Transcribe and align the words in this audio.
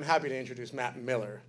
I'm 0.00 0.06
happy 0.06 0.30
to 0.30 0.38
introduce 0.38 0.72
Matt 0.72 0.96
Miller. 0.96 1.42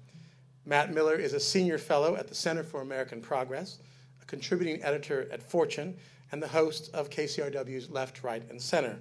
Matt 0.66 0.94
Miller 0.94 1.16
is 1.16 1.32
a 1.32 1.40
senior 1.40 1.78
fellow 1.78 2.17
at 2.17 2.28
the 2.28 2.36
Center 2.36 2.63
for 2.63 2.81
American 2.81 3.21
Progress, 3.21 3.79
a 4.21 4.25
contributing 4.25 4.83
editor 4.83 5.29
at 5.31 5.42
Fortune, 5.42 5.96
and 6.33 6.43
the 6.43 6.50
host 6.50 6.93
of 6.93 7.09
KCRW's 7.09 7.90
Left, 7.90 8.25
Right, 8.25 8.43
and 8.49 8.61
Center. 8.61 8.99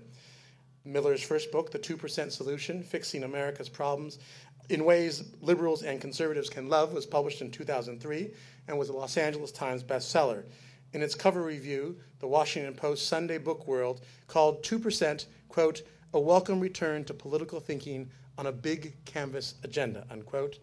Miller's 0.84 1.20
first 1.20 1.50
book, 1.50 1.72
The 1.72 1.80
2% 1.80 2.30
Solution 2.30 2.84
Fixing 2.84 3.24
America's 3.24 3.68
Problems 3.68 4.20
in 4.68 4.84
Ways 4.84 5.24
Liberals 5.40 5.82
and 5.82 6.00
Conservatives 6.00 6.48
Can 6.48 6.68
Love, 6.68 6.92
was 6.92 7.04
published 7.04 7.40
in 7.40 7.50
2003 7.50 8.30
and 8.68 8.78
was 8.78 8.88
a 8.88 8.92
Los 8.92 9.16
Angeles 9.16 9.50
Times 9.50 9.82
bestseller. 9.82 10.44
In 10.92 11.02
its 11.02 11.16
cover 11.16 11.42
review, 11.42 11.98
the 12.20 12.28
Washington 12.28 12.74
Post 12.74 13.08
Sunday 13.08 13.38
Book 13.38 13.66
World 13.66 14.02
called 14.28 14.62
2%, 14.62 15.26
quote, 15.48 15.82
a 16.14 16.20
welcome 16.20 16.60
return 16.60 17.02
to 17.04 17.14
political 17.14 17.58
thinking 17.58 18.10
on 18.40 18.46
a 18.46 18.52
big 18.52 18.94
canvas 19.04 19.56
agenda, 19.64 20.06
unquote. 20.10 20.58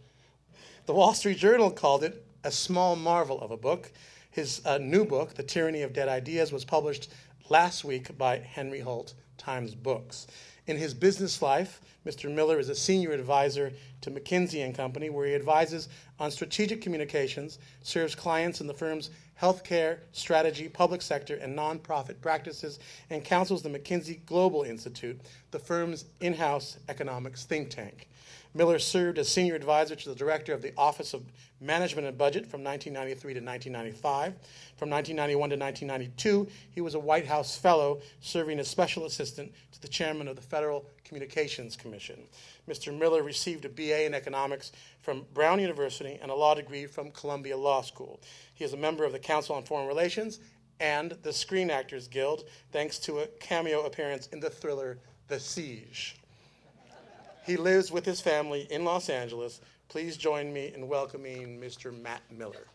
The 0.87 0.95
Wall 0.95 1.13
Street 1.13 1.37
Journal 1.37 1.69
called 1.69 2.03
it 2.03 2.25
a 2.43 2.49
small 2.49 2.95
marvel 2.95 3.39
of 3.39 3.51
a 3.51 3.57
book. 3.57 3.91
His 4.31 4.65
uh, 4.65 4.79
new 4.79 5.05
book, 5.05 5.35
The 5.35 5.43
Tyranny 5.43 5.83
of 5.83 5.93
Dead 5.93 6.09
Ideas, 6.09 6.51
was 6.51 6.65
published 6.65 7.11
last 7.49 7.85
week 7.85 8.17
by 8.17 8.39
Henry 8.39 8.79
Holt 8.79 9.13
Times 9.37 9.75
Books. 9.75 10.25
In 10.65 10.75
his 10.75 10.95
business 10.95 11.39
life, 11.39 11.79
Mr. 12.03 12.33
Miller 12.33 12.57
is 12.57 12.69
a 12.69 12.75
senior 12.75 13.11
advisor 13.11 13.71
to 14.01 14.09
McKinsey 14.09 14.65
and 14.65 14.73
Company, 14.73 15.11
where 15.11 15.27
he 15.27 15.35
advises 15.35 15.87
on 16.19 16.31
strategic 16.31 16.81
communications, 16.81 17.59
serves 17.83 18.15
clients 18.15 18.59
in 18.59 18.65
the 18.65 18.73
firm's 18.73 19.11
healthcare, 19.41 19.99
strategy, 20.11 20.67
public 20.67 21.01
sector, 21.01 21.35
and 21.35 21.57
nonprofit 21.57 22.21
practices, 22.21 22.79
and 23.09 23.23
counsels 23.23 23.61
the 23.61 23.69
McKinsey 23.69 24.25
Global 24.25 24.63
Institute, 24.63 25.19
the 25.51 25.59
firm's 25.59 26.05
in 26.19 26.33
house 26.33 26.77
economics 26.89 27.45
think 27.45 27.69
tank. 27.69 28.07
Miller 28.53 28.79
served 28.79 29.19
as 29.19 29.29
senior 29.29 29.53
advisor 29.55 29.95
to 29.95 30.09
the 30.09 30.15
director 30.15 30.51
of 30.53 30.63
the 30.63 30.73
Office 30.77 31.13
of 31.13 31.23
Management 31.61 32.07
and 32.07 32.17
Budget 32.17 32.47
from 32.47 32.63
1993 32.63 33.33
to 33.35 33.39
1995. 33.39 34.33
From 34.77 34.89
1991 34.89 35.49
to 35.51 35.55
1992, 35.55 36.47
he 36.71 36.81
was 36.81 36.95
a 36.95 36.99
White 36.99 37.27
House 37.27 37.55
fellow, 37.55 38.01
serving 38.19 38.59
as 38.59 38.67
special 38.67 39.05
assistant 39.05 39.51
to 39.73 39.81
the 39.81 39.87
chairman 39.87 40.27
of 40.27 40.35
the 40.35 40.41
Federal 40.41 40.85
Communications 41.03 41.75
Commission. 41.75 42.19
Mr. 42.67 42.97
Miller 42.97 43.23
received 43.23 43.65
a 43.65 43.69
BA 43.69 44.05
in 44.05 44.13
economics 44.13 44.71
from 45.01 45.25
Brown 45.33 45.59
University 45.59 46.19
and 46.21 46.29
a 46.29 46.35
law 46.35 46.53
degree 46.53 46.85
from 46.85 47.11
Columbia 47.11 47.57
Law 47.57 47.81
School. 47.81 48.19
He 48.53 48.63
is 48.63 48.73
a 48.73 48.77
member 48.77 49.05
of 49.05 49.13
the 49.13 49.19
Council 49.19 49.55
on 49.55 49.63
Foreign 49.63 49.87
Relations 49.87 50.39
and 50.79 51.17
the 51.23 51.33
Screen 51.33 51.71
Actors 51.71 52.07
Guild, 52.07 52.43
thanks 52.71 52.99
to 52.99 53.19
a 53.19 53.27
cameo 53.27 53.85
appearance 53.85 54.27
in 54.27 54.39
the 54.39 54.49
thriller 54.49 54.99
The 55.27 55.39
Siege. 55.39 56.17
He 57.45 57.57
lives 57.57 57.91
with 57.91 58.05
his 58.05 58.21
family 58.21 58.67
in 58.69 58.83
Los 58.83 59.09
Angeles. 59.09 59.61
Please 59.87 60.17
join 60.17 60.51
me 60.51 60.73
in 60.75 60.87
welcoming 60.87 61.59
Mr. 61.59 61.97
Matt 61.97 62.21
Miller. 62.29 62.67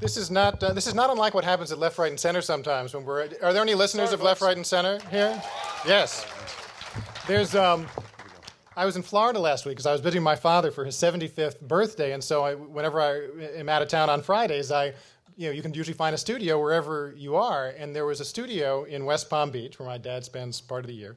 This 0.00 0.16
is 0.16 0.30
not 0.30 0.62
uh, 0.62 0.72
this 0.72 0.86
is 0.86 0.94
not 0.94 1.10
unlike 1.10 1.34
what 1.34 1.44
happens 1.44 1.72
at 1.72 1.78
Left, 1.78 1.98
Right, 1.98 2.10
and 2.10 2.20
Center 2.20 2.42
sometimes. 2.42 2.94
When 2.94 3.04
we're 3.04 3.28
are 3.42 3.52
there 3.52 3.62
any 3.62 3.74
listeners 3.74 4.10
Sorry, 4.10 4.20
of 4.20 4.22
Left, 4.22 4.40
Right, 4.42 4.56
and 4.56 4.66
Center 4.66 4.98
here? 5.10 5.42
Yes. 5.86 6.26
There's 7.26 7.54
um, 7.54 7.86
I 8.76 8.84
was 8.84 8.96
in 8.96 9.02
Florida 9.02 9.38
last 9.38 9.64
week 9.64 9.72
because 9.72 9.86
I 9.86 9.92
was 9.92 10.02
visiting 10.02 10.22
my 10.22 10.36
father 10.36 10.70
for 10.70 10.84
his 10.84 10.96
75th 10.96 11.60
birthday, 11.60 12.12
and 12.12 12.22
so 12.22 12.44
I, 12.44 12.54
whenever 12.54 13.00
I 13.00 13.58
am 13.58 13.68
out 13.68 13.80
of 13.80 13.88
town 13.88 14.10
on 14.10 14.20
Fridays, 14.22 14.70
I 14.70 14.92
you 15.36 15.48
know, 15.48 15.52
you 15.52 15.62
can 15.62 15.74
usually 15.74 15.96
find 15.96 16.14
a 16.14 16.18
studio 16.18 16.60
wherever 16.60 17.14
you 17.16 17.36
are. 17.36 17.68
And 17.68 17.94
there 17.94 18.06
was 18.06 18.20
a 18.20 18.24
studio 18.24 18.84
in 18.84 19.04
West 19.04 19.28
Palm 19.28 19.50
Beach 19.50 19.78
where 19.78 19.86
my 19.86 19.98
dad 19.98 20.24
spends 20.24 20.60
part 20.60 20.84
of 20.84 20.88
the 20.88 20.94
year. 20.94 21.14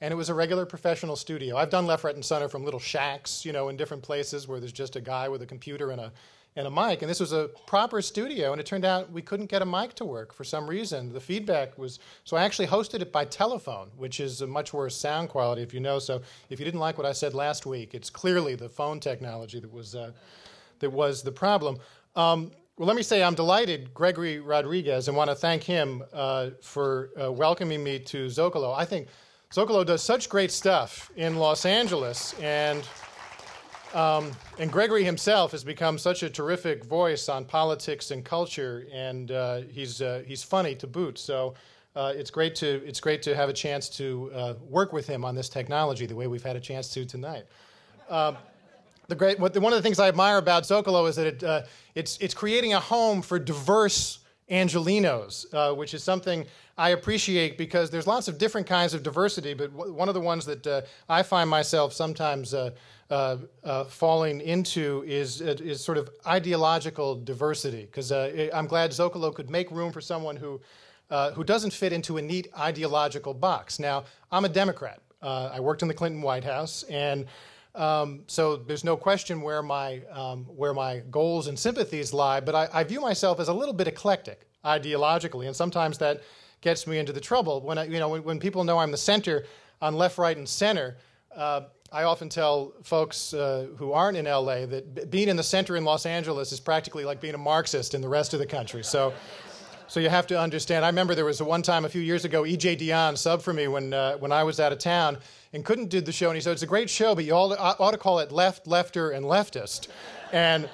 And 0.00 0.12
it 0.12 0.16
was 0.16 0.28
a 0.28 0.34
regular 0.34 0.64
professional 0.64 1.16
studio. 1.16 1.56
I've 1.56 1.70
done 1.70 1.86
left, 1.86 2.04
right, 2.04 2.14
and 2.14 2.24
center 2.24 2.48
from 2.48 2.64
little 2.64 2.80
shacks, 2.80 3.44
you 3.44 3.52
know, 3.52 3.68
in 3.68 3.76
different 3.76 4.02
places 4.02 4.48
where 4.48 4.60
there's 4.60 4.72
just 4.72 4.96
a 4.96 5.00
guy 5.00 5.28
with 5.28 5.42
a 5.42 5.46
computer 5.46 5.90
and 5.90 6.00
a 6.00 6.12
and 6.56 6.66
a 6.66 6.70
mic. 6.70 7.02
And 7.02 7.10
this 7.10 7.20
was 7.20 7.32
a 7.32 7.50
proper 7.66 8.02
studio, 8.02 8.52
and 8.52 8.60
it 8.60 8.66
turned 8.66 8.84
out 8.84 9.10
we 9.12 9.22
couldn't 9.22 9.46
get 9.46 9.62
a 9.62 9.66
mic 9.66 9.94
to 9.94 10.04
work 10.04 10.32
for 10.32 10.44
some 10.44 10.68
reason. 10.68 11.12
The 11.12 11.20
feedback 11.20 11.78
was 11.78 12.00
so 12.24 12.36
I 12.36 12.44
actually 12.44 12.66
hosted 12.66 13.00
it 13.00 13.12
by 13.12 13.24
telephone, 13.24 13.90
which 13.96 14.20
is 14.20 14.42
a 14.42 14.46
much 14.46 14.72
worse 14.72 14.96
sound 14.96 15.28
quality, 15.28 15.62
if 15.62 15.72
you 15.72 15.80
know. 15.80 15.98
So 15.98 16.20
if 16.50 16.58
you 16.58 16.64
didn't 16.64 16.80
like 16.80 16.98
what 16.98 17.06
I 17.06 17.12
said 17.12 17.34
last 17.34 17.66
week, 17.66 17.94
it's 17.94 18.10
clearly 18.10 18.54
the 18.54 18.68
phone 18.68 19.00
technology 19.00 19.60
that 19.60 19.72
was 19.72 19.94
uh, 19.94 20.12
that 20.80 20.90
was 20.90 21.22
the 21.22 21.32
problem. 21.32 21.78
Um, 22.16 22.50
well, 22.76 22.86
let 22.86 22.96
me 22.96 23.02
say 23.02 23.24
I'm 23.24 23.34
delighted, 23.34 23.92
Gregory 23.92 24.38
Rodriguez, 24.38 25.08
and 25.08 25.16
want 25.16 25.30
to 25.30 25.36
thank 25.36 25.64
him 25.64 26.02
uh, 26.12 26.50
for 26.62 27.10
uh, 27.20 27.32
welcoming 27.32 27.82
me 27.82 27.98
to 27.98 28.26
Zocalo. 28.26 28.72
I 28.76 28.84
think 28.84 29.08
Zocalo 29.52 29.84
does 29.84 30.02
such 30.02 30.28
great 30.28 30.52
stuff 30.52 31.10
in 31.16 31.36
Los 31.36 31.64
Angeles, 31.64 32.34
and 32.40 32.86
um, 33.94 34.32
and 34.58 34.70
Gregory 34.70 35.04
himself 35.04 35.52
has 35.52 35.64
become 35.64 35.98
such 35.98 36.22
a 36.22 36.30
terrific 36.30 36.84
voice 36.84 37.28
on 37.28 37.44
politics 37.44 38.10
and 38.10 38.24
culture, 38.24 38.86
and 38.92 39.30
uh, 39.30 39.60
he's 39.70 40.02
uh, 40.02 40.22
he's 40.26 40.42
funny 40.42 40.74
to 40.76 40.86
boot. 40.86 41.18
So. 41.18 41.54
Uh, 41.96 42.12
it's 42.14 42.30
great 42.30 42.54
to 42.54 42.80
it's 42.86 43.00
great 43.00 43.22
to 43.22 43.34
have 43.34 43.48
a 43.48 43.52
chance 43.52 43.88
to 43.88 44.30
uh, 44.32 44.54
work 44.68 44.92
with 44.92 45.04
him 45.04 45.24
on 45.24 45.34
this 45.34 45.48
technology 45.48 46.06
the 46.06 46.14
way 46.14 46.28
we've 46.28 46.44
had 46.44 46.54
a 46.54 46.60
chance 46.60 46.90
to 46.90 47.04
tonight. 47.04 47.44
Um, 48.08 48.36
the 49.08 49.14
great, 49.14 49.40
what, 49.40 49.56
one 49.58 49.72
of 49.72 49.78
the 49.78 49.82
things 49.82 49.98
I 49.98 50.08
admire 50.08 50.36
about 50.36 50.64
Zocalo 50.64 51.08
is 51.08 51.16
that 51.16 51.26
it, 51.26 51.42
uh, 51.42 51.62
it's, 51.94 52.18
it's 52.18 52.34
creating 52.34 52.74
a 52.74 52.80
home 52.80 53.22
for 53.22 53.38
diverse 53.38 54.20
Angelenos, 54.50 55.46
uh, 55.52 55.74
which 55.74 55.94
is 55.94 56.02
something 56.02 56.46
I 56.76 56.90
appreciate 56.90 57.58
because 57.58 57.90
there's 57.90 58.06
lots 58.06 58.28
of 58.28 58.38
different 58.38 58.66
kinds 58.66 58.94
of 58.94 59.02
diversity, 59.02 59.52
but 59.52 59.76
w- 59.76 59.92
one 59.92 60.08
of 60.08 60.14
the 60.14 60.20
ones 60.20 60.46
that 60.46 60.66
uh, 60.66 60.82
I 61.08 61.22
find 61.22 61.50
myself 61.50 61.92
sometimes 61.92 62.54
uh, 62.54 62.70
uh, 63.10 63.38
uh, 63.64 63.84
falling 63.84 64.40
into 64.40 65.04
is, 65.06 65.40
is 65.40 65.82
sort 65.82 65.98
of 65.98 66.08
ideological 66.26 67.16
diversity. 67.16 67.82
Because 67.82 68.12
I'm 68.12 68.66
glad 68.66 68.90
Zocalo 68.92 69.34
could 69.34 69.50
make 69.50 69.70
room 69.70 69.92
for 69.92 70.00
someone 70.00 70.36
who, 70.36 70.60
who 71.34 71.44
doesn't 71.44 71.72
fit 71.72 71.92
into 71.92 72.16
a 72.18 72.22
neat 72.22 72.48
ideological 72.58 73.34
box. 73.34 73.78
Now, 73.78 74.04
I'm 74.30 74.44
a 74.44 74.48
Democrat. 74.48 75.00
I 75.22 75.58
worked 75.60 75.82
in 75.82 75.88
the 75.88 75.94
Clinton 75.94 76.22
White 76.22 76.44
House, 76.44 76.84
and 76.84 77.26
um, 77.74 78.24
so 78.26 78.56
there's 78.56 78.84
no 78.84 78.96
question 78.96 79.40
where 79.40 79.62
my, 79.62 80.02
um, 80.10 80.44
where 80.44 80.74
my 80.74 81.02
goals 81.10 81.46
and 81.46 81.58
sympathies 81.58 82.12
lie, 82.12 82.40
but 82.40 82.54
I, 82.54 82.68
I, 82.72 82.84
view 82.84 83.00
myself 83.00 83.38
as 83.40 83.48
a 83.48 83.52
little 83.52 83.74
bit 83.74 83.86
eclectic 83.86 84.48
ideologically, 84.64 85.46
and 85.46 85.54
sometimes 85.54 85.98
that 85.98 86.22
gets 86.60 86.86
me 86.86 86.98
into 86.98 87.12
the 87.12 87.20
trouble. 87.20 87.60
When, 87.60 87.78
I, 87.78 87.84
you 87.84 87.98
know, 87.98 88.08
when, 88.08 88.24
when 88.24 88.40
people 88.40 88.64
know 88.64 88.78
I'm 88.78 88.90
the 88.90 88.96
center 88.96 89.44
on 89.80 89.94
left, 89.94 90.18
right, 90.18 90.36
and 90.36 90.48
center, 90.48 90.96
uh, 91.36 91.62
I 91.92 92.02
often 92.02 92.28
tell 92.28 92.74
folks 92.82 93.32
uh, 93.32 93.68
who 93.76 93.92
aren't 93.92 94.16
in 94.16 94.26
LA 94.26 94.66
that 94.66 94.94
b- 94.94 95.04
being 95.06 95.28
in 95.28 95.36
the 95.36 95.42
center 95.42 95.76
in 95.76 95.84
Los 95.84 96.04
Angeles 96.04 96.52
is 96.52 96.60
practically 96.60 97.04
like 97.04 97.20
being 97.20 97.34
a 97.34 97.38
Marxist 97.38 97.94
in 97.94 98.00
the 98.00 98.08
rest 98.08 98.34
of 98.34 98.40
the 98.40 98.46
country. 98.46 98.84
So, 98.84 99.14
so 99.88 100.00
you 100.00 100.10
have 100.10 100.26
to 100.28 100.38
understand. 100.38 100.84
I 100.84 100.88
remember 100.88 101.14
there 101.14 101.24
was 101.24 101.40
a 101.40 101.44
one 101.44 101.62
time 101.62 101.84
a 101.84 101.88
few 101.88 102.02
years 102.02 102.24
ago, 102.26 102.44
E.J. 102.44 102.76
Dionne 102.76 103.14
subbed 103.14 103.42
for 103.42 103.54
me 103.54 103.68
when, 103.68 103.94
uh, 103.94 104.18
when 104.18 104.30
I 104.32 104.44
was 104.44 104.60
out 104.60 104.70
of 104.70 104.78
town, 104.78 105.18
and 105.54 105.64
couldn't 105.64 105.88
do 105.88 106.02
the 106.02 106.12
show. 106.12 106.28
And 106.28 106.36
he 106.36 106.42
said, 106.42 106.52
It's 106.52 106.62
a 106.62 106.66
great 106.66 106.90
show, 106.90 107.14
but 107.14 107.24
you 107.24 107.34
all 107.34 107.54
ought 107.58 107.90
to 107.90 107.98
call 107.98 108.18
it 108.18 108.30
Left, 108.30 108.66
Lefter, 108.66 109.16
and 109.16 109.24
Leftist. 109.24 109.88
And, 110.30 110.68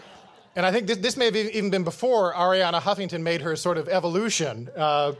and 0.56 0.66
I 0.66 0.72
think 0.72 0.88
this, 0.88 0.98
this 0.98 1.16
may 1.16 1.26
have 1.26 1.36
even 1.36 1.70
been 1.70 1.84
before 1.84 2.34
Arianna 2.34 2.80
Huffington 2.80 3.22
made 3.22 3.40
her 3.40 3.54
sort 3.54 3.78
of 3.78 3.88
evolution 3.88 4.68
uh, 4.76 5.12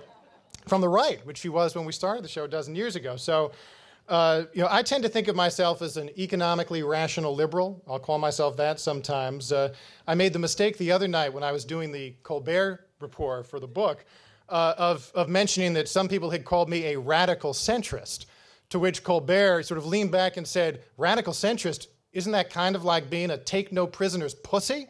from 0.67 0.81
the 0.81 0.89
right, 0.89 1.25
which 1.25 1.39
she 1.39 1.49
was 1.49 1.77
when 1.77 1.85
we 1.85 1.93
started 1.93 2.25
the 2.25 2.29
show 2.29 2.45
a 2.45 2.49
dozen 2.49 2.75
years 2.75 2.97
ago. 2.97 3.17
So, 3.17 3.53
uh, 4.09 4.45
you 4.53 4.63
know, 4.63 4.69
I 4.71 4.83
tend 4.83 5.05
to 5.05 5.09
think 5.09 5.29
of 5.29 5.37
myself 5.37 5.83
as 5.83 5.97
an 5.97 6.11
economically 6.19 6.83
rational 6.83 7.35
liberal. 7.35 7.81
I'll 7.87 8.01
call 8.01 8.19
myself 8.19 8.57
that 8.57 8.81
sometimes. 8.81 9.53
Uh, 9.53 9.73
I 10.07 10.17
made 10.17 10.33
the 10.33 10.39
mistake 10.41 10.79
the 10.79 10.91
other 10.91 11.07
night 11.07 11.33
when 11.33 11.45
I 11.45 11.53
was 11.53 11.65
doing 11.65 11.93
the 11.93 12.15
Colbert 12.25 12.84
report 13.01 13.47
for 13.47 13.61
the 13.61 13.67
book 13.67 14.05
uh, 14.49 14.75
of, 14.77 15.11
of 15.15 15.29
mentioning 15.29 15.73
that 15.75 15.89
some 15.89 16.09
people 16.09 16.31
had 16.31 16.45
called 16.45 16.69
me 16.69 16.87
a 16.87 16.99
radical 16.99 17.53
centrist. 17.53 18.27
To 18.71 18.79
which 18.79 19.05
Colbert 19.05 19.63
sort 19.65 19.79
of 19.79 19.87
leaned 19.87 20.11
back 20.11 20.37
and 20.37 20.47
said, 20.47 20.83
Radical 20.97 21.33
centrist, 21.33 21.89
isn't 22.13 22.33
that 22.33 22.51
kind 22.51 22.75
of 22.75 22.85
like 22.85 23.11
being 23.11 23.31
a 23.31 23.37
take 23.37 23.73
no 23.73 23.87
prisoners 23.87 24.35
pussy? 24.35 24.89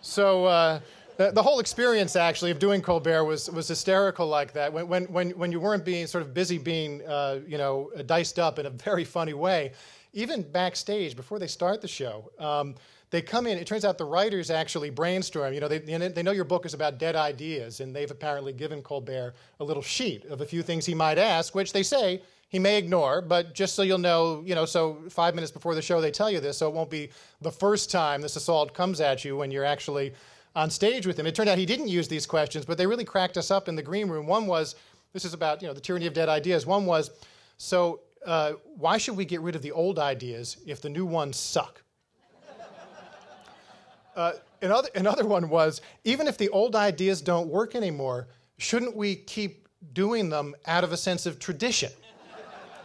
so 0.00 0.44
uh, 0.44 0.80
the, 1.16 1.30
the, 1.30 1.42
whole 1.42 1.60
experience 1.60 2.16
actually 2.16 2.50
of 2.50 2.58
doing 2.58 2.82
Colbert 2.82 3.24
was, 3.24 3.50
was 3.50 3.68
hysterical 3.68 4.26
like 4.26 4.52
that. 4.52 4.72
When, 4.72 4.88
when, 4.88 5.04
when, 5.04 5.30
when 5.30 5.52
you 5.52 5.60
weren't 5.60 5.84
being 5.84 6.06
sort 6.06 6.22
of 6.22 6.34
busy 6.34 6.58
being, 6.58 7.06
uh, 7.06 7.40
you 7.46 7.56
know, 7.56 7.90
diced 8.06 8.38
up 8.38 8.58
in 8.58 8.66
a 8.66 8.70
very 8.70 9.04
funny 9.04 9.34
way, 9.34 9.72
even 10.12 10.42
backstage 10.42 11.16
before 11.16 11.38
they 11.38 11.46
start 11.46 11.80
the 11.80 11.88
show, 11.88 12.30
um, 12.38 12.74
they 13.14 13.22
come 13.22 13.46
in. 13.46 13.56
It 13.58 13.68
turns 13.68 13.84
out 13.84 13.96
the 13.96 14.04
writers 14.04 14.50
actually 14.50 14.90
brainstorm. 14.90 15.54
You 15.54 15.60
know, 15.60 15.68
they, 15.68 15.78
they 15.78 16.22
know 16.24 16.32
your 16.32 16.44
book 16.44 16.66
is 16.66 16.74
about 16.74 16.98
dead 16.98 17.14
ideas, 17.14 17.78
and 17.78 17.94
they've 17.94 18.10
apparently 18.10 18.52
given 18.52 18.82
Colbert 18.82 19.34
a 19.60 19.64
little 19.64 19.84
sheet 19.84 20.24
of 20.24 20.40
a 20.40 20.44
few 20.44 20.64
things 20.64 20.84
he 20.84 20.96
might 20.96 21.16
ask, 21.16 21.54
which 21.54 21.72
they 21.72 21.84
say 21.84 22.22
he 22.48 22.58
may 22.58 22.76
ignore. 22.76 23.22
But 23.22 23.54
just 23.54 23.76
so 23.76 23.82
you'll 23.82 23.98
know, 23.98 24.42
you 24.44 24.56
know, 24.56 24.64
so 24.64 24.98
five 25.10 25.36
minutes 25.36 25.52
before 25.52 25.76
the 25.76 25.80
show 25.80 26.00
they 26.00 26.10
tell 26.10 26.28
you 26.28 26.40
this, 26.40 26.58
so 26.58 26.66
it 26.66 26.74
won't 26.74 26.90
be 26.90 27.10
the 27.40 27.52
first 27.52 27.88
time 27.88 28.20
this 28.20 28.34
assault 28.34 28.74
comes 28.74 29.00
at 29.00 29.24
you 29.24 29.36
when 29.36 29.52
you're 29.52 29.64
actually 29.64 30.12
on 30.56 30.68
stage 30.68 31.06
with 31.06 31.16
him. 31.16 31.24
It 31.24 31.36
turned 31.36 31.48
out 31.48 31.56
he 31.56 31.66
didn't 31.66 31.86
use 31.86 32.08
these 32.08 32.26
questions, 32.26 32.64
but 32.64 32.78
they 32.78 32.86
really 32.88 33.04
cracked 33.04 33.36
us 33.36 33.52
up 33.52 33.68
in 33.68 33.76
the 33.76 33.82
green 33.82 34.08
room. 34.08 34.26
One 34.26 34.48
was, 34.48 34.74
this 35.12 35.24
is 35.24 35.34
about 35.34 35.62
you 35.62 35.68
know 35.68 35.74
the 35.74 35.80
tyranny 35.80 36.08
of 36.08 36.14
dead 36.14 36.28
ideas. 36.28 36.66
One 36.66 36.84
was, 36.84 37.12
so 37.58 38.00
uh, 38.26 38.54
why 38.76 38.98
should 38.98 39.16
we 39.16 39.24
get 39.24 39.40
rid 39.40 39.54
of 39.54 39.62
the 39.62 39.70
old 39.70 40.00
ideas 40.00 40.56
if 40.66 40.82
the 40.82 40.88
new 40.88 41.06
ones 41.06 41.36
suck? 41.36 41.83
Uh, 44.16 44.32
another, 44.62 44.88
another 44.94 45.26
one 45.26 45.48
was, 45.48 45.80
even 46.04 46.26
if 46.26 46.38
the 46.38 46.48
old 46.50 46.76
ideas 46.76 47.20
don't 47.20 47.48
work 47.48 47.74
anymore, 47.74 48.28
shouldn't 48.58 48.96
we 48.96 49.16
keep 49.16 49.68
doing 49.92 50.28
them 50.28 50.54
out 50.66 50.84
of 50.84 50.92
a 50.92 50.96
sense 50.96 51.26
of 51.26 51.38
tradition? 51.38 51.92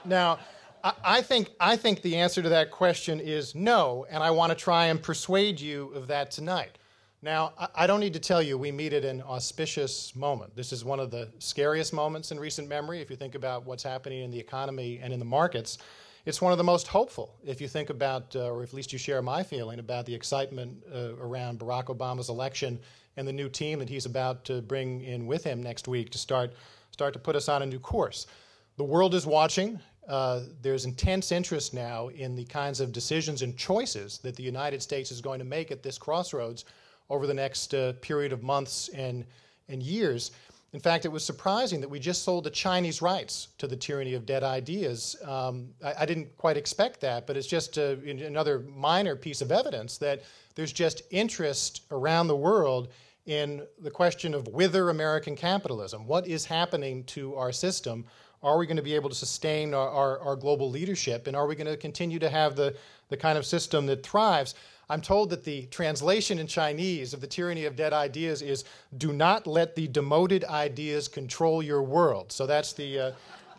now, 0.06 0.40
I, 0.84 0.94
I 1.04 1.22
think, 1.22 1.50
I 1.60 1.76
think 1.76 2.02
the 2.02 2.18
answer 2.18 2.42
to 2.42 2.50
that 2.50 2.72
question 2.72 3.20
is 3.20 3.56
no, 3.56 4.06
and 4.10 4.24
I 4.24 4.32
want 4.32 4.52
to 4.52 4.56
try 4.56 4.86
and 4.88 5.02
persuade 5.02 5.60
you 5.60 5.90
of 5.90 6.08
that 6.08 6.32
tonight. 6.32 6.78
Now, 7.22 7.52
I 7.76 7.86
don't 7.86 8.00
need 8.00 8.14
to 8.14 8.20
tell 8.20 8.42
you 8.42 8.58
we 8.58 8.72
meet 8.72 8.94
at 8.94 9.04
an 9.04 9.22
auspicious 9.24 10.16
moment. 10.16 10.56
This 10.56 10.72
is 10.72 10.86
one 10.86 11.02
of 11.02 11.12
the 11.12 11.30
scariest 11.40 11.92
moments 11.92 12.32
in 12.32 12.40
recent 12.40 12.70
memory 12.70 13.02
if 13.02 13.10
you 13.10 13.18
think 13.18 13.36
about 13.36 13.66
what's 13.66 13.84
happening 13.84 14.24
in 14.24 14.32
the 14.32 14.40
economy 14.40 15.02
and 15.04 15.12
in 15.12 15.20
the 15.20 15.26
markets. 15.26 15.80
It's 16.26 16.42
one 16.42 16.52
of 16.52 16.58
the 16.58 16.64
most 16.66 16.88
hopeful 16.88 17.36
if 17.46 17.62
you 17.62 17.68
think 17.68 17.90
about, 17.90 18.36
uh, 18.36 18.52
or 18.52 18.62
at 18.62 18.74
least 18.74 18.92
you 18.92 19.00
share 19.00 19.22
my 19.22 19.42
feeling 19.42 19.80
about 19.80 20.06
the 20.06 20.14
excitement 20.14 20.84
uh, 20.94 21.16
around 21.16 21.60
Barack 21.60 21.86
Obama's 21.86 22.30
election 22.30 22.80
and 23.16 23.28
the 23.28 23.34
new 23.34 23.48
team 23.48 23.80
that 23.80 23.90
he's 23.90 24.06
about 24.06 24.44
to 24.46 24.62
bring 24.62 25.02
in 25.02 25.28
with 25.28 25.44
him 25.44 25.64
next 25.64 25.88
week 25.88 26.10
to 26.12 26.18
start, 26.18 26.54
start 26.92 27.14
to 27.14 27.20
put 27.20 27.36
us 27.36 27.48
on 27.48 27.62
a 27.62 27.66
new 27.66 27.80
course. 27.80 28.28
The 28.76 28.84
world 28.84 29.16
is 29.16 29.26
watching. 29.26 29.80
Uh, 30.08 30.42
there's 30.62 30.86
intense 30.86 31.32
interest 31.32 31.74
now 31.74 32.10
in 32.10 32.36
the 32.36 32.46
kinds 32.46 32.82
of 32.82 32.92
decisions 32.92 33.42
and 33.42 33.58
choices 33.58 34.18
that 34.20 34.36
the 34.36 34.44
United 34.44 34.82
States 34.82 35.12
is 35.12 35.22
going 35.22 35.40
to 35.40 35.46
make 35.46 35.72
at 35.72 35.84
this 35.84 35.98
crossroads 35.98 36.66
over 37.10 37.28
the 37.28 37.34
next 37.34 37.74
uh, 37.74 37.94
period 38.02 38.34
of 38.34 38.44
months 38.44 38.90
and, 38.90 39.26
and 39.70 39.82
years. 39.82 40.32
In 40.72 40.80
fact, 40.80 41.06
it 41.06 41.10
was 41.10 41.26
surprising 41.26 41.82
that 41.82 41.90
we 41.90 42.00
just 42.00 42.24
sold 42.24 42.44
the 42.44 42.52
Chinese 42.52 43.02
rights 43.02 43.48
to 43.58 43.66
the 43.66 43.76
tyranny 43.76 44.14
of 44.14 44.26
dead 44.26 44.44
ideas. 44.44 45.16
Um, 45.26 45.70
I, 45.84 45.94
I, 46.02 46.06
didn't 46.06 46.38
quite 46.38 46.58
expect 46.58 47.02
that, 47.02 47.26
but 47.26 47.36
it's 47.36 47.48
just 47.48 47.78
a, 47.78 47.94
uh, 47.94 48.26
another 48.26 48.60
minor 48.60 49.16
piece 49.16 49.42
of 49.42 49.52
evidence 49.52 49.98
that 49.98 50.22
there's 50.54 50.72
just 50.72 51.02
interest 51.10 51.82
around 51.90 52.28
the 52.28 52.36
world 52.36 52.90
in 53.26 53.66
the 53.82 53.90
question 53.90 54.34
of 54.36 54.48
whither 54.48 54.90
American 54.90 55.36
capitalism. 55.36 56.06
What 56.06 56.28
is 56.28 56.46
happening 56.46 57.04
to 57.06 57.36
our 57.36 57.52
system? 57.52 58.06
Are 58.44 58.58
we 58.58 58.68
going 58.68 58.78
to 58.78 58.84
be 58.84 58.96
able 58.96 59.10
to 59.10 59.16
sustain 59.16 59.74
our, 59.74 59.90
our, 59.90 60.20
our 60.20 60.36
global 60.36 60.70
leadership? 60.70 61.28
And 61.28 61.36
are 61.36 61.48
we 61.48 61.56
going 61.56 61.68
to 61.68 61.78
continue 61.78 62.20
to 62.20 62.30
have 62.30 62.56
the, 62.56 62.76
the 63.10 63.18
kind 63.18 63.38
of 63.38 63.46
system 63.46 63.88
that 63.88 64.04
thrives? 64.04 64.56
I'm 64.90 65.02
told 65.02 65.30
that 65.30 65.44
the 65.44 65.68
translation 65.68 66.40
in 66.40 66.48
Chinese 66.48 67.14
of 67.14 67.22
the 67.22 67.28
tyranny 67.28 67.66
of 67.66 67.76
dead 67.76 67.94
ideas 67.94 68.42
is 68.42 68.66
"Do 68.98 69.14
not 69.14 69.46
let 69.46 69.76
the 69.76 69.88
demoted 69.88 70.44
ideas 70.46 71.08
control 71.08 71.62
your 71.62 71.84
world." 71.84 72.32
So 72.32 72.48
that's 72.48 72.74
the 72.74 73.00
uh, 73.00 73.12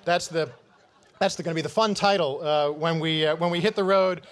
that's 0.04 0.28
the 0.28 0.50
that's 1.20 1.36
going 1.36 1.50
to 1.50 1.54
be 1.54 1.62
the 1.62 1.68
fun 1.68 1.94
title 1.94 2.40
uh, 2.42 2.70
when 2.70 2.98
we 2.98 3.26
uh, 3.26 3.36
when 3.36 3.50
we 3.50 3.60
hit 3.60 3.76
the 3.76 3.84
road 3.84 4.22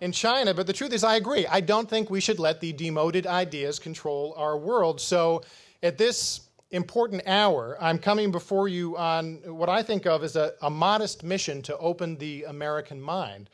in 0.00 0.12
China. 0.12 0.54
But 0.54 0.66
the 0.66 0.72
truth 0.72 0.92
is, 0.92 1.04
I 1.04 1.16
agree. 1.16 1.46
I 1.46 1.60
don't 1.60 1.88
think 1.88 2.10
we 2.10 2.20
should 2.20 2.38
let 2.38 2.60
the 2.60 2.72
demoted 2.72 3.26
ideas 3.26 3.78
control 3.78 4.34
our 4.36 4.56
world. 4.56 5.00
So 5.00 5.42
at 5.82 5.98
this 5.98 6.40
important 6.70 7.22
hour, 7.26 7.76
I'm 7.80 7.98
coming 7.98 8.30
before 8.30 8.68
you 8.68 8.96
on 8.96 9.36
what 9.44 9.68
I 9.68 9.82
think 9.82 10.06
of 10.06 10.22
as 10.22 10.36
a, 10.36 10.52
a 10.62 10.70
modest 10.70 11.22
mission 11.22 11.62
to 11.62 11.76
open 11.78 12.16
the 12.16 12.44
American 12.44 13.00
mind 13.00 13.48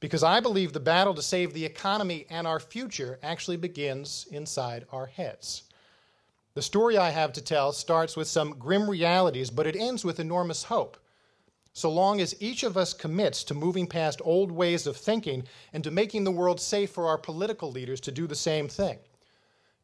because 0.00 0.22
I 0.22 0.40
believe 0.40 0.72
the 0.72 0.80
battle 0.80 1.14
to 1.14 1.22
save 1.22 1.52
the 1.52 1.64
economy 1.64 2.26
and 2.30 2.46
our 2.46 2.58
future 2.58 3.18
actually 3.22 3.58
begins 3.58 4.26
inside 4.30 4.86
our 4.90 5.06
heads. 5.06 5.64
The 6.54 6.62
story 6.62 6.98
I 6.98 7.10
have 7.10 7.32
to 7.34 7.42
tell 7.42 7.72
starts 7.72 8.16
with 8.16 8.26
some 8.26 8.58
grim 8.58 8.90
realities, 8.90 9.50
but 9.50 9.66
it 9.66 9.76
ends 9.76 10.04
with 10.04 10.18
enormous 10.18 10.64
hope. 10.64 10.96
So 11.72 11.90
long 11.90 12.20
as 12.20 12.34
each 12.40 12.64
of 12.64 12.76
us 12.76 12.92
commits 12.92 13.44
to 13.44 13.54
moving 13.54 13.86
past 13.86 14.20
old 14.24 14.50
ways 14.50 14.86
of 14.86 14.96
thinking 14.96 15.44
and 15.72 15.84
to 15.84 15.90
making 15.90 16.24
the 16.24 16.32
world 16.32 16.60
safe 16.60 16.90
for 16.90 17.06
our 17.06 17.18
political 17.18 17.70
leaders 17.70 18.00
to 18.00 18.12
do 18.12 18.26
the 18.26 18.34
same 18.34 18.68
thing. 18.68 18.98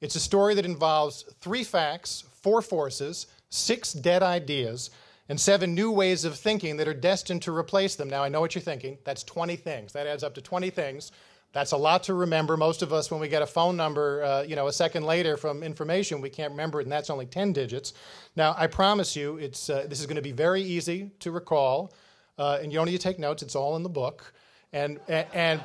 It's 0.01 0.17
a 0.17 0.21
story 0.21 0.55
that 0.55 0.65
involves 0.67 1.23
three 1.41 1.63
facts, 1.63 2.25
four 2.43 2.61
forces, 2.61 3.29
six 3.51 3.93
dead 3.93 4.23
ideas, 4.23 4.91
and 5.29 5.41
seven 5.41 5.75
new 5.75 5.91
ways 5.91 6.25
of 6.25 6.37
thinking 6.37 6.77
that 6.77 6.89
are 6.89 6.95
destined 6.95 7.43
to 7.43 7.55
replace 7.55 7.97
them. 7.97 8.09
Now, 8.09 8.23
I 8.23 8.29
know 8.29 8.41
what 8.41 8.55
you're 8.55 8.63
thinking. 8.63 8.99
That's 9.05 9.25
20 9.25 9.57
things. 9.57 9.93
That 9.93 10.07
adds 10.07 10.23
up 10.23 10.35
to 10.35 10.41
20 10.41 10.71
things. 10.71 11.13
That's 11.53 11.73
a 11.73 11.77
lot 11.77 12.03
to 12.05 12.15
remember. 12.15 12.57
Most 12.57 12.83
of 12.83 12.93
us, 12.93 13.11
when 13.11 13.21
we 13.21 13.29
get 13.29 13.43
a 13.43 13.47
phone 13.47 13.77
number, 13.77 14.23
uh, 14.23 14.43
you 14.43 14.57
know, 14.57 14.67
a 14.67 14.73
second 14.73 15.05
later 15.05 15.37
from 15.37 15.63
information, 15.63 16.21
we 16.21 16.29
can't 16.29 16.51
remember 16.51 16.81
it, 16.81 16.85
and 16.85 16.93
that's 16.93 17.09
only 17.09 17.27
10 17.27 17.53
digits. 17.53 17.95
Now, 18.37 18.55
I 18.59 18.67
promise 18.67 19.17
you, 19.17 19.39
it's, 19.39 19.71
uh, 19.71 19.87
this 19.89 20.01
is 20.01 20.07
going 20.07 20.17
to 20.17 20.23
be 20.23 20.33
very 20.33 20.61
easy 20.63 21.11
to 21.21 21.31
recall, 21.31 21.95
uh, 22.39 22.59
and 22.61 22.71
you 22.71 22.79
don't 22.79 22.87
need 22.87 22.93
to 22.93 22.99
take 22.99 23.19
notes. 23.19 23.43
It's 23.43 23.57
all 23.57 23.75
in 23.77 23.83
the 23.83 23.89
book. 23.89 24.33
And, 24.73 25.01
and, 25.09 25.27
and, 25.33 25.61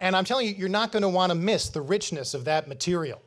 and 0.00 0.14
I'm 0.14 0.24
telling 0.24 0.46
you, 0.46 0.54
you're 0.54 0.68
not 0.68 0.92
going 0.92 1.02
to 1.02 1.08
want 1.08 1.30
to 1.30 1.36
miss 1.36 1.70
the 1.70 1.80
richness 1.80 2.34
of 2.34 2.44
that 2.44 2.68
material 2.68 3.22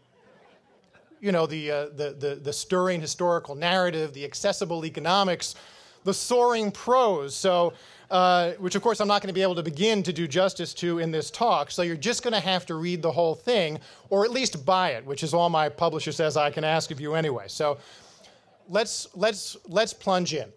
you 1.20 1.32
know, 1.32 1.46
the, 1.46 1.72
uh, 1.72 1.86
the, 1.96 2.16
the, 2.18 2.36
the 2.36 2.54
stirring 2.54 3.02
historical 3.02 3.56
narrative, 3.56 4.14
the 4.14 4.26
accessible 4.26 4.86
economics, 4.86 5.56
the 6.04 6.14
soaring 6.14 6.72
prose. 6.72 7.36
So, 7.36 7.74
uh, 8.10 8.54
which 8.54 8.76
of 8.76 8.82
course 8.82 9.00
I'm 9.00 9.08
not 9.08 9.22
going 9.22 9.28
to 9.28 9.34
be 9.34 9.42
able 9.42 9.56
to 9.56 9.64
begin 9.64 10.02
to 10.04 10.14
do 10.14 10.28
justice 10.28 10.74
to 10.76 11.00
in 11.00 11.12
this 11.12 11.30
talk. 11.30 11.70
So 11.72 11.84
you're 11.84 11.96
just 11.96 12.24
going 12.24 12.34
to 12.34 12.40
have 12.40 12.66
to 12.68 12.76
read 12.76 13.02
the 13.02 13.12
whole 13.12 13.36
thing, 13.36 13.80
or 14.10 14.26
at 14.26 14.32
least 14.32 14.66
buy 14.66 14.92
it, 14.92 15.06
which 15.06 15.24
is 15.24 15.34
all 15.34 15.50
my 15.50 15.70
publisher 15.70 16.12
says 16.12 16.36
I 16.36 16.50
can 16.50 16.64
ask 16.64 16.90
of 16.92 17.00
you 17.00 17.14
anyway. 17.14 17.46
So 17.48 17.78
let's 18.68 19.08
let's 19.16 19.58
let's 19.68 19.94
plunge 19.94 20.34
in. 20.34 20.50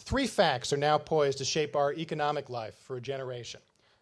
Three 0.00 0.26
facts 0.26 0.72
are 0.72 0.76
now 0.76 0.98
poised 0.98 1.38
to 1.38 1.44
shape 1.44 1.76
our 1.76 1.92
economic 1.94 2.48
life 2.48 2.74
for 2.86 2.96
a 2.96 3.00
generation. 3.00 3.60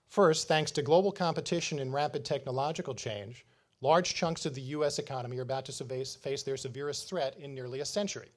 First, 0.08 0.48
thanks 0.48 0.70
to 0.72 0.82
global 0.82 1.12
competition 1.12 1.80
and 1.80 1.92
rapid 1.92 2.24
technological 2.24 2.94
change, 2.94 3.44
Large 3.80 4.14
chunks 4.14 4.44
of 4.44 4.54
the 4.54 4.60
U.S. 4.60 4.98
economy 4.98 5.38
are 5.38 5.42
about 5.42 5.64
to 5.66 5.72
face 5.72 6.42
their 6.42 6.56
severest 6.56 7.08
threat 7.08 7.36
in 7.38 7.54
nearly 7.54 7.80
a 7.80 7.84
century. 7.84 8.30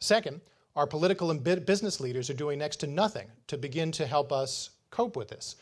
Second, 0.00 0.40
our 0.74 0.86
political 0.86 1.30
and 1.30 1.44
business 1.44 2.00
leaders 2.00 2.30
are 2.30 2.34
doing 2.34 2.58
next 2.58 2.76
to 2.76 2.86
nothing 2.86 3.28
to 3.48 3.58
begin 3.58 3.92
to 3.92 4.06
help 4.06 4.32
us 4.32 4.70
cope 4.90 5.14
with 5.14 5.28
this. 5.28 5.56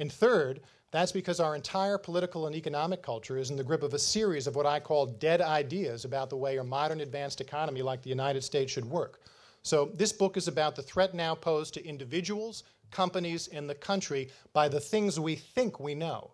And 0.00 0.10
third, 0.10 0.60
that's 0.90 1.12
because 1.12 1.38
our 1.38 1.54
entire 1.54 1.98
political 1.98 2.46
and 2.46 2.56
economic 2.56 3.00
culture 3.00 3.38
is 3.38 3.50
in 3.50 3.56
the 3.56 3.62
grip 3.62 3.84
of 3.84 3.94
a 3.94 3.98
series 3.98 4.48
of 4.48 4.56
what 4.56 4.66
I 4.66 4.80
call 4.80 5.06
dead 5.06 5.40
ideas 5.40 6.04
about 6.04 6.28
the 6.28 6.36
way 6.36 6.56
a 6.56 6.64
modern 6.64 7.00
advanced 7.00 7.40
economy 7.40 7.82
like 7.82 8.02
the 8.02 8.08
United 8.08 8.42
States 8.42 8.72
should 8.72 8.86
work. 8.86 9.20
So, 9.62 9.90
this 9.94 10.12
book 10.12 10.36
is 10.36 10.48
about 10.48 10.74
the 10.74 10.82
threat 10.82 11.14
now 11.14 11.34
posed 11.34 11.74
to 11.74 11.86
individuals, 11.86 12.64
companies, 12.90 13.48
and 13.48 13.68
the 13.68 13.74
country 13.74 14.30
by 14.52 14.68
the 14.68 14.80
things 14.80 15.20
we 15.20 15.36
think 15.36 15.78
we 15.78 15.94
know 15.94 16.30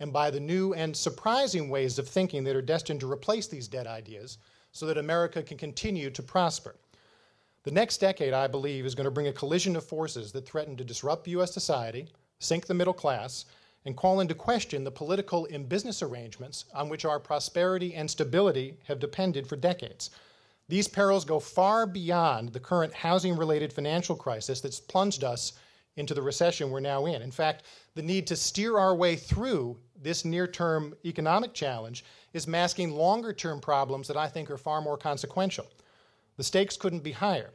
and 0.00 0.12
by 0.12 0.30
the 0.30 0.40
new 0.40 0.72
and 0.74 0.96
surprising 0.96 1.68
ways 1.68 1.98
of 1.98 2.08
thinking 2.08 2.42
that 2.44 2.56
are 2.56 2.62
destined 2.62 3.00
to 3.00 3.10
replace 3.10 3.46
these 3.46 3.68
dead 3.68 3.86
ideas 3.86 4.38
so 4.72 4.86
that 4.86 4.98
America 4.98 5.42
can 5.42 5.58
continue 5.58 6.10
to 6.10 6.22
prosper. 6.22 6.74
The 7.62 7.70
next 7.70 7.98
decade, 7.98 8.32
I 8.32 8.46
believe, 8.46 8.86
is 8.86 8.94
going 8.94 9.04
to 9.04 9.10
bring 9.10 9.28
a 9.28 9.32
collision 9.32 9.76
of 9.76 9.84
forces 9.84 10.32
that 10.32 10.46
threaten 10.46 10.76
to 10.78 10.84
disrupt 10.84 11.28
U.S. 11.28 11.52
society, 11.52 12.08
sink 12.38 12.66
the 12.66 12.74
middle 12.74 12.94
class, 12.94 13.44
and 13.84 13.96
call 13.96 14.20
into 14.20 14.34
question 14.34 14.84
the 14.84 14.90
political 14.90 15.46
and 15.52 15.68
business 15.68 16.02
arrangements 16.02 16.64
on 16.74 16.88
which 16.88 17.04
our 17.04 17.20
prosperity 17.20 17.94
and 17.94 18.10
stability 18.10 18.78
have 18.84 18.98
depended 18.98 19.46
for 19.46 19.56
decades. 19.56 20.10
These 20.68 20.88
perils 20.88 21.24
go 21.24 21.40
far 21.40 21.86
beyond 21.86 22.52
the 22.52 22.60
current 22.60 22.94
housing 22.94 23.36
related 23.36 23.72
financial 23.72 24.16
crisis 24.16 24.60
that's 24.60 24.80
plunged 24.80 25.24
us 25.24 25.54
into 25.96 26.14
the 26.14 26.22
recession 26.22 26.70
we're 26.70 26.80
now 26.80 27.06
in. 27.06 27.22
In 27.22 27.30
fact, 27.30 27.64
the 27.94 28.02
need 28.02 28.26
to 28.28 28.36
steer 28.36 28.78
our 28.78 28.94
way 28.94 29.16
through 29.16 29.76
this 30.02 30.24
near 30.24 30.46
term 30.46 30.94
economic 31.04 31.54
challenge 31.54 32.04
is 32.32 32.46
masking 32.46 32.92
longer 32.92 33.32
term 33.32 33.60
problems 33.60 34.08
that 34.08 34.16
I 34.16 34.28
think 34.28 34.50
are 34.50 34.56
far 34.56 34.80
more 34.80 34.96
consequential. 34.96 35.66
The 36.36 36.44
stakes 36.44 36.76
couldn't 36.76 37.02
be 37.02 37.12
higher. 37.12 37.50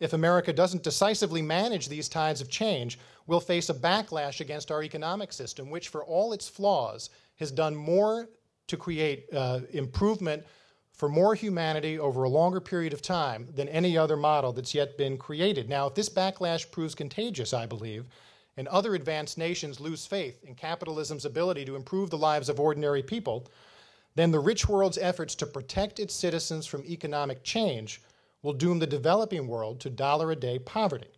If 0.00 0.14
America 0.14 0.52
doesn't 0.52 0.82
decisively 0.82 1.42
manage 1.42 1.88
these 1.88 2.08
tides 2.08 2.40
of 2.40 2.48
change, 2.48 2.98
we'll 3.26 3.40
face 3.40 3.68
a 3.68 3.74
backlash 3.74 4.40
against 4.40 4.70
our 4.72 4.82
economic 4.82 5.32
system, 5.32 5.70
which, 5.70 5.88
for 5.88 6.02
all 6.04 6.32
its 6.32 6.48
flaws, 6.48 7.10
has 7.36 7.52
done 7.52 7.76
more 7.76 8.28
to 8.66 8.76
create 8.76 9.26
uh, 9.32 9.60
improvement 9.72 10.42
for 10.92 11.08
more 11.08 11.34
humanity 11.34 11.98
over 11.98 12.24
a 12.24 12.28
longer 12.28 12.60
period 12.60 12.92
of 12.92 13.02
time 13.02 13.48
than 13.54 13.68
any 13.68 13.96
other 13.96 14.16
model 14.16 14.52
that's 14.52 14.74
yet 14.74 14.98
been 14.98 15.16
created. 15.16 15.68
Now, 15.68 15.86
if 15.86 15.94
this 15.94 16.08
backlash 16.08 16.70
proves 16.70 16.94
contagious, 16.94 17.52
I 17.52 17.66
believe, 17.66 18.06
and 18.56 18.68
other 18.68 18.94
advanced 18.94 19.38
nations 19.38 19.80
lose 19.80 20.06
faith 20.06 20.42
in 20.44 20.54
capitalism's 20.54 21.24
ability 21.24 21.64
to 21.64 21.76
improve 21.76 22.10
the 22.10 22.18
lives 22.18 22.48
of 22.48 22.60
ordinary 22.60 23.02
people, 23.02 23.48
then 24.14 24.30
the 24.30 24.40
rich 24.40 24.68
world's 24.68 24.98
efforts 24.98 25.34
to 25.36 25.46
protect 25.46 25.98
its 25.98 26.14
citizens 26.14 26.66
from 26.66 26.84
economic 26.84 27.42
change 27.42 28.02
will 28.42 28.52
doom 28.52 28.78
the 28.78 28.86
developing 28.86 29.46
world 29.46 29.80
to 29.80 29.90
dollar 29.90 30.30
a 30.32 30.36
day 30.36 30.58
poverty. 30.58 31.10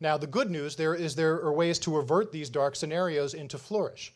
Now, 0.00 0.16
the 0.16 0.26
good 0.26 0.50
news 0.50 0.76
there 0.76 0.94
is 0.94 1.14
there 1.14 1.34
are 1.34 1.52
ways 1.52 1.78
to 1.80 1.98
avert 1.98 2.32
these 2.32 2.48
dark 2.48 2.74
scenarios 2.74 3.34
and 3.34 3.50
to 3.50 3.58
flourish. 3.58 4.14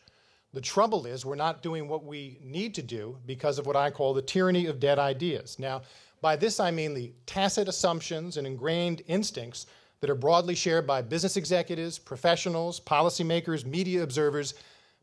The 0.53 0.61
trouble 0.61 1.05
is, 1.05 1.25
we're 1.25 1.35
not 1.35 1.61
doing 1.61 1.87
what 1.87 2.05
we 2.05 2.39
need 2.41 2.73
to 2.75 2.81
do 2.81 3.17
because 3.25 3.59
of 3.59 3.67
what 3.67 3.75
I 3.75 3.91
call 3.91 4.13
the 4.13 4.21
tyranny 4.21 4.65
of 4.65 4.79
dead 4.79 4.97
ideas. 4.97 5.59
Now, 5.59 5.81
by 6.21 6.35
this 6.35 6.59
I 6.59 6.71
mean 6.71 6.93
the 6.93 7.13
tacit 7.25 7.67
assumptions 7.67 8.37
and 8.37 8.47
ingrained 8.47 9.03
instincts 9.07 9.67
that 10.01 10.09
are 10.09 10.15
broadly 10.15 10.55
shared 10.55 10.85
by 10.85 11.01
business 11.01 11.37
executives, 11.37 11.97
professionals, 11.97 12.79
policymakers, 12.79 13.65
media 13.65 14.03
observers, 14.03 14.53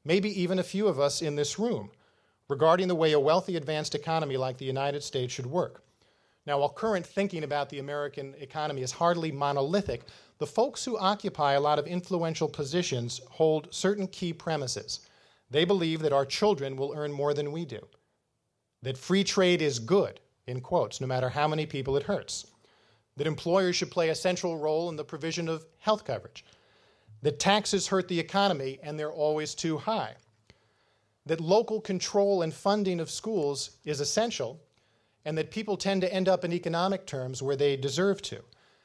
maybe 0.05 0.41
even 0.41 0.59
a 0.59 0.65
few 0.65 0.89
of 0.89 1.01
us 1.01 1.23
in 1.23 1.37
this 1.37 1.59
room, 1.59 1.91
regarding 2.49 2.89
the 2.89 2.95
way 2.95 3.13
a 3.13 3.21
wealthy 3.21 3.57
advanced 3.57 3.95
economy 3.95 4.37
like 4.37 4.59
the 4.59 4.65
United 4.65 5.03
States 5.03 5.33
should 5.33 5.47
work. 5.47 5.83
Now, 6.45 6.59
while 6.59 6.71
current 6.71 7.07
thinking 7.07 7.45
about 7.45 7.69
the 7.69 7.79
American 7.79 8.35
economy 8.39 8.83
is 8.83 8.91
hardly 8.91 9.31
monolithic, 9.31 10.03
the 10.39 10.47
folks 10.47 10.85
who 10.85 10.99
occupy 10.99 11.53
a 11.53 11.61
lot 11.61 11.79
of 11.79 11.87
influential 11.87 12.49
positions 12.49 13.21
hold 13.31 13.73
certain 13.73 14.09
key 14.09 14.33
premises. 14.33 15.01
They 15.51 15.65
believe 15.65 16.01
that 16.01 16.13
our 16.13 16.27
children 16.27 16.77
will 16.77 16.95
earn 16.97 17.13
more 17.13 17.33
than 17.33 17.53
we 17.53 17.65
do, 17.65 17.87
that 18.83 18.99
free 18.99 19.23
trade 19.23 19.63
is 19.63 19.79
good, 19.79 20.19
in 20.49 20.61
quotes, 20.61 21.01
no 21.01 21.07
matter 21.07 21.29
how 21.29 21.47
many 21.47 21.65
people 21.65 21.97
it 21.97 22.03
hurts, 22.03 22.47
that 23.16 23.26
employers 23.26 23.76
should 23.76 23.90
play 23.90 24.09
a 24.09 24.14
central 24.14 24.59
role 24.59 24.88
in 24.88 24.97
the 24.97 25.04
provision 25.04 25.49
of 25.49 25.66
health 25.78 26.04
coverage, 26.04 26.45
that 27.23 27.38
taxes 27.38 27.87
hurt 27.87 28.09
the 28.09 28.19
economy 28.19 28.78
and 28.83 28.99
they're 28.99 29.12
always 29.12 29.54
too 29.54 29.78
high, 29.78 30.14
that 31.26 31.40
local 31.40 31.81
control 31.81 32.42
and 32.42 32.52
funding 32.52 33.00
of 33.00 33.11
schools 33.11 33.78
is 33.85 34.00
essential, 34.00 34.61
and 35.25 35.38
that 35.38 35.52
people 35.52 35.76
tend 35.76 36.00
to 36.00 36.12
end 36.12 36.28
up 36.28 36.45
in 36.45 36.52
economic 36.52 37.07
terms 37.07 37.42
where 37.42 37.54
they 37.54 37.76
deserve 37.76 38.21
to. 38.23 38.42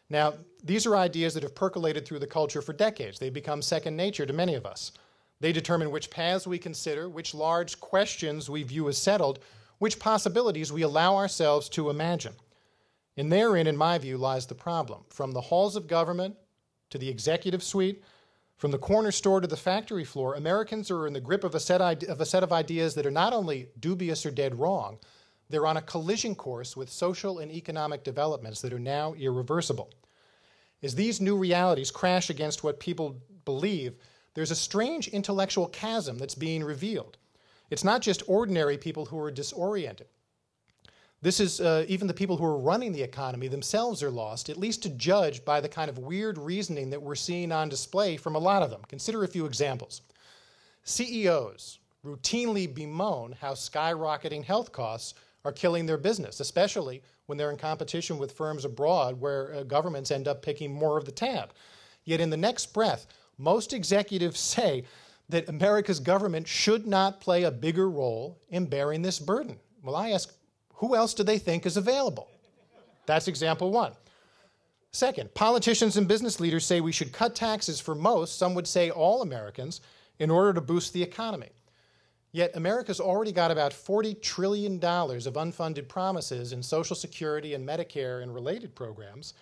Now, 0.10 0.34
these 0.63 0.86
are 0.86 0.96
ideas 0.96 1.34
that 1.34 1.43
have 1.43 1.55
percolated 1.55 2.05
through 2.05 2.19
the 2.19 2.27
culture 2.27 2.62
for 2.62 2.74
decades. 2.74 3.19
They 3.19 3.29
become 3.29 3.62
second 3.62 3.98
nature 3.98 4.25
to 4.25 4.34
many 4.34 4.53
of 4.53 4.65
us. 4.65 4.91
They 5.39 5.51
determine 5.51 5.91
which 5.91 6.10
paths 6.10 6.48
we 6.48 6.57
consider, 6.57 7.10
which 7.10 7.34
large 7.34 7.79
questions 7.79 8.50
we 8.50 8.63
view 8.63 8.88
as 8.88 8.98
settled, 8.98 9.39
which 9.79 10.00
possibilities 10.00 10.72
we 10.72 10.84
allow 10.84 11.15
ourselves 11.15 11.69
to 11.69 11.89
imagine. 11.89 12.34
And 13.17 13.31
therein, 13.31 13.67
in 13.67 13.75
my 13.75 13.97
view, 13.97 14.17
lies 14.17 14.45
the 14.45 14.55
problem. 14.55 15.01
From 15.09 15.31
the 15.31 15.41
halls 15.41 15.75
of 15.75 15.88
government 15.88 16.36
to 16.91 17.00
the 17.00 17.09
executive 17.09 17.63
suite, 17.63 18.03
from 18.57 18.71
the 18.71 18.77
corner 18.77 19.12
store 19.12 19.41
to 19.41 19.47
the 19.47 19.57
factory 19.57 20.03
floor, 20.03 20.36
Americans 20.36 20.89
are 20.89 21.05
in 21.07 21.13
the 21.13 21.19
grip 21.19 21.43
of 21.43 21.55
a 21.55 21.59
set 21.59 21.81
of, 21.81 22.21
a 22.21 22.25
set 22.25 22.43
of 22.43 22.53
ideas 22.53 22.95
that 22.95 23.05
are 23.05 23.12
not 23.12 23.33
only 23.33 23.69
dubious 23.79 24.25
or 24.25 24.31
dead 24.31 24.57
wrong, 24.59 25.00
they're 25.50 25.67
on 25.67 25.77
a 25.77 25.81
collision 25.81 26.36
course 26.36 26.75
with 26.75 26.89
social 26.89 27.39
and 27.39 27.51
economic 27.51 28.03
developments 28.03 28.62
that 28.62 28.74
are 28.74 28.79
now 28.79 29.13
irreversible. 29.13 29.91
As 30.83 30.95
these 30.95 31.21
new 31.21 31.38
realities 31.38 31.91
crash 31.91 32.29
against 32.29 32.63
what 32.63 32.79
people 32.79 33.21
believe, 33.45 33.95
there's 34.33 34.51
a 34.51 34.55
strange 34.55 35.07
intellectual 35.07 35.67
chasm 35.67 36.17
that's 36.17 36.36
being 36.36 36.63
revealed. 36.63 37.17
It's 37.69 37.83
not 37.83 38.01
just 38.01 38.24
ordinary 38.27 38.77
people 38.77 39.05
who 39.05 39.19
are 39.19 39.31
disoriented. 39.31 40.07
This 41.21 41.39
is 41.39 41.59
uh, 41.59 41.86
even 41.88 42.07
the 42.07 42.13
people 42.13 42.38
who 42.38 42.45
are 42.45 42.59
running 42.59 42.91
the 42.91 43.01
economy 43.01 43.47
themselves 43.47 44.03
are 44.03 44.12
lost, 44.12 44.50
at 44.50 44.57
least 44.57 44.83
to 44.83 44.89
judge 44.89 45.43
by 45.43 45.59
the 45.59 45.69
kind 45.69 45.89
of 45.89 45.97
weird 45.97 46.38
reasoning 46.38 46.91
that 46.91 47.01
we're 47.01 47.15
seeing 47.15 47.51
on 47.51 47.69
display 47.69 48.17
from 48.17 48.36
a 48.36 48.39
lot 48.39 48.62
of 48.62 48.69
them. 48.69 48.81
Consider 48.88 49.24
a 49.24 49.27
few 49.27 49.45
examples. 49.45 50.01
CEOs 50.83 51.79
routinely 52.05 52.74
bemoan 52.74 53.36
how 53.41 53.53
skyrocketing 53.53 54.43
health 54.43 54.71
costs 54.71 55.15
are 55.43 55.51
killing 55.51 55.86
their 55.86 55.97
business, 55.97 56.39
especially 56.39 57.01
when 57.25 57.38
they're 57.38 57.51
in 57.51 57.57
competition 57.57 58.17
with 58.17 58.31
firms 58.31 58.63
abroad 58.63 59.19
where 59.19 59.53
uh, 59.53 59.63
governments 59.63 60.12
end 60.12 60.27
up 60.27 60.41
picking 60.41 60.71
more 60.71 60.97
of 60.97 61.05
the 61.05 61.12
tab. 61.12 61.51
Yet 62.05 62.21
in 62.21 62.29
the 62.29 62.38
next 62.38 62.74
breath, 62.74 63.07
most 63.38 63.74
executives 63.74 64.39
say 64.55 64.83
that 65.29 65.50
America's 65.50 66.00
government 66.00 66.47
should 66.47 66.86
not 66.86 67.19
play 67.19 67.43
a 67.43 67.51
bigger 67.51 67.89
role 67.89 68.39
in 68.50 68.65
bearing 68.65 69.01
this 69.01 69.19
burden. 69.19 69.57
Well, 69.83 69.95
I 69.95 70.12
ask, 70.12 70.33
who 70.77 70.96
else 70.96 71.13
do 71.13 71.24
they 71.24 71.38
think 71.38 71.65
is 71.65 71.77
available? 71.77 72.27
That's 73.05 73.27
example 73.27 73.72
one. 73.72 73.93
Second, 74.91 75.34
politicians 75.34 75.98
and 75.98 76.07
business 76.07 76.39
leaders 76.39 76.65
say 76.65 76.81
we 76.81 76.91
should 76.91 77.12
cut 77.12 77.36
taxes 77.36 77.79
for 77.79 77.93
most, 77.93 78.38
some 78.38 78.55
would 78.55 78.67
say 78.67 78.89
all 78.89 79.22
Americans, 79.22 79.81
in 80.19 80.31
order 80.31 80.53
to 80.53 80.62
boost 80.62 80.93
the 80.93 81.03
economy. 81.03 81.50
Yet 82.31 82.55
America's 82.55 83.00
already 83.00 83.31
got 83.31 83.51
about 83.51 83.72
$40 83.72 84.22
trillion 84.22 84.75
of 84.75 85.34
unfunded 85.34 85.88
promises 85.88 86.53
in 86.53 86.62
Social 86.62 86.96
Security 86.96 87.53
and 87.53 87.67
Medicare 87.67 88.22
and 88.22 88.34
related 88.34 88.75
programs, 88.75 89.34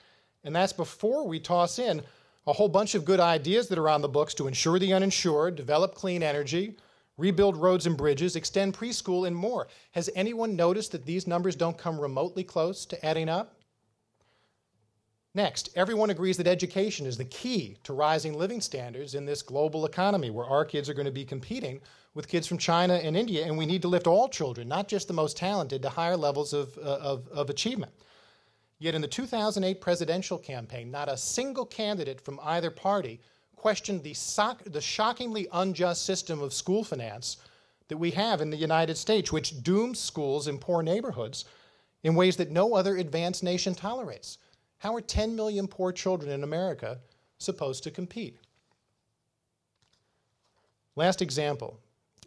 and 0.44 0.56
that's 0.56 0.74
before 0.74 1.27
we 1.27 1.39
toss 1.39 1.80
in 1.80 2.01
a 2.48 2.54
whole 2.54 2.70
bunch 2.70 2.94
of 2.96 3.06
good 3.06 3.20
ideas 3.20 3.68
that 3.68 3.80
are 3.80 3.89
on 3.89 4.01
the 4.01 4.08
books 4.08 4.34
to 4.36 4.48
insure 4.48 4.77
the 4.80 4.94
uninsured, 4.94 5.56
develop 5.56 5.96
clean 5.96 6.22
energy, 6.22 6.75
rebuild 7.18 7.58
roads 7.58 7.86
and 7.86 7.98
bridges, 7.98 8.36
extend 8.36 8.74
preschool, 8.74 9.28
and 9.28 9.36
more. 9.36 9.68
Has 9.92 10.10
anyone 10.16 10.56
noticed 10.56 10.92
that 10.92 11.06
these 11.06 11.28
numbers 11.28 11.56
don't 11.56 11.78
come 11.78 12.00
remotely 12.00 12.44
close 12.44 12.86
to 12.88 13.06
adding 13.06 13.30
up? 13.30 13.56
Next, 15.34 15.70
everyone 15.76 16.12
agrees 16.12 16.38
that 16.38 16.48
education 16.48 17.06
is 17.06 17.18
the 17.18 17.26
key 17.26 17.78
to 17.84 17.92
rising 17.92 18.38
living 18.38 18.62
standards 18.62 19.16
in 19.16 19.26
this 19.26 19.42
global 19.42 19.86
economy 19.86 20.30
where 20.30 20.46
our 20.46 20.64
kids 20.64 20.90
are 20.90 20.94
going 20.94 21.06
to 21.06 21.12
be 21.12 21.26
competing 21.26 21.82
with 22.14 22.30
kids 22.30 22.48
from 22.48 22.58
China 22.58 22.94
and 22.94 23.18
India, 23.18 23.46
and 23.46 23.58
we 23.58 23.66
need 23.66 23.82
to 23.82 23.90
lift 23.90 24.08
all 24.08 24.30
children, 24.30 24.70
not 24.70 24.88
just 24.88 25.10
the 25.10 25.14
most 25.14 25.36
talented, 25.36 25.82
to 25.82 25.90
higher 25.90 26.16
levels 26.16 26.54
of, 26.54 26.78
uh, 26.78 27.00
of, 27.02 27.28
of 27.28 27.50
achievement. 27.50 27.92
Yet 28.80 28.96
in 28.96 29.02
the 29.02 29.08
2008 29.10 29.82
presidential 29.82 30.38
campaign, 30.38 30.90
not 30.90 31.10
a 31.10 31.18
single 31.18 31.66
candidate 31.66 32.22
from 32.22 32.40
either 32.42 32.72
party 32.72 33.20
questioned 33.56 34.04
the, 34.04 34.16
the 34.66 34.82
shockingly 34.82 35.48
unjust 35.54 36.06
system 36.06 36.42
of 36.42 36.54
school 36.54 36.84
finance 36.84 37.38
that 37.88 37.98
we 37.98 38.12
have 38.12 38.42
in 38.42 38.50
the 38.50 38.58
United 38.58 38.98
States, 38.98 39.32
which 39.32 39.64
dooms 39.64 40.00
schools 40.00 40.48
in 40.48 40.58
poor 40.58 40.82
neighborhoods 40.82 41.46
in 42.04 42.16
ways 42.16 42.36
that 42.38 42.52
no 42.52 42.76
other 42.76 42.98
advanced 42.98 43.44
nation 43.44 43.76
tolerates. 43.76 44.38
How 44.80 44.96
are 44.96 45.02
10 45.02 45.36
million 45.36 45.68
poor 45.68 45.92
children 45.92 46.32
in 46.32 46.44
America 46.44 47.00
supposed 47.38 47.84
to 47.84 47.92
compete? 47.92 48.38
Last 50.96 51.22
example 51.22 51.80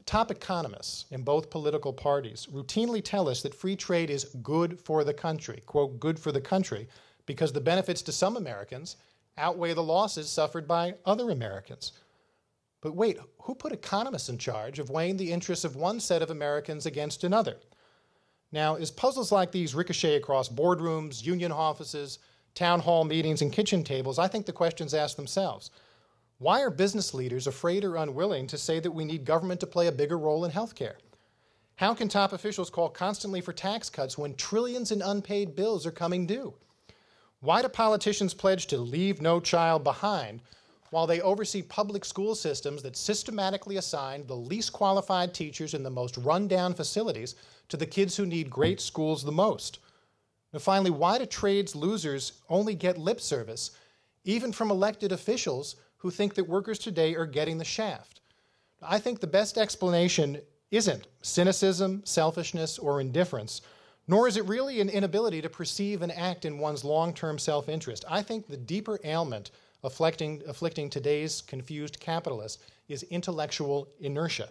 Top 0.08 0.30
economists 0.30 1.04
in 1.10 1.20
both 1.20 1.50
political 1.50 1.92
parties 1.92 2.48
routinely 2.50 3.04
tell 3.04 3.28
us 3.28 3.42
that 3.42 3.54
free 3.54 3.76
trade 3.76 4.08
is 4.08 4.24
good 4.42 4.80
for 4.80 5.04
the 5.04 5.12
country, 5.12 5.62
quote, 5.66 6.00
good 6.00 6.18
for 6.18 6.32
the 6.32 6.40
country, 6.40 6.88
because 7.26 7.52
the 7.52 7.60
benefits 7.60 8.00
to 8.00 8.10
some 8.10 8.38
Americans 8.38 8.96
outweigh 9.38 9.74
the 9.74 9.82
losses 9.82 10.28
suffered 10.28 10.68
by 10.68 10.94
other 11.06 11.30
Americans. 11.30 11.92
But 12.80 12.94
wait, 12.94 13.18
who 13.42 13.54
put 13.54 13.72
economists 13.72 14.28
in 14.28 14.38
charge 14.38 14.78
of 14.78 14.90
weighing 14.90 15.16
the 15.16 15.32
interests 15.32 15.64
of 15.64 15.76
one 15.76 16.00
set 16.00 16.22
of 16.22 16.30
Americans 16.30 16.86
against 16.86 17.24
another? 17.24 17.56
Now, 18.52 18.76
as 18.76 18.90
puzzles 18.90 19.32
like 19.32 19.52
these 19.52 19.74
ricochet 19.74 20.16
across 20.16 20.48
boardrooms, 20.48 21.24
union 21.24 21.52
offices, 21.52 22.18
town 22.54 22.80
hall 22.80 23.04
meetings, 23.04 23.42
and 23.42 23.52
kitchen 23.52 23.84
tables, 23.84 24.18
I 24.18 24.28
think 24.28 24.46
the 24.46 24.52
questions 24.52 24.94
ask 24.94 25.16
themselves 25.16 25.70
why 26.38 26.62
are 26.62 26.70
business 26.70 27.14
leaders 27.14 27.48
afraid 27.48 27.84
or 27.84 27.96
unwilling 27.96 28.46
to 28.46 28.56
say 28.56 28.78
that 28.78 28.92
we 28.92 29.04
need 29.04 29.24
government 29.24 29.58
to 29.60 29.66
play 29.66 29.88
a 29.88 29.92
bigger 29.92 30.16
role 30.16 30.44
in 30.44 30.52
healthcare? 30.52 30.94
How 31.74 31.94
can 31.94 32.08
top 32.08 32.32
officials 32.32 32.70
call 32.70 32.88
constantly 32.88 33.40
for 33.40 33.52
tax 33.52 33.90
cuts 33.90 34.16
when 34.16 34.34
trillions 34.34 34.92
in 34.92 35.02
unpaid 35.02 35.56
bills 35.56 35.84
are 35.84 35.90
coming 35.90 36.26
due? 36.26 36.54
Why 37.40 37.62
do 37.62 37.68
politicians 37.68 38.34
pledge 38.34 38.66
to 38.66 38.78
leave 38.78 39.22
no 39.22 39.40
child 39.40 39.84
behind 39.84 40.40
while 40.90 41.06
they 41.06 41.20
oversee 41.20 41.62
public 41.62 42.04
school 42.04 42.34
systems 42.34 42.82
that 42.82 42.96
systematically 42.96 43.76
assign 43.76 44.26
the 44.26 44.36
least 44.36 44.72
qualified 44.72 45.34
teachers 45.34 45.74
in 45.74 45.82
the 45.82 45.90
most 45.90 46.16
rundown 46.16 46.74
facilities 46.74 47.36
to 47.68 47.76
the 47.76 47.86
kids 47.86 48.16
who 48.16 48.26
need 48.26 48.50
great 48.50 48.80
schools 48.80 49.22
the 49.22 49.30
most? 49.32 49.78
And 50.52 50.62
finally, 50.62 50.90
why 50.90 51.18
do 51.18 51.26
trades 51.26 51.76
losers 51.76 52.40
only 52.48 52.74
get 52.74 52.98
lip 52.98 53.20
service, 53.20 53.72
even 54.24 54.52
from 54.52 54.70
elected 54.70 55.12
officials 55.12 55.76
who 55.98 56.10
think 56.10 56.34
that 56.34 56.48
workers 56.48 56.78
today 56.78 57.14
are 57.14 57.26
getting 57.26 57.58
the 57.58 57.64
shaft. 57.64 58.20
I 58.82 58.98
think 58.98 59.20
the 59.20 59.26
best 59.26 59.58
explanation 59.58 60.40
isn't 60.70 61.06
cynicism, 61.22 62.02
selfishness, 62.04 62.78
or 62.78 63.00
indifference, 63.00 63.62
nor 64.08 64.26
is 64.26 64.38
it 64.38 64.46
really 64.46 64.80
an 64.80 64.88
inability 64.88 65.42
to 65.42 65.50
perceive 65.50 66.00
and 66.00 66.10
act 66.10 66.46
in 66.46 66.58
one's 66.58 66.82
long 66.82 67.12
term 67.12 67.38
self 67.38 67.68
interest. 67.68 68.04
I 68.08 68.22
think 68.22 68.46
the 68.46 68.56
deeper 68.56 68.98
ailment 69.04 69.50
afflicting, 69.84 70.42
afflicting 70.48 70.90
today's 70.90 71.42
confused 71.42 72.00
capitalist 72.00 72.62
is 72.88 73.02
intellectual 73.04 73.88
inertia. 74.00 74.48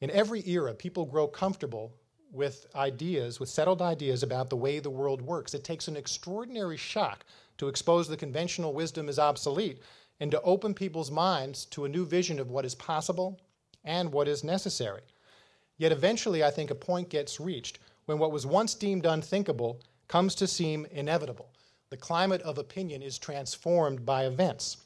In 0.00 0.10
every 0.10 0.46
era, 0.48 0.74
people 0.74 1.06
grow 1.06 1.26
comfortable 1.26 1.92
with 2.30 2.66
ideas, 2.74 3.40
with 3.40 3.48
settled 3.48 3.80
ideas 3.80 4.22
about 4.22 4.50
the 4.50 4.56
way 4.56 4.78
the 4.78 4.90
world 4.90 5.22
works. 5.22 5.54
It 5.54 5.64
takes 5.64 5.88
an 5.88 5.96
extraordinary 5.96 6.76
shock 6.76 7.24
to 7.56 7.68
expose 7.68 8.06
the 8.06 8.18
conventional 8.18 8.74
wisdom 8.74 9.08
as 9.08 9.18
obsolete 9.18 9.80
and 10.20 10.30
to 10.30 10.42
open 10.42 10.74
people's 10.74 11.10
minds 11.10 11.64
to 11.66 11.86
a 11.86 11.88
new 11.88 12.04
vision 12.04 12.38
of 12.38 12.50
what 12.50 12.66
is 12.66 12.74
possible 12.74 13.40
and 13.84 14.12
what 14.12 14.28
is 14.28 14.44
necessary. 14.44 15.02
Yet 15.78 15.92
eventually, 15.92 16.44
I 16.44 16.50
think 16.50 16.70
a 16.70 16.74
point 16.74 17.08
gets 17.08 17.40
reached 17.40 17.78
when 18.08 18.18
what 18.18 18.32
was 18.32 18.46
once 18.46 18.74
deemed 18.74 19.04
unthinkable 19.04 19.82
comes 20.08 20.34
to 20.34 20.46
seem 20.46 20.86
inevitable. 20.92 21.50
The 21.90 21.98
climate 21.98 22.40
of 22.40 22.56
opinion 22.56 23.02
is 23.02 23.18
transformed 23.18 24.06
by 24.06 24.24
events. 24.24 24.78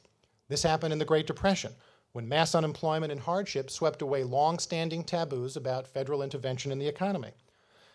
This 0.49 0.65
happened 0.65 0.93
in 0.93 0.99
the 0.99 1.05
Great 1.05 1.29
Depression. 1.29 1.73
when 2.15 2.29
mass 2.29 2.55
unemployment 2.57 3.13
and 3.13 3.21
hardship 3.21 3.71
swept 3.71 4.03
away 4.03 4.25
long 4.25 4.59
standing 4.59 5.05
taboos 5.05 5.57
about 5.57 5.87
federal 5.87 6.21
intervention 6.21 6.73
in 6.73 6.81
the 6.81 6.89
economy. 6.89 7.31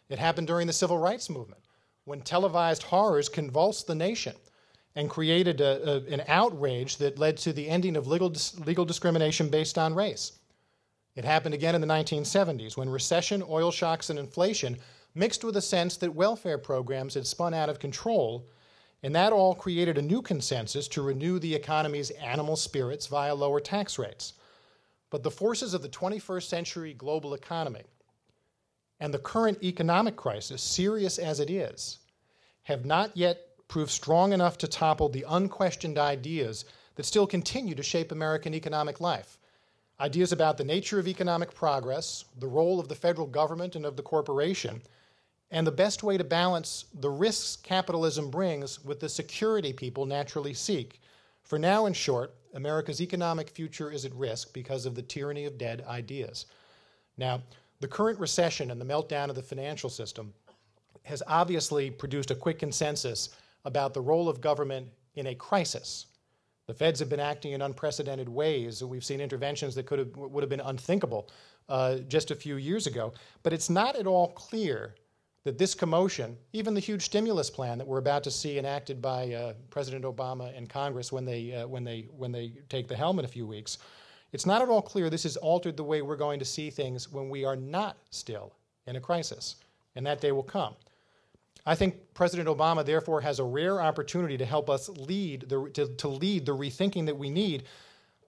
It 0.08 0.18
happened 0.18 0.48
during 0.48 0.66
the 0.66 0.72
civil 0.72 0.98
rights 0.98 1.30
movement, 1.30 1.62
when 2.06 2.22
televised 2.22 2.84
horrors 2.84 3.28
convulsed 3.28 3.86
the 3.86 3.96
nation 3.96 4.36
and 4.96 5.10
created 5.10 5.60
a, 5.60 5.90
a, 5.90 5.96
an 6.06 6.24
outrage 6.30 6.96
that 6.98 7.20
led 7.20 7.36
to 7.40 7.52
the 7.52 7.68
ending 7.68 7.98
of 7.98 8.08
legal, 8.08 8.34
legal 8.66 8.86
discrimination 8.86 9.50
based 9.50 9.78
on 9.78 9.94
race. 9.94 10.40
It 11.18 11.26
happened 11.26 11.54
again 11.54 11.76
in 11.76 11.82
the 11.82 11.88
1970s 11.88 12.78
when 12.78 12.90
recession, 12.90 13.44
oil 13.48 13.72
shocks, 13.72 14.10
and 14.10 14.18
inflation 14.18 14.78
mixed 15.18 15.44
with 15.44 15.58
a 15.58 15.62
sense 15.62 15.98
that 15.98 16.14
welfare 16.14 16.58
programs 16.58 17.16
had 17.16 17.26
spun 17.26 17.54
out 17.54 17.70
of 17.70 17.80
control 17.80 18.48
and 19.04 19.16
that 19.16 19.34
all 19.34 19.56
created 19.56 19.98
a 19.98 20.02
new 20.02 20.22
consensus 20.22 20.88
to 20.88 21.02
renew 21.02 21.40
the 21.40 21.56
economy's 21.56 22.10
animal 22.12 22.56
spirits 22.56 23.08
via 23.08 23.34
lower 23.34 23.60
tax 23.60 24.00
rates. 24.00 24.34
But 25.10 25.24
the 25.24 25.32
forces 25.32 25.74
of 25.74 25.82
the 25.82 25.90
21st 25.90 26.44
century 26.44 26.94
global 26.94 27.34
economy 27.34 27.84
and 29.00 29.14
the 29.14 29.20
current 29.20 29.64
economic 29.64 30.16
crisis, 30.16 30.62
serious 30.62 31.20
as 31.20 31.40
it 31.40 31.50
is, 31.50 32.00
have 32.64 32.86
not 32.86 33.16
yet 33.16 33.42
proved 33.68 33.92
strong 33.92 34.34
enough 34.34 34.58
to 34.58 34.68
topple 34.68 35.10
the 35.10 35.26
unquestioned 35.28 35.98
ideas 35.98 36.66
that 36.96 37.06
still 37.06 37.28
continue 37.28 37.76
to 37.76 37.84
shape 37.84 38.12
American 38.12 38.54
economic 38.54 39.00
life. 39.00 39.38
Ideas 40.00 40.32
about 40.32 40.58
the 40.58 40.64
nature 40.64 41.00
of 41.00 41.08
economic 41.08 41.54
progress, 41.54 42.26
the 42.40 42.48
role 42.48 42.80
of 42.80 42.88
the 42.88 42.96
federal 42.96 43.28
government 43.28 43.76
and 43.76 43.86
of 43.86 43.96
the 43.96 44.04
corporation, 44.04 44.82
and 45.52 45.66
the 45.66 45.72
best 45.72 46.04
way 46.04 46.18
to 46.18 46.24
balance 46.24 46.86
the 47.00 47.10
risks 47.10 47.56
capitalism 47.56 48.30
brings 48.30 48.84
with 48.84 49.00
the 49.00 49.10
security 49.10 49.72
people 49.72 50.06
naturally 50.06 50.54
seek. 50.54 51.02
For 51.44 51.58
now, 51.58 51.86
in 51.86 51.94
short, 51.94 52.36
America's 52.54 53.02
economic 53.02 53.50
future 53.50 53.92
is 53.92 54.04
at 54.04 54.14
risk 54.14 54.54
because 54.54 54.86
of 54.86 54.96
the 54.96 55.02
tyranny 55.02 55.46
of 55.46 55.58
dead 55.58 55.86
ideas. 55.88 56.48
Now, 57.18 57.42
the 57.80 57.88
current 57.88 58.20
recession 58.20 58.72
and 58.72 58.82
the 58.82 58.86
meltdown 58.86 59.30
of 59.30 59.36
the 59.36 59.44
financial 59.44 59.90
system 59.90 60.34
has 61.04 61.24
obviously 61.28 61.90
produced 61.90 62.32
a 62.32 62.36
quick 62.36 62.60
consensus 62.60 63.30
about 63.64 63.94
the 63.94 64.02
role 64.02 64.28
of 64.28 64.42
government 64.42 64.88
in 65.16 65.28
a 65.28 65.36
crisis. 65.36 66.08
The 66.68 66.74
feds 66.74 67.00
have 67.00 67.10
been 67.10 67.20
acting 67.20 67.54
in 67.54 67.62
unprecedented 67.62 68.28
ways. 68.28 68.84
We've 68.84 69.06
seen 69.06 69.22
interventions 69.22 69.74
that 69.76 69.86
could 69.86 70.00
have, 70.00 70.18
would 70.18 70.44
have 70.44 70.50
been 70.50 70.60
unthinkable 70.60 71.30
uh, 71.70 72.00
just 72.10 72.32
a 72.32 72.36
few 72.36 72.58
years 72.58 72.88
ago. 72.88 73.14
But 73.44 73.54
it's 73.54 73.70
not 73.70 73.96
at 73.96 74.06
all 74.06 74.30
clear 74.30 74.96
that 75.48 75.58
this 75.58 75.74
commotion, 75.74 76.38
even 76.52 76.74
the 76.74 76.80
huge 76.82 77.06
stimulus 77.06 77.50
plan 77.50 77.78
that 77.78 77.88
we're 77.88 78.00
about 78.00 78.22
to 78.26 78.30
see 78.30 78.60
enacted 78.60 79.02
by 79.02 79.34
uh, 79.34 79.54
President 79.70 80.04
Obama 80.04 80.56
and 80.58 80.70
Congress 80.70 81.10
when 81.10 81.24
they, 81.24 81.56
uh, 81.56 81.66
when, 81.66 81.86
they, 81.86 82.10
when 82.18 82.34
they 82.34 82.52
take 82.68 82.90
the 82.90 82.96
helm 82.96 83.18
in 83.18 83.24
a 83.24 83.30
few 83.30 83.48
weeks, 83.48 83.78
it's 84.34 84.46
not 84.46 84.62
at 84.62 84.68
all 84.68 84.82
clear 84.82 85.10
this 85.10 85.24
has 85.24 85.38
altered 85.38 85.78
the 85.78 85.84
way 85.86 86.02
we're 86.02 86.18
going 86.18 86.38
to 86.38 86.46
see 86.46 86.70
things 86.70 87.10
when 87.10 87.30
we 87.30 87.46
are 87.46 87.56
not 87.56 87.96
still 88.10 88.54
in 88.88 88.98
a 88.98 89.00
crisis, 89.00 89.56
and 89.96 90.06
that 90.06 90.20
day 90.20 90.34
will 90.34 90.44
come. 90.44 90.76
I 91.66 91.76
think 91.76 91.96
President 92.14 92.50
Obama, 92.50 92.86
therefore, 92.86 93.22
has 93.22 93.40
a 93.40 93.44
rare 93.46 93.82
opportunity 93.82 94.38
to 94.38 94.46
help 94.46 94.70
us 94.70 94.90
lead 94.90 95.48
the, 95.48 95.70
to, 95.76 95.88
to 95.88 96.08
lead 96.10 96.46
the 96.46 96.56
rethinking 96.56 97.06
that 97.06 97.18
we 97.18 97.30
need 97.30 97.64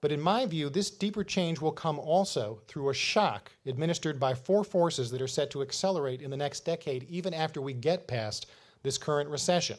but 0.00 0.12
in 0.12 0.20
my 0.20 0.46
view, 0.46 0.70
this 0.70 0.90
deeper 0.90 1.22
change 1.22 1.60
will 1.60 1.72
come 1.72 1.98
also 1.98 2.60
through 2.66 2.88
a 2.88 2.94
shock 2.94 3.52
administered 3.66 4.18
by 4.18 4.34
four 4.34 4.64
forces 4.64 5.10
that 5.10 5.20
are 5.20 5.28
set 5.28 5.50
to 5.50 5.62
accelerate 5.62 6.22
in 6.22 6.30
the 6.30 6.36
next 6.36 6.60
decade, 6.60 7.04
even 7.04 7.34
after 7.34 7.60
we 7.60 7.74
get 7.74 8.08
past 8.08 8.46
this 8.82 8.96
current 8.96 9.28
recession. 9.28 9.76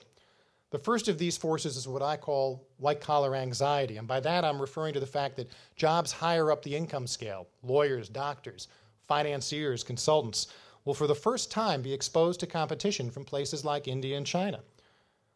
The 0.70 0.78
first 0.78 1.10
of 1.10 1.18
these 1.18 1.38
forces 1.38 1.76
is 1.76 1.88
what 1.88 2.02
I 2.02 2.16
call 2.18 2.66
white 2.78 3.02
collar 3.02 3.36
anxiety. 3.36 3.98
And 3.98 4.08
by 4.08 4.20
that, 4.22 4.46
I'm 4.46 4.62
referring 4.62 4.94
to 4.94 5.02
the 5.02 5.06
fact 5.06 5.36
that 5.36 5.52
jobs 5.76 6.12
higher 6.12 6.52
up 6.52 6.64
the 6.64 6.76
income 6.76 7.08
scale, 7.08 7.48
lawyers, 7.62 8.08
doctors, 8.08 8.70
financiers, 9.08 9.84
consultants, 9.84 10.48
will 10.86 10.94
for 10.94 11.08
the 11.08 11.16
first 11.16 11.52
time 11.52 11.82
be 11.82 11.94
exposed 11.94 12.40
to 12.40 12.48
competition 12.48 13.12
from 13.12 13.26
places 13.26 13.66
like 13.66 13.88
India 13.88 14.16
and 14.16 14.26
China. 14.26 14.62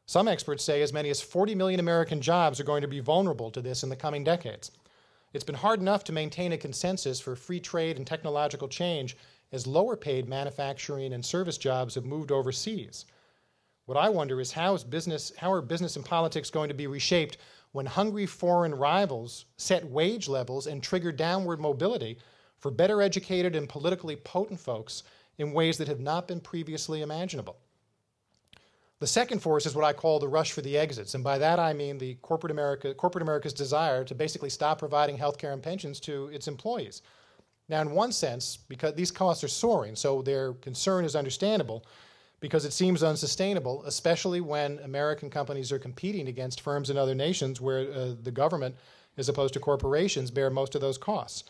Some 0.07 0.27
experts 0.27 0.63
say 0.63 0.83
as 0.83 0.93
many 0.93 1.09
as 1.09 1.21
40 1.21 1.55
million 1.55 1.79
American 1.79 2.21
jobs 2.21 2.59
are 2.59 2.63
going 2.65 2.83
to 2.83 2.87
be 2.87 2.99
vulnerable 2.99 3.49
to 3.49 3.61
this 3.61 3.81
in 3.81 3.89
the 3.89 3.95
coming 3.95 4.23
decades. 4.23 4.71
It's 5.33 5.43
been 5.43 5.55
hard 5.55 5.79
enough 5.79 6.03
to 6.05 6.13
maintain 6.13 6.51
a 6.51 6.57
consensus 6.57 7.19
for 7.19 7.35
free 7.35 7.59
trade 7.59 7.97
and 7.97 8.05
technological 8.05 8.67
change 8.67 9.17
as 9.51 9.65
lower 9.65 9.97
paid 9.97 10.29
manufacturing 10.29 11.11
and 11.11 11.25
service 11.25 11.57
jobs 11.57 11.95
have 11.95 12.05
moved 12.05 12.31
overseas. 12.31 13.05
What 13.85 13.97
I 13.97 14.09
wonder 14.09 14.39
is 14.39 14.51
how, 14.51 14.75
is 14.75 14.83
business, 14.83 15.31
how 15.37 15.51
are 15.51 15.61
business 15.61 15.95
and 15.95 16.05
politics 16.05 16.51
going 16.51 16.69
to 16.69 16.75
be 16.75 16.87
reshaped 16.87 17.37
when 17.71 17.87
hungry 17.87 18.27
foreign 18.27 18.75
rivals 18.75 19.45
set 19.57 19.83
wage 19.83 20.27
levels 20.27 20.67
and 20.67 20.83
trigger 20.83 21.11
downward 21.11 21.59
mobility 21.59 22.17
for 22.59 22.69
better 22.71 23.01
educated 23.01 23.55
and 23.55 23.67
politically 23.67 24.15
potent 24.15 24.59
folks 24.59 25.03
in 25.39 25.51
ways 25.51 25.77
that 25.77 25.87
have 25.87 25.99
not 25.99 26.27
been 26.27 26.39
previously 26.39 27.01
imaginable? 27.01 27.57
The 29.05 29.09
second 29.09 29.37
force 29.37 29.67
is 29.67 29.75
what 29.75 29.85
I 29.85 29.93
call 29.93 30.17
the 30.17 30.27
rush 30.27 30.51
for 30.51 30.61
the 30.61 30.79
exits, 30.79 31.13
and 31.13 31.23
by 31.23 31.37
that 31.37 31.59
I 31.59 31.73
mean 31.73 31.99
the 31.99 32.15
corporate 32.23 32.49
America, 32.49 32.91
corporate 32.95 33.21
America's 33.21 33.53
desire 33.53 34.03
to 34.03 34.15
basically 34.15 34.49
stop 34.49 34.79
providing 34.79 35.15
health 35.15 35.37
care 35.37 35.53
and 35.53 35.61
pensions 35.61 35.99
to 35.99 36.25
its 36.29 36.47
employees. 36.47 37.03
Now, 37.69 37.81
in 37.81 37.91
one 37.91 38.11
sense, 38.11 38.57
because 38.67 38.95
these 38.95 39.11
costs 39.11 39.43
are 39.43 39.47
soaring, 39.47 39.95
so 39.95 40.23
their 40.23 40.53
concern 40.53 41.05
is 41.05 41.15
understandable 41.15 41.85
because 42.39 42.65
it 42.65 42.73
seems 42.73 43.03
unsustainable, 43.03 43.83
especially 43.85 44.41
when 44.41 44.79
American 44.79 45.29
companies 45.29 45.71
are 45.71 45.77
competing 45.77 46.27
against 46.27 46.61
firms 46.61 46.89
in 46.89 46.97
other 46.97 47.13
nations 47.13 47.61
where 47.61 47.81
uh, 47.91 48.15
the 48.23 48.31
government, 48.31 48.73
as 49.17 49.29
opposed 49.29 49.53
to 49.53 49.59
corporations, 49.59 50.31
bear 50.31 50.49
most 50.49 50.73
of 50.73 50.81
those 50.81 50.97
costs. 50.97 51.43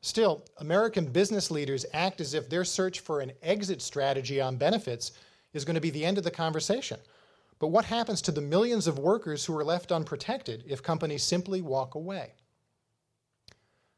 Still, 0.00 0.44
American 0.56 1.06
business 1.06 1.48
leaders 1.48 1.86
act 1.92 2.20
as 2.20 2.34
if 2.34 2.50
their 2.50 2.64
search 2.64 2.98
for 2.98 3.20
an 3.20 3.30
exit 3.40 3.82
strategy 3.82 4.40
on 4.40 4.56
benefits 4.56 5.12
is 5.52 5.64
going 5.64 5.74
to 5.74 5.80
be 5.80 5.90
the 5.90 6.04
end 6.04 6.18
of 6.18 6.24
the 6.24 6.30
conversation. 6.30 6.98
But 7.58 7.68
what 7.68 7.84
happens 7.84 8.22
to 8.22 8.32
the 8.32 8.40
millions 8.40 8.86
of 8.86 8.98
workers 8.98 9.44
who 9.44 9.56
are 9.56 9.64
left 9.64 9.90
unprotected 9.90 10.64
if 10.66 10.82
companies 10.82 11.22
simply 11.22 11.60
walk 11.60 11.94
away? 11.94 12.34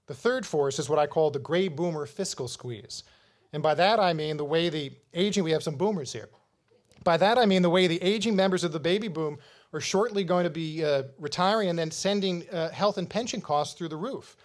The 0.07 0.15
third 0.15 0.47
force 0.47 0.79
is 0.79 0.89
what 0.89 0.99
I 0.99 1.07
call 1.07 1.31
the 1.31 1.39
gray 1.39 1.69
boomer 1.69 2.07
fiscal 2.07 2.49
squeeze. 2.49 3.05
And 3.53 3.63
by 3.63 3.75
that 3.75 4.01
I 4.01 4.13
mean 4.13 4.37
the 4.37 4.45
way 4.45 4.69
the 4.69 4.93
aging, 5.13 5.45
we 5.45 5.53
have 5.53 5.63
some 5.63 5.77
boomers 5.77 6.13
here. 6.13 6.29
By 7.05 7.17
that 7.17 7.39
I 7.39 7.47
mean 7.47 7.63
the 7.63 7.71
way 7.71 7.87
the 7.87 8.03
aging 8.03 8.37
members 8.37 8.65
of 8.65 8.73
the 8.73 8.81
baby 8.81 9.09
boom 9.09 9.39
are 9.73 9.81
shortly 9.81 10.25
going 10.25 10.45
to 10.45 10.51
be 10.51 10.85
uh, 10.85 11.05
retiring 11.19 11.69
and 11.69 11.79
then 11.79 11.91
sending 11.91 12.49
uh, 12.51 12.71
health 12.71 12.99
and 12.99 13.09
pension 13.09 13.41
costs 13.41 13.75
through 13.75 13.89
the 13.89 13.97
roof. 13.97 14.37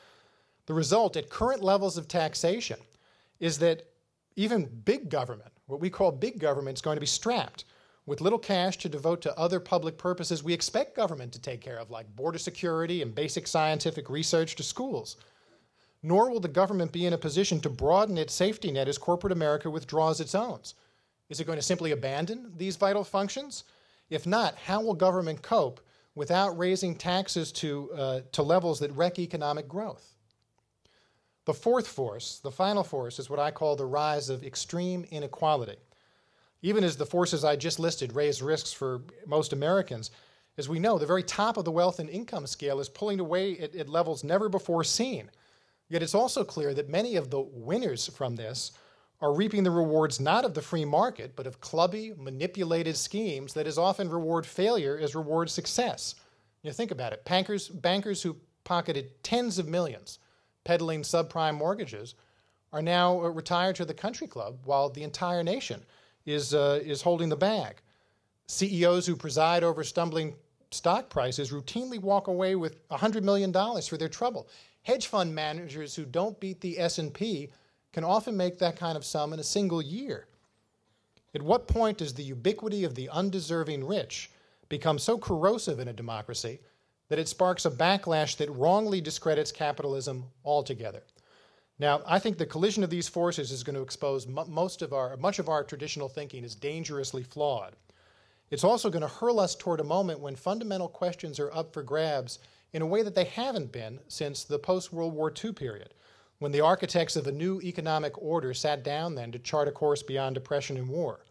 The 0.65 0.73
result 0.73 1.15
at 1.17 1.29
current 1.29 1.63
levels 1.63 1.97
of 1.97 2.07
taxation 2.07 2.77
is 3.39 3.59
that 3.59 3.87
even 4.35 4.65
big 4.85 5.09
government 5.09 5.51
what 5.67 5.79
we 5.79 5.89
call 5.89 6.11
big 6.11 6.39
government 6.39 6.77
is 6.77 6.81
going 6.81 6.95
to 6.95 7.01
be 7.01 7.07
strapped 7.07 7.65
with 8.05 8.21
little 8.21 8.39
cash 8.39 8.77
to 8.77 8.89
devote 8.89 9.21
to 9.21 9.37
other 9.37 9.59
public 9.59 9.97
purposes 9.97 10.43
we 10.43 10.53
expect 10.53 10.95
government 10.95 11.31
to 11.33 11.41
take 11.41 11.61
care 11.61 11.79
of, 11.79 11.89
like 11.89 12.15
border 12.15 12.37
security 12.37 13.01
and 13.01 13.15
basic 13.15 13.47
scientific 13.47 14.09
research 14.09 14.55
to 14.55 14.63
schools. 14.63 15.17
Nor 16.03 16.29
will 16.29 16.39
the 16.39 16.47
government 16.47 16.91
be 16.91 17.07
in 17.07 17.13
a 17.13 17.17
position 17.17 17.59
to 17.61 17.69
broaden 17.69 18.17
its 18.17 18.33
safety 18.33 18.71
net 18.71 18.87
as 18.87 18.99
corporate 18.99 19.33
America 19.33 19.69
withdraws 19.69 20.19
its 20.19 20.35
own. 20.35 20.59
Is 21.29 21.39
it 21.39 21.47
going 21.47 21.57
to 21.57 21.63
simply 21.63 21.91
abandon 21.91 22.51
these 22.55 22.75
vital 22.75 23.03
functions? 23.03 23.63
If 24.11 24.27
not, 24.27 24.55
how 24.55 24.81
will 24.81 24.93
government 24.93 25.41
cope 25.41 25.81
without 26.13 26.57
raising 26.57 26.95
taxes 26.95 27.51
to, 27.53 27.91
uh, 27.93 28.19
to 28.33 28.43
levels 28.43 28.79
that 28.79 28.91
wreck 28.91 29.17
economic 29.17 29.67
growth? 29.67 30.14
The 31.45 31.53
fourth 31.53 31.87
force, 31.87 32.39
the 32.39 32.51
final 32.51 32.83
force, 32.83 33.19
is 33.19 33.29
what 33.29 33.39
I 33.39 33.51
call 33.51 33.75
the 33.75 33.85
rise 33.85 34.29
of 34.29 34.43
extreme 34.43 35.05
inequality. 35.11 35.77
Even 36.63 36.83
as 36.83 36.97
the 36.97 37.05
forces 37.05 37.43
I 37.45 37.55
just 37.55 37.79
listed 37.79 38.15
raise 38.15 38.41
risks 38.41 38.73
for 38.73 39.01
most 39.27 39.53
Americans, 39.53 40.09
as 40.57 40.67
we 40.67 40.79
know, 40.79 40.97
the 40.97 41.05
very 41.05 41.21
top 41.21 41.57
of 41.57 41.65
the 41.65 41.71
wealth 41.71 41.99
and 41.99 42.09
income 42.09 42.47
scale 42.47 42.79
is 42.79 42.89
pulling 42.89 43.19
away 43.19 43.59
at, 43.59 43.75
at 43.75 43.89
levels 43.89 44.23
never 44.23 44.49
before 44.49 44.83
seen. 44.83 45.29
Yet 45.87 46.01
it's 46.01 46.15
also 46.15 46.43
clear 46.43 46.73
that 46.73 46.89
many 46.89 47.15
of 47.15 47.29
the 47.29 47.41
winners 47.41 48.07
from 48.07 48.35
this 48.35 48.71
are 49.21 49.33
reaping 49.33 49.63
the 49.63 49.71
rewards 49.71 50.19
not 50.19 50.45
of 50.45 50.55
the 50.55 50.61
free 50.63 50.85
market, 50.85 51.35
but 51.35 51.45
of 51.45 51.61
clubby, 51.61 52.13
manipulated 52.17 52.97
schemes 52.97 53.53
that 53.53 53.67
as 53.67 53.77
often 53.77 54.09
reward 54.09 54.47
failure 54.47 54.97
as 54.97 55.13
reward 55.13 55.51
success. 55.51 56.15
You 56.63 56.71
know, 56.71 56.73
think 56.73 56.89
about 56.89 57.13
it. 57.13 57.23
Bankers, 57.23 57.69
bankers 57.69 58.23
who 58.23 58.35
pocketed 58.63 59.23
tens 59.23 59.59
of 59.59 59.67
millions 59.67 60.17
peddling 60.65 61.03
subprime 61.03 61.55
mortgages 61.55 62.15
are 62.73 62.81
now 62.81 63.21
retired 63.21 63.77
to 63.77 63.85
the 63.85 63.93
country 63.93 64.27
club 64.27 64.57
while 64.65 64.89
the 64.89 65.03
entire 65.03 65.43
nation 65.43 65.81
is, 66.25 66.53
uh, 66.53 66.81
is 66.83 67.01
holding 67.01 67.29
the 67.29 67.37
bag. 67.37 67.77
CEOs 68.47 69.07
who 69.07 69.15
preside 69.15 69.63
over 69.63 69.83
stumbling 69.83 70.35
stock 70.71 71.09
prices 71.09 71.51
routinely 71.51 72.01
walk 72.01 72.27
away 72.27 72.55
with 72.55 72.85
$100 72.89 73.23
million 73.23 73.53
for 73.53 73.97
their 73.97 74.09
trouble. 74.09 74.47
Hedge 74.83 75.07
fund 75.07 75.33
managers 75.33 75.95
who 75.95 76.05
don't 76.05 76.39
beat 76.39 76.59
the 76.61 76.77
S&P 76.79 77.49
can 77.93 78.03
often 78.03 78.35
make 78.35 78.59
that 78.59 78.75
kind 78.75 78.97
of 78.97 79.05
sum 79.05 79.31
in 79.31 79.39
a 79.39 79.43
single 79.43 79.81
year. 79.81 80.27
At 81.33 81.41
what 81.41 81.67
point 81.67 81.99
does 81.99 82.13
the 82.13 82.23
ubiquity 82.23 82.83
of 82.83 82.95
the 82.95 83.09
undeserving 83.09 83.85
rich 83.85 84.29
become 84.67 84.99
so 84.99 85.17
corrosive 85.17 85.79
in 85.79 85.87
a 85.87 85.93
democracy 85.93 86.59
that 87.09 87.19
it 87.19 87.27
sparks 87.27 87.65
a 87.65 87.71
backlash 87.71 88.37
that 88.37 88.51
wrongly 88.51 89.01
discredits 89.01 89.51
capitalism 89.51 90.25
altogether. 90.43 91.03
Now, 91.77 92.01
I 92.07 92.19
think 92.19 92.37
the 92.37 92.45
collision 92.45 92.83
of 92.83 92.89
these 92.89 93.09
forces 93.09 93.51
is 93.51 93.63
going 93.63 93.75
to 93.75 93.81
expose 93.81 94.27
most 94.27 94.81
of 94.81 94.93
our, 94.93 95.17
much 95.17 95.39
of 95.39 95.49
our 95.49 95.63
traditional 95.63 96.07
thinking 96.07 96.43
is 96.43 96.55
dangerously 96.55 97.23
flawed. 97.23 97.75
It's 98.49 98.63
also 98.63 98.89
going 98.89 99.01
to 99.01 99.07
hurl 99.07 99.39
us 99.39 99.55
toward 99.55 99.79
a 99.79 99.85
moment 99.85 100.19
when 100.19 100.35
fundamental 100.35 100.87
questions 100.87 101.39
are 101.39 101.51
up 101.53 101.73
for 101.73 101.83
grabs 101.83 102.39
in 102.73 102.81
a 102.81 102.85
way 102.85 103.01
that 103.03 103.15
they 103.15 103.25
haven't 103.25 103.71
been 103.71 103.99
since 104.07 104.43
the 104.43 104.59
post 104.59 104.93
World 104.93 105.13
War 105.13 105.33
II 105.43 105.53
period, 105.53 105.93
when 106.39 106.51
the 106.51 106.61
architects 106.61 107.15
of 107.15 107.27
a 107.27 107.31
new 107.31 107.59
economic 107.61 108.21
order 108.21 108.53
sat 108.53 108.83
down 108.83 109.15
then 109.15 109.31
to 109.31 109.39
chart 109.39 109.67
a 109.67 109.71
course 109.71 110.03
beyond 110.03 110.35
depression 110.35 110.77
and 110.77 110.87
war. 110.87 111.25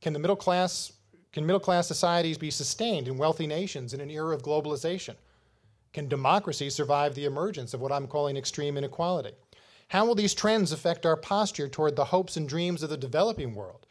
Can 0.00 0.12
the 0.12 0.18
middle 0.18 0.36
class 0.36 0.92
can 1.38 1.46
middle 1.46 1.60
class 1.60 1.86
societies 1.86 2.36
be 2.36 2.50
sustained 2.50 3.06
in 3.06 3.16
wealthy 3.16 3.46
nations 3.46 3.94
in 3.94 4.00
an 4.00 4.10
era 4.10 4.34
of 4.34 4.42
globalization? 4.42 5.14
Can 5.92 6.08
democracy 6.08 6.68
survive 6.68 7.14
the 7.14 7.26
emergence 7.26 7.72
of 7.72 7.80
what 7.80 7.92
I'm 7.92 8.08
calling 8.08 8.36
extreme 8.36 8.76
inequality? 8.76 9.34
How 9.86 10.04
will 10.04 10.16
these 10.16 10.34
trends 10.34 10.72
affect 10.72 11.06
our 11.06 11.16
posture 11.16 11.68
toward 11.68 11.94
the 11.94 12.06
hopes 12.06 12.36
and 12.36 12.48
dreams 12.48 12.82
of 12.82 12.90
the 12.90 12.96
developing 12.96 13.54
world? 13.54 13.86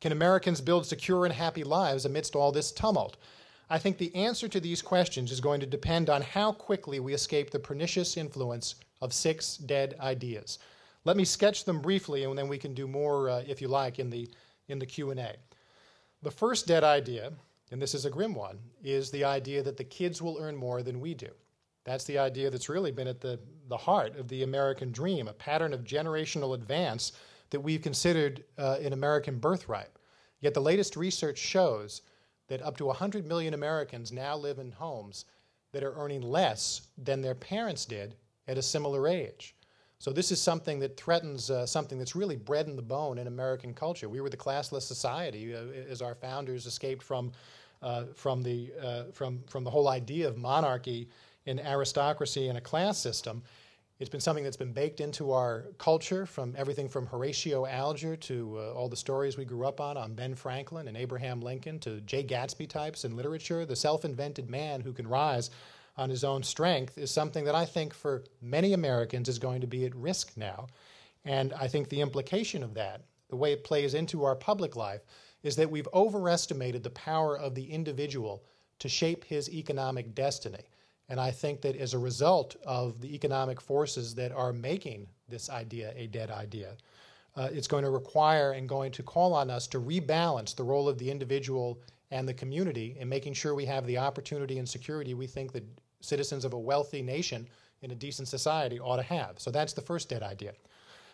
Can 0.00 0.10
Americans 0.10 0.62
build 0.62 0.86
secure 0.86 1.26
and 1.26 1.34
happy 1.34 1.64
lives 1.64 2.06
amidst 2.06 2.34
all 2.34 2.50
this 2.50 2.72
tumult? 2.72 3.18
I 3.68 3.78
think 3.78 3.98
the 3.98 4.14
answer 4.14 4.48
to 4.48 4.58
these 4.58 4.80
questions 4.80 5.30
is 5.30 5.38
going 5.38 5.60
to 5.60 5.66
depend 5.66 6.08
on 6.08 6.22
how 6.22 6.52
quickly 6.52 6.98
we 6.98 7.12
escape 7.12 7.50
the 7.50 7.58
pernicious 7.58 8.16
influence 8.16 8.76
of 9.02 9.12
six 9.12 9.58
dead 9.58 9.96
ideas. 10.00 10.58
Let 11.04 11.18
me 11.18 11.26
sketch 11.26 11.66
them 11.66 11.82
briefly, 11.82 12.24
and 12.24 12.38
then 12.38 12.48
we 12.48 12.56
can 12.56 12.72
do 12.72 12.88
more, 12.88 13.28
uh, 13.28 13.42
if 13.46 13.60
you 13.60 13.68
like, 13.68 13.98
in 13.98 14.08
the, 14.08 14.30
in 14.68 14.78
the 14.78 14.86
Q&A. 14.86 15.36
The 16.26 16.32
first 16.32 16.66
dead 16.66 16.82
idea, 16.82 17.32
and 17.70 17.80
this 17.80 17.94
is 17.94 18.04
a 18.04 18.10
grim 18.10 18.34
one, 18.34 18.58
is 18.82 19.12
the 19.12 19.22
idea 19.22 19.62
that 19.62 19.76
the 19.76 19.84
kids 19.84 20.20
will 20.20 20.38
earn 20.40 20.56
more 20.56 20.82
than 20.82 20.98
we 20.98 21.14
do. 21.14 21.30
That's 21.84 22.02
the 22.02 22.18
idea 22.18 22.50
that's 22.50 22.68
really 22.68 22.90
been 22.90 23.06
at 23.06 23.20
the, 23.20 23.38
the 23.68 23.76
heart 23.76 24.16
of 24.16 24.26
the 24.26 24.42
American 24.42 24.90
dream, 24.90 25.28
a 25.28 25.32
pattern 25.32 25.72
of 25.72 25.84
generational 25.84 26.56
advance 26.56 27.12
that 27.50 27.60
we've 27.60 27.80
considered 27.80 28.42
uh, 28.58 28.78
an 28.82 28.92
American 28.92 29.38
birthright. 29.38 29.90
Yet 30.40 30.52
the 30.52 30.60
latest 30.60 30.96
research 30.96 31.38
shows 31.38 32.02
that 32.48 32.60
up 32.60 32.76
to 32.78 32.86
100 32.86 33.24
million 33.24 33.54
Americans 33.54 34.10
now 34.10 34.36
live 34.36 34.58
in 34.58 34.72
homes 34.72 35.26
that 35.70 35.84
are 35.84 35.94
earning 35.94 36.22
less 36.22 36.88
than 36.98 37.22
their 37.22 37.36
parents 37.36 37.84
did 37.84 38.16
at 38.48 38.58
a 38.58 38.62
similar 38.62 39.06
age. 39.06 39.54
So 39.98 40.12
this 40.12 40.30
is 40.30 40.40
something 40.40 40.78
that 40.80 40.96
threatens 40.96 41.50
uh, 41.50 41.64
something 41.64 41.98
that's 41.98 42.14
really 42.14 42.36
bred 42.36 42.66
in 42.66 42.76
the 42.76 42.82
bone 42.82 43.18
in 43.18 43.26
American 43.26 43.72
culture. 43.72 44.08
We 44.08 44.20
were 44.20 44.28
the 44.28 44.36
classless 44.36 44.82
society 44.82 45.54
uh, 45.54 45.64
as 45.90 46.02
our 46.02 46.14
founders 46.14 46.66
escaped 46.66 47.02
from, 47.02 47.32
uh, 47.82 48.04
from, 48.14 48.42
the, 48.42 48.72
uh, 48.82 49.04
from, 49.12 49.42
from 49.48 49.64
the 49.64 49.70
whole 49.70 49.88
idea 49.88 50.28
of 50.28 50.36
monarchy 50.36 51.08
and 51.46 51.60
aristocracy 51.60 52.48
and 52.48 52.58
a 52.58 52.60
class 52.60 52.98
system. 52.98 53.42
It's 53.98 54.10
been 54.10 54.20
something 54.20 54.44
that's 54.44 54.58
been 54.58 54.74
baked 54.74 55.00
into 55.00 55.32
our 55.32 55.68
culture 55.78 56.26
from 56.26 56.54
everything 56.58 56.86
from 56.86 57.06
Horatio 57.06 57.64
Alger 57.64 58.14
to 58.16 58.58
uh, 58.58 58.72
all 58.74 58.90
the 58.90 58.96
stories 58.96 59.38
we 59.38 59.46
grew 59.46 59.66
up 59.66 59.80
on, 59.80 59.96
on 59.96 60.12
Ben 60.12 60.34
Franklin 60.34 60.88
and 60.88 60.98
Abraham 60.98 61.40
Lincoln 61.40 61.78
to 61.80 62.02
Jay 62.02 62.22
Gatsby 62.22 62.68
types 62.68 63.06
in 63.06 63.16
literature. 63.16 63.64
The 63.64 63.74
self 63.74 64.04
invented 64.04 64.50
man 64.50 64.82
who 64.82 64.92
can 64.92 65.08
rise 65.08 65.48
on 65.96 66.10
his 66.10 66.24
own 66.24 66.42
strength 66.42 66.98
is 66.98 67.10
something 67.10 67.44
that 67.44 67.54
I 67.54 67.64
think 67.64 67.94
for 67.94 68.24
many 68.42 68.72
Americans 68.72 69.28
is 69.28 69.38
going 69.38 69.60
to 69.62 69.66
be 69.66 69.84
at 69.84 69.94
risk 69.94 70.36
now. 70.36 70.66
And 71.24 71.52
I 71.54 71.68
think 71.68 71.88
the 71.88 72.00
implication 72.00 72.62
of 72.62 72.74
that, 72.74 73.02
the 73.28 73.36
way 73.36 73.52
it 73.52 73.64
plays 73.64 73.94
into 73.94 74.24
our 74.24 74.36
public 74.36 74.76
life, 74.76 75.02
is 75.42 75.56
that 75.56 75.70
we've 75.70 75.88
overestimated 75.94 76.82
the 76.82 76.90
power 76.90 77.38
of 77.38 77.54
the 77.54 77.70
individual 77.70 78.44
to 78.78 78.88
shape 78.88 79.24
his 79.24 79.50
economic 79.50 80.14
destiny. 80.14 80.64
And 81.08 81.20
I 81.20 81.30
think 81.30 81.62
that 81.62 81.76
as 81.76 81.94
a 81.94 81.98
result 81.98 82.56
of 82.64 83.00
the 83.00 83.14
economic 83.14 83.60
forces 83.60 84.14
that 84.16 84.32
are 84.32 84.52
making 84.52 85.06
this 85.28 85.48
idea 85.48 85.92
a 85.96 86.08
dead 86.08 86.30
idea, 86.30 86.76
uh, 87.36 87.48
it's 87.52 87.68
going 87.68 87.84
to 87.84 87.90
require 87.90 88.52
and 88.52 88.68
going 88.68 88.90
to 88.92 89.02
call 89.02 89.34
on 89.34 89.50
us 89.50 89.66
to 89.68 89.80
rebalance 89.80 90.54
the 90.54 90.64
role 90.64 90.88
of 90.88 90.98
the 90.98 91.10
individual 91.10 91.80
and 92.10 92.28
the 92.28 92.34
community 92.34 92.96
in 92.98 93.08
making 93.08 93.34
sure 93.34 93.54
we 93.54 93.64
have 93.66 93.86
the 93.86 93.98
opportunity 93.98 94.58
and 94.58 94.68
security 94.68 95.14
we 95.14 95.26
think 95.26 95.52
that 95.52 95.64
citizens 96.00 96.44
of 96.44 96.52
a 96.52 96.58
wealthy 96.58 97.02
nation 97.02 97.48
in 97.82 97.90
a 97.90 97.94
decent 97.94 98.28
society 98.28 98.78
ought 98.80 98.96
to 98.96 99.02
have. 99.02 99.38
So 99.38 99.50
that's 99.50 99.72
the 99.72 99.80
first 99.80 100.08
dead 100.08 100.22
idea. 100.22 100.52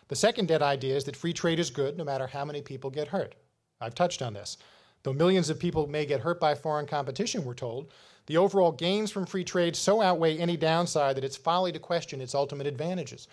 The 0.09 0.17
second 0.17 0.49
dead 0.49 0.63
idea 0.63 0.97
is 0.97 1.05
that 1.05 1.17
free 1.17 1.33
trade 1.33 1.59
is 1.59 1.71
good 1.71 1.97
no 1.97 2.05
matter 2.05 2.27
how 2.27 2.45
many 2.45 2.63
people 2.63 2.91
get 2.91 3.09
hurt. 3.09 3.35
I've 3.81 3.95
touched 3.95 4.23
on 4.23 4.35
this. 4.35 4.59
Though 5.03 5.13
millions 5.13 5.51
of 5.51 5.59
people 5.59 5.87
may 5.87 6.07
get 6.07 6.21
hurt 6.21 6.39
by 6.39 6.55
foreign 6.55 6.87
competition, 6.87 7.45
we're 7.45 7.55
told, 7.55 7.93
the 8.27 8.37
overall 8.37 8.71
gains 8.71 9.11
from 9.11 9.27
free 9.27 9.43
trade 9.43 9.75
so 9.75 10.01
outweigh 10.01 10.39
any 10.39 10.57
downside 10.57 11.17
that 11.17 11.25
it's 11.25 11.37
folly 11.37 11.73
to 11.73 11.79
question 11.81 12.21
its 12.21 12.35
ultimate 12.35 12.69
advantages. 12.69 13.27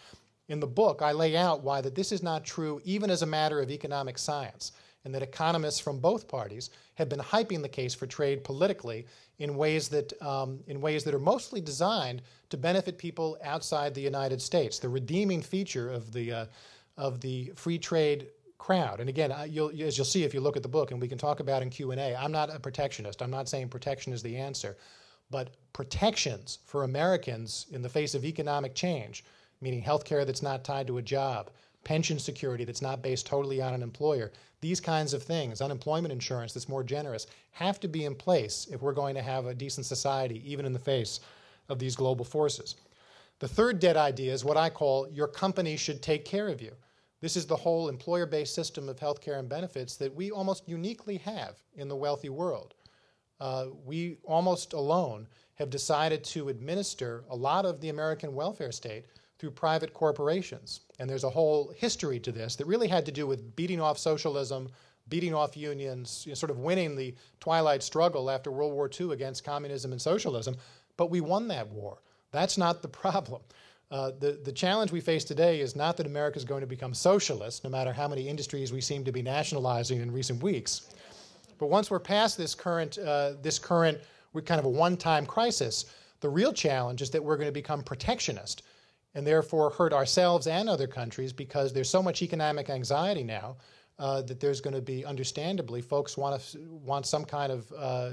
In 0.47 0.59
the 0.59 0.67
book, 0.67 1.03
I 1.03 1.11
lay 1.11 1.37
out 1.37 1.63
why 1.63 1.81
that 1.81 1.93
this 1.93 2.11
is 2.11 2.23
not 2.23 2.43
true 2.43 2.81
even 2.83 3.11
as 3.11 3.21
a 3.21 3.27
matter 3.27 3.61
of 3.61 3.69
economic 3.69 4.17
science, 4.17 4.71
and 5.05 5.13
that 5.15 5.21
economists 5.21 5.79
from 5.79 5.99
both 5.99 6.27
parties 6.27 6.69
have 6.95 7.09
been 7.09 7.19
hyping 7.19 7.61
the 7.61 7.69
case 7.69 7.93
for 7.93 8.05
trade 8.05 8.43
politically 8.43 9.05
in 9.39 9.55
ways 9.55 9.87
that, 9.89 10.11
um, 10.21 10.59
in 10.67 10.81
ways 10.81 11.03
that 11.03 11.13
are 11.13 11.19
mostly 11.19 11.61
designed 11.61 12.21
to 12.49 12.57
benefit 12.57 12.97
people 12.97 13.37
outside 13.43 13.93
the 13.93 14.01
United 14.01 14.41
States. 14.41 14.79
The 14.79 14.89
redeeming 14.89 15.41
feature 15.41 15.89
of 15.89 16.11
the, 16.11 16.31
uh, 16.31 16.45
of 16.97 17.21
the 17.21 17.51
free 17.55 17.79
trade 17.79 18.27
crowd. 18.57 18.99
And 18.99 19.09
again, 19.09 19.33
you'll, 19.49 19.69
as 19.69 19.97
you'll 19.97 20.05
see 20.05 20.25
if 20.25 20.33
you 20.33 20.41
look 20.41 20.57
at 20.57 20.63
the 20.63 20.69
book, 20.69 20.91
and 20.91 21.01
we 21.01 21.07
can 21.07 21.17
talk 21.17 21.39
about 21.39 21.61
in 21.61 21.69
Q&A, 21.69 22.15
I'm 22.15 22.31
not 22.31 22.53
a 22.53 22.59
protectionist. 22.59 23.21
I'm 23.21 23.31
not 23.31 23.47
saying 23.47 23.69
protection 23.69 24.11
is 24.11 24.21
the 24.21 24.35
answer. 24.35 24.77
But 25.31 25.55
protections 25.73 26.59
for 26.65 26.83
Americans 26.83 27.67
in 27.71 27.81
the 27.81 27.89
face 27.89 28.15
of 28.15 28.25
economic 28.25 28.75
change, 28.75 29.23
meaning 29.61 29.81
health 29.81 30.03
care 30.03 30.25
that's 30.25 30.41
not 30.41 30.63
tied 30.65 30.87
to 30.87 30.97
a 30.97 31.01
job, 31.01 31.51
pension 31.83 32.19
security 32.19 32.65
that's 32.65 32.81
not 32.81 33.01
based 33.01 33.25
totally 33.25 33.61
on 33.61 33.73
an 33.73 33.81
employer, 33.81 34.31
these 34.61 34.79
kinds 34.79 35.13
of 35.13 35.23
things, 35.23 35.61
unemployment 35.61 36.11
insurance 36.11 36.53
that's 36.53 36.69
more 36.69 36.83
generous, 36.83 37.27
have 37.51 37.79
to 37.79 37.87
be 37.87 38.05
in 38.05 38.15
place 38.15 38.67
if 38.71 38.81
we're 38.81 38.93
going 38.93 39.15
to 39.15 39.21
have 39.21 39.45
a 39.45 39.53
decent 39.53 39.85
society, 39.85 40.41
even 40.45 40.65
in 40.65 40.73
the 40.73 40.79
face 40.79 41.21
of 41.69 41.79
these 41.79 41.95
global 41.95 42.25
forces. 42.25 42.75
The 43.39 43.47
third 43.47 43.79
dead 43.79 43.95
idea 43.95 44.33
is 44.33 44.43
what 44.43 44.57
I 44.57 44.69
call 44.69 45.07
your 45.09 45.27
company 45.27 45.77
should 45.77 46.01
take 46.01 46.25
care 46.25 46.49
of 46.49 46.61
you. 46.61 46.73
This 47.21 47.37
is 47.37 47.45
the 47.45 47.55
whole 47.55 47.89
employer 47.89 48.25
based 48.25 48.53
system 48.53 48.89
of 48.89 48.99
healthcare 48.99 49.39
and 49.39 49.47
benefits 49.47 49.95
that 49.97 50.13
we 50.13 50.31
almost 50.31 50.67
uniquely 50.67 51.17
have 51.17 51.55
in 51.75 51.87
the 51.87 51.95
wealthy 51.95 52.29
world. 52.29 52.75
Uh, 53.39 53.67
we 53.85 54.17
almost 54.23 54.73
alone 54.73 55.27
have 55.55 55.69
decided 55.69 56.23
to 56.23 56.49
administer 56.49 57.23
a 57.29 57.35
lot 57.35 57.65
of 57.65 57.79
the 57.79 57.89
American 57.89 58.33
welfare 58.33 58.71
state 58.71 59.05
through 59.39 59.51
private 59.51 59.93
corporations. 59.93 60.81
And 60.99 61.09
there's 61.09 61.23
a 61.23 61.29
whole 61.29 61.73
history 61.77 62.19
to 62.19 62.31
this 62.31 62.57
that 62.57 62.67
really 62.67 62.89
had 62.89 63.05
to 63.05 63.11
do 63.11 63.25
with 63.25 63.55
beating 63.55 63.79
off 63.79 63.97
socialism, 63.97 64.69
beating 65.07 65.33
off 65.33 65.55
unions, 65.55 66.23
you 66.25 66.31
know, 66.31 66.35
sort 66.35 66.51
of 66.51 66.59
winning 66.59 66.95
the 66.95 67.15
twilight 67.39 67.81
struggle 67.81 68.29
after 68.29 68.51
World 68.51 68.73
War 68.73 68.89
II 68.99 69.13
against 69.13 69.45
communism 69.45 69.93
and 69.93 70.01
socialism. 70.01 70.57
But 70.97 71.09
we 71.09 71.21
won 71.21 71.47
that 71.47 71.69
war. 71.69 71.99
That's 72.31 72.57
not 72.57 72.81
the 72.81 72.87
problem. 72.89 73.41
Uh, 73.91 74.11
the, 74.19 74.39
the 74.43 74.51
challenge 74.51 74.91
we 74.91 75.01
face 75.01 75.23
today 75.23 75.61
is 75.61 75.75
not 75.75 75.97
that 75.97 76.05
America 76.05 76.37
is 76.37 76.45
going 76.45 76.61
to 76.61 76.67
become 76.67 76.93
socialist, 76.93 77.63
no 77.63 77.71
matter 77.71 77.91
how 77.91 78.07
many 78.07 78.27
industries 78.27 78.71
we 78.71 78.81
seem 78.81 79.03
to 79.03 79.11
be 79.11 79.23
nationalizing 79.23 79.99
in 79.99 80.11
recent 80.11 80.43
weeks. 80.43 80.93
But 81.57 81.67
once 81.67 81.89
we're 81.89 81.99
past 81.99 82.37
this 82.37 82.53
current, 82.53 82.99
uh, 82.99 83.33
this 83.41 83.57
current 83.57 83.99
kind 84.45 84.59
of 84.59 84.65
a 84.65 84.69
one-time 84.69 85.25
crisis, 85.25 85.85
the 86.19 86.29
real 86.29 86.53
challenge 86.53 87.01
is 87.01 87.09
that 87.11 87.23
we're 87.23 87.35
going 87.35 87.47
to 87.47 87.53
become 87.53 87.81
protectionist 87.81 88.61
and 89.15 89.25
therefore 89.25 89.69
hurt 89.69 89.93
ourselves 89.93 90.47
and 90.47 90.69
other 90.69 90.87
countries 90.87 91.33
because 91.33 91.73
there's 91.73 91.89
so 91.89 92.03
much 92.03 92.21
economic 92.21 92.69
anxiety 92.69 93.23
now 93.23 93.57
uh, 93.97 94.21
that 94.21 94.39
there's 94.39 94.61
going 94.61 94.73
to 94.73 94.81
be, 94.81 95.03
understandably, 95.05 95.81
folks 95.81 96.17
want, 96.17 96.55
want 96.69 97.05
some 97.05 97.25
kind 97.25 97.51
of 97.51 97.73
uh, 97.77 98.11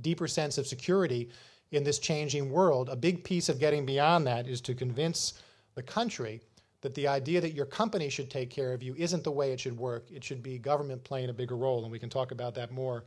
deeper 0.00 0.28
sense 0.28 0.58
of 0.58 0.66
security 0.66 1.30
in 1.72 1.82
this 1.82 1.98
changing 1.98 2.50
world. 2.50 2.88
A 2.88 2.96
big 2.96 3.24
piece 3.24 3.48
of 3.48 3.58
getting 3.58 3.84
beyond 3.84 4.26
that 4.26 4.46
is 4.46 4.60
to 4.62 4.74
convince 4.74 5.42
the 5.74 5.82
country 5.82 6.40
that 6.80 6.94
the 6.94 7.08
idea 7.08 7.40
that 7.40 7.54
your 7.54 7.66
company 7.66 8.08
should 8.08 8.30
take 8.30 8.50
care 8.50 8.72
of 8.72 8.82
you 8.82 8.94
isn't 8.96 9.24
the 9.24 9.30
way 9.30 9.52
it 9.52 9.60
should 9.60 9.76
work. 9.76 10.06
It 10.10 10.22
should 10.22 10.42
be 10.42 10.58
government 10.58 11.02
playing 11.02 11.28
a 11.28 11.32
bigger 11.32 11.56
role, 11.56 11.82
and 11.82 11.90
we 11.90 11.98
can 11.98 12.08
talk 12.08 12.30
about 12.30 12.54
that 12.54 12.70
more 12.70 13.04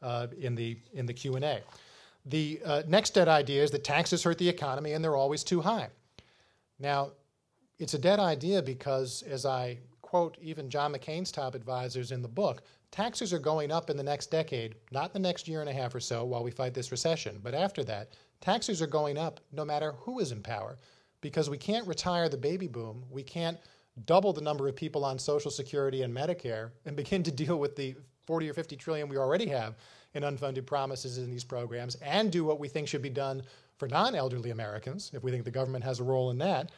uh, 0.00 0.28
in 0.38 0.54
the 0.54 0.78
in 0.94 1.06
the 1.06 1.12
Q 1.12 1.36
and 1.36 1.44
A. 1.44 1.60
The 2.26 2.60
uh, 2.64 2.82
next 2.86 3.10
dead 3.10 3.28
idea 3.28 3.62
is 3.62 3.70
that 3.72 3.84
taxes 3.84 4.22
hurt 4.22 4.38
the 4.38 4.48
economy 4.48 4.92
and 4.92 5.04
they're 5.04 5.16
always 5.16 5.44
too 5.44 5.60
high. 5.60 5.88
Now, 6.82 7.12
it's 7.78 7.94
a 7.94 7.98
dead 7.98 8.20
idea 8.20 8.60
because, 8.62 9.22
as 9.22 9.46
I 9.46 9.78
quote 10.02 10.36
even 10.42 10.68
John 10.68 10.92
McCain's 10.92 11.32
top 11.32 11.54
advisors 11.54 12.12
in 12.12 12.20
the 12.20 12.28
book, 12.28 12.62
Taxes 12.92 13.32
are 13.32 13.38
going 13.38 13.72
up 13.72 13.88
in 13.88 13.96
the 13.96 14.02
next 14.02 14.30
decade, 14.30 14.74
not 14.90 15.14
the 15.14 15.18
next 15.18 15.48
year 15.48 15.62
and 15.62 15.70
a 15.70 15.72
half 15.72 15.94
or 15.94 16.00
so 16.00 16.26
while 16.26 16.44
we 16.44 16.50
fight 16.50 16.74
this 16.74 16.92
recession, 16.92 17.40
but 17.42 17.54
after 17.54 17.82
that, 17.84 18.12
taxes 18.42 18.82
are 18.82 18.86
going 18.86 19.16
up 19.16 19.40
no 19.50 19.64
matter 19.64 19.92
who 19.92 20.18
is 20.18 20.30
in 20.30 20.42
power 20.42 20.76
because 21.22 21.48
we 21.48 21.56
can't 21.56 21.86
retire 21.86 22.28
the 22.28 22.36
baby 22.36 22.68
boom. 22.68 23.02
We 23.10 23.22
can't 23.22 23.56
double 24.04 24.34
the 24.34 24.42
number 24.42 24.68
of 24.68 24.76
people 24.76 25.06
on 25.06 25.18
Social 25.18 25.50
Security 25.50 26.02
and 26.02 26.14
Medicare 26.14 26.72
and 26.84 26.94
begin 26.94 27.22
to 27.22 27.30
deal 27.30 27.58
with 27.58 27.76
the 27.76 27.96
40 28.26 28.50
or 28.50 28.54
50 28.54 28.76
trillion 28.76 29.08
we 29.08 29.16
already 29.16 29.46
have 29.46 29.76
in 30.12 30.22
unfunded 30.22 30.66
promises 30.66 31.16
in 31.16 31.30
these 31.30 31.44
programs 31.44 31.94
and 31.96 32.30
do 32.30 32.44
what 32.44 32.60
we 32.60 32.68
think 32.68 32.88
should 32.88 33.00
be 33.00 33.08
done 33.08 33.42
for 33.78 33.88
non 33.88 34.14
elderly 34.14 34.50
Americans, 34.50 35.10
if 35.14 35.22
we 35.22 35.30
think 35.30 35.44
the 35.44 35.50
government 35.50 35.84
has 35.84 36.00
a 36.00 36.04
role 36.04 36.30
in 36.30 36.38
that, 36.38 36.70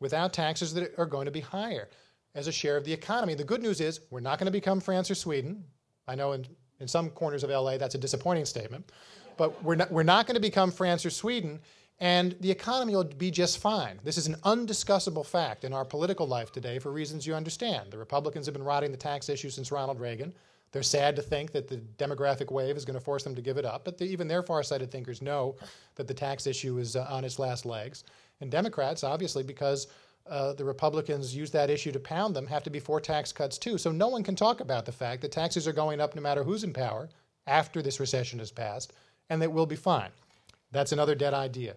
without 0.00 0.32
taxes 0.32 0.74
that 0.74 0.92
are 0.98 1.06
going 1.06 1.26
to 1.26 1.30
be 1.30 1.40
higher 1.40 1.88
as 2.34 2.46
a 2.46 2.52
share 2.52 2.76
of 2.76 2.84
the 2.84 2.92
economy. 2.92 3.34
The 3.34 3.44
good 3.44 3.62
news 3.62 3.80
is 3.80 4.00
we're 4.10 4.20
not 4.20 4.38
going 4.38 4.46
to 4.46 4.52
become 4.52 4.80
France 4.80 5.10
or 5.10 5.14
Sweden. 5.14 5.64
I 6.08 6.14
know 6.14 6.32
in, 6.32 6.46
in 6.80 6.88
some 6.88 7.10
corners 7.10 7.44
of 7.44 7.50
LA 7.50 7.78
that's 7.78 7.94
a 7.94 7.98
disappointing 7.98 8.44
statement, 8.44 8.90
but 9.36 9.62
we're 9.62 9.76
not, 9.76 9.90
we're 9.90 10.02
not 10.02 10.26
going 10.26 10.34
to 10.34 10.40
become 10.40 10.70
France 10.70 11.04
or 11.06 11.10
Sweden, 11.10 11.60
and 12.00 12.34
the 12.40 12.50
economy 12.50 12.96
will 12.96 13.04
be 13.04 13.30
just 13.30 13.58
fine. 13.58 14.00
This 14.02 14.18
is 14.18 14.26
an 14.26 14.34
undiscussable 14.44 15.24
fact 15.24 15.64
in 15.64 15.72
our 15.72 15.84
political 15.84 16.26
life 16.26 16.50
today 16.50 16.78
for 16.78 16.90
reasons 16.90 17.26
you 17.26 17.34
understand. 17.34 17.90
The 17.90 17.98
Republicans 17.98 18.46
have 18.46 18.54
been 18.54 18.64
riding 18.64 18.90
the 18.90 18.96
tax 18.96 19.28
issue 19.28 19.50
since 19.50 19.70
Ronald 19.70 20.00
Reagan. 20.00 20.32
They're 20.72 20.82
sad 20.82 21.16
to 21.16 21.22
think 21.22 21.52
that 21.52 21.68
the 21.68 21.76
demographic 21.98 22.50
wave 22.50 22.76
is 22.76 22.84
going 22.84 22.98
to 22.98 23.04
force 23.04 23.22
them 23.22 23.34
to 23.34 23.42
give 23.42 23.58
it 23.58 23.64
up, 23.64 23.84
but 23.84 23.98
the, 23.98 24.06
even 24.06 24.26
their 24.26 24.42
far-sighted 24.42 24.90
thinkers 24.90 25.20
know 25.20 25.56
that 25.96 26.08
the 26.08 26.14
tax 26.14 26.46
issue 26.46 26.78
is 26.78 26.96
uh, 26.96 27.06
on 27.10 27.24
its 27.24 27.38
last 27.38 27.66
legs. 27.66 28.04
And 28.40 28.50
Democrats, 28.50 29.04
obviously, 29.04 29.42
because 29.42 29.86
uh, 30.26 30.54
the 30.54 30.64
Republicans 30.64 31.36
use 31.36 31.50
that 31.50 31.70
issue 31.70 31.92
to 31.92 32.00
pound 32.00 32.34
them, 32.34 32.46
have 32.46 32.62
to 32.62 32.70
be 32.70 32.80
for 32.80 33.00
tax 33.00 33.32
cuts 33.32 33.58
too. 33.58 33.76
So 33.76 33.92
no 33.92 34.08
one 34.08 34.22
can 34.22 34.34
talk 34.34 34.60
about 34.60 34.86
the 34.86 34.92
fact 34.92 35.20
that 35.22 35.32
taxes 35.32 35.68
are 35.68 35.72
going 35.72 36.00
up 36.00 36.14
no 36.14 36.22
matter 36.22 36.42
who's 36.42 36.64
in 36.64 36.72
power 36.72 37.08
after 37.46 37.82
this 37.82 38.00
recession 38.00 38.38
has 38.38 38.50
passed, 38.50 38.92
and 39.30 39.42
that 39.42 39.52
we'll 39.52 39.66
be 39.66 39.76
fine. 39.76 40.10
That's 40.70 40.92
another 40.92 41.14
dead 41.14 41.34
idea. 41.34 41.74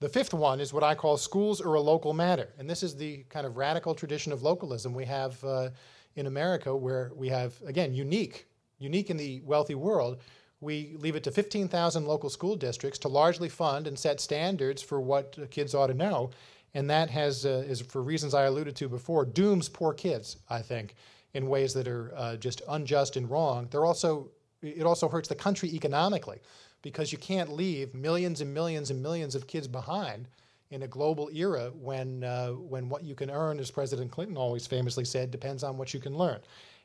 The 0.00 0.08
fifth 0.08 0.34
one 0.34 0.60
is 0.60 0.72
what 0.72 0.82
I 0.82 0.94
call 0.94 1.16
schools 1.16 1.60
are 1.60 1.74
a 1.74 1.80
local 1.80 2.12
matter. 2.12 2.48
And 2.58 2.68
this 2.68 2.82
is 2.82 2.96
the 2.96 3.24
kind 3.28 3.46
of 3.46 3.56
radical 3.56 3.94
tradition 3.94 4.32
of 4.32 4.42
localism 4.42 4.94
we 4.94 5.04
have 5.04 5.42
uh, 5.44 5.70
in 6.16 6.26
America 6.26 6.74
where 6.74 7.12
we 7.14 7.28
have, 7.28 7.54
again, 7.66 7.94
unique, 7.94 8.46
unique 8.78 9.10
in 9.10 9.16
the 9.16 9.40
wealthy 9.44 9.74
world, 9.74 10.18
we 10.60 10.96
leave 10.98 11.16
it 11.16 11.24
to 11.24 11.30
15,000 11.30 12.06
local 12.06 12.30
school 12.30 12.56
districts 12.56 12.98
to 13.00 13.08
largely 13.08 13.48
fund 13.48 13.86
and 13.86 13.98
set 13.98 14.20
standards 14.20 14.82
for 14.82 15.00
what 15.00 15.38
kids 15.50 15.74
ought 15.74 15.88
to 15.88 15.94
know. 15.94 16.30
And 16.74 16.88
that 16.90 17.10
has, 17.10 17.46
uh, 17.46 17.64
is 17.68 17.80
for 17.80 18.02
reasons 18.02 18.34
I 18.34 18.44
alluded 18.44 18.74
to 18.76 18.88
before, 18.88 19.24
dooms 19.24 19.68
poor 19.68 19.92
kids, 19.92 20.38
I 20.48 20.60
think, 20.62 20.94
in 21.34 21.48
ways 21.48 21.74
that 21.74 21.86
are 21.86 22.12
uh, 22.16 22.36
just 22.36 22.62
unjust 22.68 23.16
and 23.16 23.30
wrong. 23.30 23.68
They're 23.70 23.84
also, 23.84 24.30
it 24.62 24.84
also 24.84 25.08
hurts 25.08 25.28
the 25.28 25.34
country 25.34 25.68
economically 25.70 26.40
because 26.82 27.12
you 27.12 27.18
can't 27.18 27.52
leave 27.52 27.94
millions 27.94 28.40
and 28.40 28.52
millions 28.52 28.90
and 28.90 29.02
millions 29.02 29.34
of 29.34 29.46
kids 29.46 29.68
behind 29.68 30.28
in 30.74 30.82
a 30.82 30.88
global 30.88 31.30
era 31.32 31.70
when, 31.80 32.24
uh, 32.24 32.48
when 32.48 32.88
what 32.88 33.04
you 33.04 33.14
can 33.14 33.30
earn, 33.30 33.60
as 33.60 33.70
President 33.70 34.10
Clinton 34.10 34.36
always 34.36 34.66
famously 34.66 35.04
said, 35.04 35.30
depends 35.30 35.62
on 35.62 35.78
what 35.78 35.94
you 35.94 36.00
can 36.00 36.18
learn. 36.18 36.40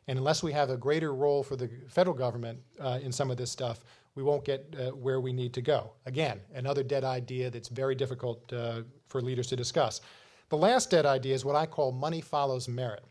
And 0.07 0.19
unless 0.19 0.43
we 0.43 0.51
have 0.53 0.69
a 0.69 0.77
greater 0.77 1.13
role 1.15 1.41
for 1.41 1.55
the 1.55 1.69
federal 1.87 2.15
government 2.15 2.59
uh, 2.79 2.99
in 3.01 3.11
some 3.11 3.31
of 3.31 3.37
this 3.37 3.49
stuff, 3.49 3.83
we 4.13 4.21
won't 4.21 4.45
get 4.45 4.75
uh, 4.79 4.91
where 4.91 5.19
we 5.19 5.33
need 5.33 5.53
to 5.53 5.61
go. 5.61 5.91
Again, 6.05 6.39
another 6.53 6.83
dead 6.83 7.03
idea 7.03 7.49
that's 7.49 7.67
very 7.67 7.95
difficult 7.95 8.53
uh, 8.53 8.81
for 9.07 9.21
leaders 9.21 9.47
to 9.47 9.55
discuss. 9.55 10.01
The 10.49 10.57
last 10.57 10.91
dead 10.91 11.07
idea 11.07 11.33
is 11.33 11.43
what 11.43 11.55
I 11.55 11.65
call 11.65 11.91
money 11.91 12.21
follows 12.21 12.67
merit. 12.67 13.03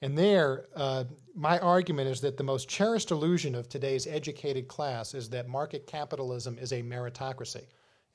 And 0.00 0.16
there, 0.16 0.66
uh, 0.74 1.04
my 1.34 1.58
argument 1.58 2.08
is 2.08 2.20
that 2.22 2.36
the 2.38 2.44
most 2.44 2.68
cherished 2.68 3.10
illusion 3.10 3.54
of 3.54 3.68
today's 3.68 4.06
educated 4.06 4.66
class 4.68 5.14
is 5.14 5.28
that 5.30 5.48
market 5.48 5.86
capitalism 5.86 6.58
is 6.58 6.72
a 6.72 6.82
meritocracy. 6.82 7.64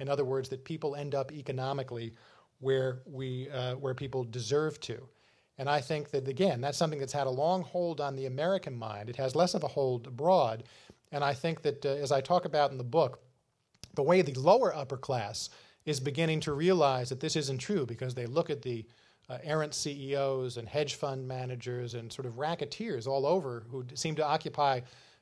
In 0.02 0.10
other 0.10 0.26
words, 0.26 0.50
that 0.50 0.66
people 0.66 0.96
end 0.96 1.16
up 1.16 1.32
economically 1.32 2.14
where, 2.60 3.02
we, 3.06 3.50
uh, 3.50 3.76
where 3.76 3.94
people 3.94 4.24
deserve 4.24 4.80
to. 4.82 5.08
And 5.58 5.70
I 5.70 5.80
think 5.80 6.10
that, 6.10 6.28
again, 6.28 6.60
that's 6.60 6.78
something 6.78 7.00
that's 7.00 7.14
had 7.14 7.28
a 7.28 7.32
long 7.32 7.62
hold 7.62 8.02
on 8.02 8.16
the 8.16 8.26
American 8.26 8.76
mind. 8.76 9.10
It 9.10 9.16
has 9.18 9.36
less 9.36 9.54
of 9.54 9.64
a 9.64 9.68
hold 9.68 10.08
abroad. 10.08 10.64
And 11.12 11.24
I 11.24 11.34
think 11.34 11.62
that, 11.62 11.86
uh, 11.86 11.90
as 11.90 12.12
I 12.12 12.20
talk 12.20 12.46
about 12.46 12.72
in 12.72 12.78
the 12.78 12.84
book, 12.84 13.20
the 13.94 14.04
way 14.04 14.22
the 14.22 14.34
lower 14.34 14.76
upper 14.76 14.98
class 14.98 15.50
is 15.86 16.00
beginning 16.00 16.40
to 16.42 16.54
realize 16.54 17.10
that 17.10 17.20
this 17.20 17.36
isn't 17.36 17.60
true 17.60 17.86
because 17.86 18.16
they 18.16 18.26
look 18.26 18.50
at 18.50 18.62
the 18.62 18.86
uh, 19.30 19.38
errant 19.44 19.74
CEOs 19.74 20.58
and 20.58 20.68
hedge 20.68 20.96
fund 20.96 21.28
managers 21.28 21.94
and 21.94 22.12
sort 22.12 22.26
of 22.26 22.40
racketeers 22.40 23.08
all 23.08 23.26
over 23.26 23.66
who 23.70 23.86
seem 23.94 24.16
to 24.16 24.26
occupy 24.26 24.82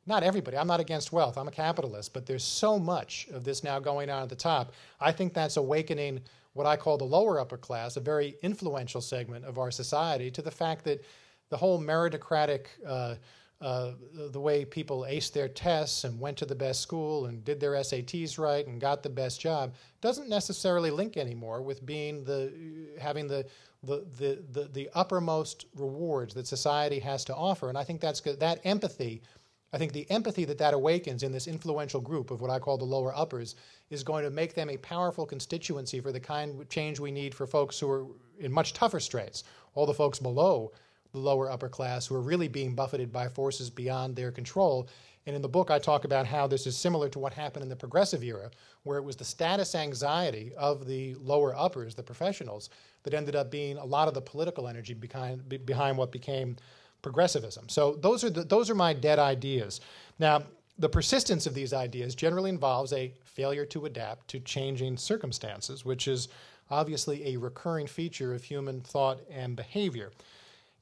not 0.09 0.23
everybody. 0.23 0.57
I'm 0.57 0.67
not 0.67 0.79
against 0.79 1.13
wealth. 1.13 1.37
I'm 1.37 1.47
a 1.47 1.51
capitalist, 1.51 2.13
but 2.13 2.25
there's 2.25 2.43
so 2.43 2.77
much 2.77 3.27
of 3.31 3.43
this 3.43 3.63
now 3.63 3.79
going 3.79 4.09
on 4.09 4.23
at 4.23 4.29
the 4.29 4.35
top. 4.35 4.73
I 4.99 5.11
think 5.11 5.33
that's 5.33 5.55
awakening 5.55 6.21
what 6.53 6.65
I 6.65 6.75
call 6.75 6.97
the 6.97 7.05
lower 7.05 7.39
upper 7.39 7.57
class, 7.57 7.95
a 7.95 8.01
very 8.01 8.35
influential 8.41 9.01
segment 9.01 9.45
of 9.45 9.57
our 9.57 9.71
society, 9.71 10.31
to 10.31 10.41
the 10.41 10.51
fact 10.51 10.83
that 10.85 11.05
the 11.49 11.57
whole 11.57 11.79
meritocratic, 11.79 12.65
uh, 12.85 13.15
uh, 13.61 13.91
the 14.31 14.39
way 14.39 14.65
people 14.65 15.05
aced 15.07 15.33
their 15.33 15.47
tests 15.47 16.03
and 16.03 16.19
went 16.19 16.37
to 16.37 16.45
the 16.45 16.55
best 16.55 16.81
school 16.81 17.27
and 17.27 17.45
did 17.45 17.59
their 17.59 17.73
SATs 17.73 18.39
right 18.39 18.65
and 18.65 18.81
got 18.81 19.03
the 19.03 19.09
best 19.09 19.39
job, 19.39 19.73
doesn't 20.01 20.27
necessarily 20.27 20.91
link 20.91 21.17
anymore 21.17 21.61
with 21.61 21.85
being 21.85 22.23
the 22.23 22.51
having 22.99 23.27
the 23.27 23.45
the, 23.83 24.05
the, 24.17 24.43
the, 24.51 24.63
the 24.73 24.89
uppermost 24.93 25.65
rewards 25.75 26.33
that 26.33 26.45
society 26.47 26.99
has 26.99 27.23
to 27.25 27.35
offer. 27.35 27.69
And 27.69 27.77
I 27.77 27.85
think 27.85 28.01
that's 28.01 28.19
good. 28.19 28.39
that 28.41 28.59
empathy 28.65 29.21
I 29.71 29.77
think 29.77 29.93
the 29.93 30.09
empathy 30.09 30.45
that 30.45 30.57
that 30.57 30.73
awakens 30.73 31.21
in 31.21 31.31
this 31.31 31.47
influential 31.47 32.01
group 32.01 32.31
of 32.31 32.41
what 32.41 32.49
I 32.49 32.59
call 32.59 32.77
the 32.77 32.85
lower 32.85 33.15
uppers 33.15 33.55
is 33.89 34.03
going 34.03 34.23
to 34.23 34.31
make 34.31 34.55
them 34.55 34.69
a 34.69 34.77
powerful 34.77 35.25
constituency 35.25 35.99
for 35.99 36.11
the 36.11 36.19
kind 36.19 36.59
of 36.59 36.69
change 36.69 36.99
we 36.99 37.11
need 37.11 37.35
for 37.35 37.45
folks 37.45 37.79
who 37.79 37.89
are 37.89 38.05
in 38.39 38.51
much 38.51 38.73
tougher 38.73 38.99
straits, 38.99 39.43
all 39.75 39.85
the 39.85 39.93
folks 39.93 40.19
below 40.19 40.71
the 41.11 41.19
lower 41.19 41.49
upper 41.49 41.69
class 41.69 42.07
who 42.07 42.15
are 42.15 42.21
really 42.21 42.47
being 42.47 42.75
buffeted 42.75 43.11
by 43.11 43.27
forces 43.27 43.69
beyond 43.69 44.15
their 44.15 44.31
control. 44.31 44.87
And 45.25 45.35
in 45.35 45.41
the 45.41 45.49
book, 45.49 45.69
I 45.69 45.79
talk 45.79 46.05
about 46.05 46.25
how 46.25 46.47
this 46.47 46.65
is 46.65 46.77
similar 46.77 47.09
to 47.09 47.19
what 47.19 47.33
happened 47.33 47.63
in 47.63 47.69
the 47.69 47.75
progressive 47.75 48.23
era, 48.23 48.49
where 48.83 48.97
it 48.97 49.03
was 49.03 49.15
the 49.15 49.25
status 49.25 49.75
anxiety 49.75 50.53
of 50.55 50.87
the 50.87 51.15
lower 51.15 51.55
uppers, 51.55 51.95
the 51.95 52.03
professionals, 52.03 52.69
that 53.03 53.13
ended 53.13 53.35
up 53.35 53.51
being 53.51 53.77
a 53.77 53.85
lot 53.85 54.07
of 54.07 54.13
the 54.13 54.21
political 54.21 54.67
energy 54.67 54.93
behind, 54.93 55.65
behind 55.65 55.97
what 55.97 56.11
became 56.11 56.55
progressivism. 57.01 57.69
So 57.69 57.95
those 57.95 58.23
are 58.23 58.29
the, 58.29 58.43
those 58.43 58.69
are 58.69 58.75
my 58.75 58.93
dead 58.93 59.19
ideas. 59.19 59.81
Now, 60.19 60.43
the 60.77 60.89
persistence 60.89 61.45
of 61.45 61.53
these 61.53 61.73
ideas 61.73 62.15
generally 62.15 62.49
involves 62.49 62.93
a 62.93 63.11
failure 63.23 63.65
to 63.65 63.85
adapt 63.85 64.27
to 64.29 64.39
changing 64.39 64.97
circumstances, 64.97 65.83
which 65.83 66.07
is 66.07 66.29
obviously 66.71 67.33
a 67.33 67.37
recurring 67.37 67.87
feature 67.87 68.33
of 68.33 68.43
human 68.43 68.81
thought 68.81 69.19
and 69.29 69.55
behavior. 69.55 70.11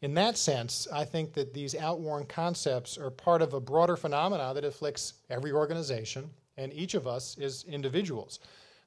In 0.01 0.13
that 0.13 0.37
sense, 0.37 0.87
I 0.93 1.05
think 1.05 1.33
that 1.33 1.53
these 1.53 1.73
outworn 1.73 2.25
concepts 2.25 2.97
are 2.97 3.09
part 3.09 3.41
of 3.41 3.53
a 3.53 3.59
broader 3.59 3.97
phenomena 3.97 4.53
that 4.53 4.63
afflicts 4.63 5.13
every 5.29 5.51
organization 5.51 6.29
and 6.57 6.71
each 6.73 6.93
of 6.93 7.07
us 7.07 7.37
as 7.39 7.65
individuals. 7.67 8.39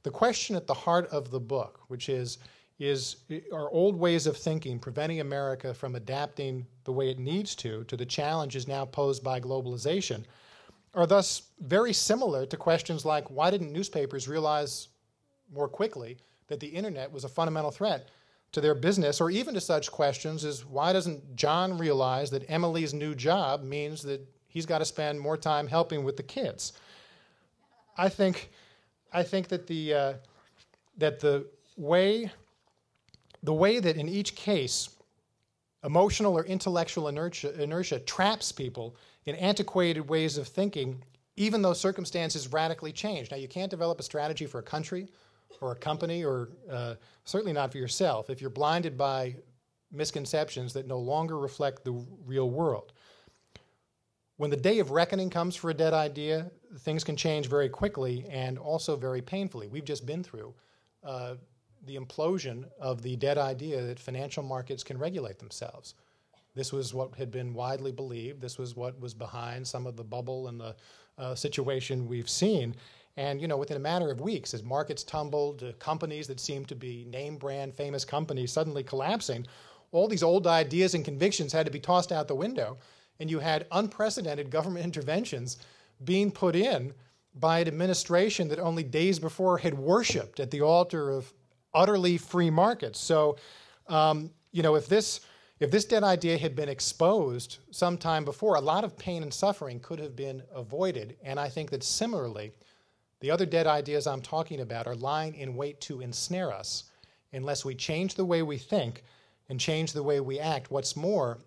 The 0.03 0.11
question 0.11 0.55
at 0.55 0.67
the 0.67 0.75
heart 0.75 1.09
of 1.09 1.31
the 1.31 1.41
book, 1.41 1.81
which 1.89 2.09
is 2.09 2.39
is 2.81 3.17
our 3.53 3.71
old 3.71 3.95
ways 3.95 4.27
of 4.27 4.37
thinking 4.37 4.79
preventing 4.79 5.21
America 5.21 5.73
from 5.73 5.95
adapting 5.95 6.67
the 6.85 6.93
way 6.93 7.11
it 7.11 7.19
needs 7.21 7.55
to 7.55 7.85
to 7.85 7.97
the 7.97 8.07
challenges 8.07 8.67
now 8.67 8.85
posed 8.85 9.23
by 9.23 9.39
globalization 9.39 10.25
are 10.95 11.07
thus 11.07 11.43
very 11.61 11.93
similar 11.93 12.45
to 12.47 12.57
questions 12.57 13.05
like 13.05 13.31
why 13.31 13.51
didn't 13.51 13.73
newspapers 13.73 14.27
realize 14.27 14.89
more 15.53 15.69
quickly 15.69 16.19
that 16.49 16.61
the 16.61 16.67
internet 16.67 17.11
was 17.11 17.25
a 17.25 17.29
fundamental 17.29 17.71
threat 17.71 18.09
to 18.53 18.61
their 18.61 18.75
business? 18.75 19.21
Or 19.21 19.31
even 19.31 19.55
to 19.55 19.61
such 19.61 19.91
questions 19.91 20.45
as 20.45 20.65
why 20.65 20.93
doesn't 20.93 21.37
John 21.37 21.79
realize 21.79 22.31
that 22.31 22.49
Emily's 22.49 22.93
new 22.93 23.15
job 23.15 23.63
means 23.63 24.03
that 24.03 24.27
he's 24.49 24.67
got 24.67 24.79
to 24.79 24.85
spend 24.85 25.21
more 25.21 25.37
time 25.37 25.67
helping 25.67 26.05
with 26.05 26.17
the 26.17 26.23
kids? 26.23 26.73
I 27.97 28.09
think 28.09 28.51
I 29.13 29.23
think 29.23 29.49
that 29.49 29.67
the 29.67 29.95
uh, 29.95 30.13
that 30.99 31.21
the 31.21 31.47
way 31.77 32.31
the 33.43 33.55
way 33.55 33.81
that 33.81 33.97
in 33.97 34.09
each 34.09 34.35
case 34.35 34.91
emotional 35.85 36.37
or 36.37 36.45
intellectual 36.45 37.09
inertia, 37.09 37.61
inertia 37.63 37.99
traps 38.01 38.53
people 38.53 38.97
in 39.27 39.35
antiquated 39.37 40.09
ways 40.09 40.37
of 40.37 40.47
thinking, 40.47 41.03
even 41.37 41.63
though 41.63 41.73
circumstances 41.73 42.53
radically 42.53 42.93
change. 42.93 43.31
Now, 43.31 43.39
you 43.39 43.49
can't 43.49 43.71
develop 43.71 43.99
a 43.99 44.03
strategy 44.03 44.47
for 44.47 44.59
a 44.59 44.63
country 44.63 45.09
or 45.61 45.73
a 45.73 45.77
company, 45.77 46.25
or 46.25 46.51
uh, 46.71 46.95
certainly 47.25 47.53
not 47.53 47.73
for 47.73 47.79
yourself, 47.79 48.31
if 48.31 48.41
you're 48.41 48.51
blinded 48.51 48.97
by 48.97 49.35
misconceptions 49.91 50.73
that 50.75 50.87
no 50.87 50.99
longer 50.99 51.39
reflect 51.39 51.85
the 51.85 51.93
real 52.25 52.51
world. 52.51 52.93
When 54.37 54.51
the 54.51 54.57
day 54.57 54.79
of 54.79 54.91
reckoning 54.91 55.29
comes 55.29 55.57
for 55.57 55.71
a 55.71 55.75
dead 55.75 55.93
idea, 55.93 56.51
things 56.79 57.05
can 57.05 57.17
change 57.17 57.49
very 57.49 57.69
quickly 57.69 58.25
and 58.31 58.59
also 58.59 58.97
very 58.97 59.21
painfully. 59.21 59.67
We've 59.67 59.85
just 59.85 60.07
been 60.07 60.23
through 60.23 60.55
uh, 61.03 61.35
the 61.87 61.97
implosion 61.97 62.65
of 62.81 63.03
the 63.03 63.17
dead 63.17 63.39
idea 63.39 63.83
that 63.83 63.99
financial 63.99 64.43
markets 64.43 64.83
can 64.83 64.99
regulate 64.99 65.39
themselves. 65.39 65.95
This 66.55 66.73
was 66.73 66.93
what 66.93 67.15
had 67.15 67.31
been 67.31 67.55
widely 67.55 67.93
believed. 67.93 68.41
This 68.41 68.59
was 68.59 68.75
what 68.77 68.99
was 69.01 69.15
behind 69.15 69.67
some 69.67 69.87
of 69.87 69.97
the 69.97 70.05
bubble 70.05 70.49
and 70.49 70.61
the 70.61 70.77
uh, 71.17 71.35
situation 71.35 72.09
we've 72.09 72.29
seen. 72.29 72.75
And 73.17 73.41
you 73.41 73.49
know, 73.49 73.57
within 73.57 73.77
a 73.77 73.81
matter 73.81 74.11
of 74.11 74.21
weeks, 74.21 74.55
as 74.55 74.63
markets 74.63 75.05
tumbled, 75.05 75.63
uh, 75.63 75.73
companies 75.79 76.27
that 76.27 76.41
seemed 76.41 76.69
to 76.69 76.75
be 76.75 77.05
name 77.05 77.37
brand 77.37 77.75
famous 77.75 78.05
companies 78.05 78.53
suddenly 78.53 78.83
collapsing, 78.83 79.47
all 79.93 80.09
these 80.09 80.23
old 80.23 80.47
ideas 80.47 80.95
and 80.95 81.05
convictions 81.05 81.53
had 81.53 81.67
to 81.67 81.73
be 81.73 81.81
tossed 81.81 82.13
out 82.13 82.29
the 82.29 82.35
window, 82.35 82.79
and 83.19 83.31
you 83.31 83.39
had 83.39 83.67
unprecedented 83.73 84.51
government 84.51 84.85
interventions 84.91 85.59
being 86.05 86.31
put 86.31 86.57
in 86.57 86.93
by 87.35 87.61
an 87.61 87.69
administration 87.69 88.49
that 88.49 88.59
only 88.59 88.83
days 88.83 89.19
before 89.19 89.59
had 89.59 89.75
worshipped 89.75 90.41
at 90.41 90.51
the 90.51 90.61
altar 90.61 91.11
of 91.11 91.33
utterly 91.75 92.17
free 92.19 92.51
markets. 92.51 92.99
So, 92.99 93.37
um, 93.89 94.31
you 94.53 94.63
know, 94.63 94.75
if 94.75 94.89
this 94.89 95.21
if 95.61 95.71
this 95.71 95.85
dead 95.85 96.03
idea 96.03 96.39
had 96.39 96.57
been 96.57 96.71
exposed 96.71 97.59
sometime 97.71 98.25
before, 98.25 98.55
a 98.55 98.61
lot 98.61 98.83
of 98.83 98.97
pain 98.97 99.23
and 99.23 99.33
suffering 99.33 99.79
could 99.79 99.99
have 99.99 100.17
been 100.17 100.43
avoided. 100.55 101.19
And 101.23 101.39
I 101.39 101.51
think 101.51 101.69
that 101.71 101.85
similarly, 101.85 102.53
the 103.21 103.31
other 103.31 103.45
dead 103.45 103.67
ideas 103.67 104.07
I'm 104.07 104.23
talking 104.23 104.61
about 104.61 104.87
are 104.87 104.95
lying 104.95 105.35
in 105.35 105.55
wait 105.55 105.79
to 105.83 106.01
ensnare 106.01 106.51
us 106.51 106.85
unless 107.35 107.63
we 107.63 107.75
change 107.75 108.15
the 108.15 108.25
way 108.25 108.43
we 108.43 108.57
think 108.57 109.05
and 109.51 109.61
change 109.61 109.93
the 109.93 110.03
way 110.03 110.21
we 110.21 110.41
act. 110.41 110.71
What's 110.71 110.97
more, 110.97 111.39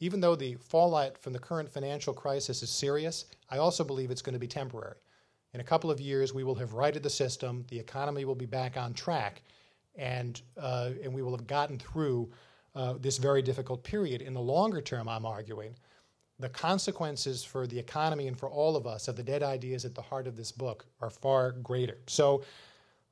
even 0.00 0.20
though 0.20 0.34
the 0.34 0.56
fallout 0.56 1.16
from 1.16 1.32
the 1.32 1.38
current 1.38 1.70
financial 1.70 2.12
crisis 2.12 2.64
is 2.64 2.70
serious, 2.70 3.26
I 3.50 3.58
also 3.58 3.84
believe 3.84 4.10
it's 4.10 4.22
going 4.22 4.34
to 4.34 4.40
be 4.40 4.48
temporary. 4.48 4.96
In 5.54 5.60
a 5.60 5.64
couple 5.64 5.92
of 5.92 6.00
years, 6.00 6.34
we 6.34 6.42
will 6.42 6.56
have 6.56 6.74
righted 6.74 7.04
the 7.04 7.10
system, 7.10 7.64
the 7.68 7.78
economy 7.78 8.24
will 8.24 8.34
be 8.34 8.46
back 8.46 8.76
on 8.76 8.94
track, 8.94 9.42
and, 9.96 10.40
uh, 10.56 10.90
and 11.02 11.12
we 11.12 11.22
will 11.22 11.32
have 11.32 11.46
gotten 11.46 11.78
through 11.78 12.30
uh, 12.74 12.94
this 13.00 13.18
very 13.18 13.42
difficult 13.42 13.82
period. 13.82 14.22
In 14.22 14.34
the 14.34 14.40
longer 14.40 14.80
term, 14.80 15.08
I'm 15.08 15.26
arguing, 15.26 15.74
the 16.38 16.48
consequences 16.48 17.44
for 17.44 17.66
the 17.66 17.78
economy 17.78 18.26
and 18.26 18.38
for 18.38 18.48
all 18.48 18.76
of 18.76 18.86
us 18.86 19.08
of 19.08 19.16
the 19.16 19.22
dead 19.22 19.42
ideas 19.42 19.84
at 19.84 19.94
the 19.94 20.02
heart 20.02 20.26
of 20.26 20.36
this 20.36 20.52
book 20.52 20.86
are 21.00 21.10
far 21.10 21.52
greater. 21.52 21.98
So 22.06 22.42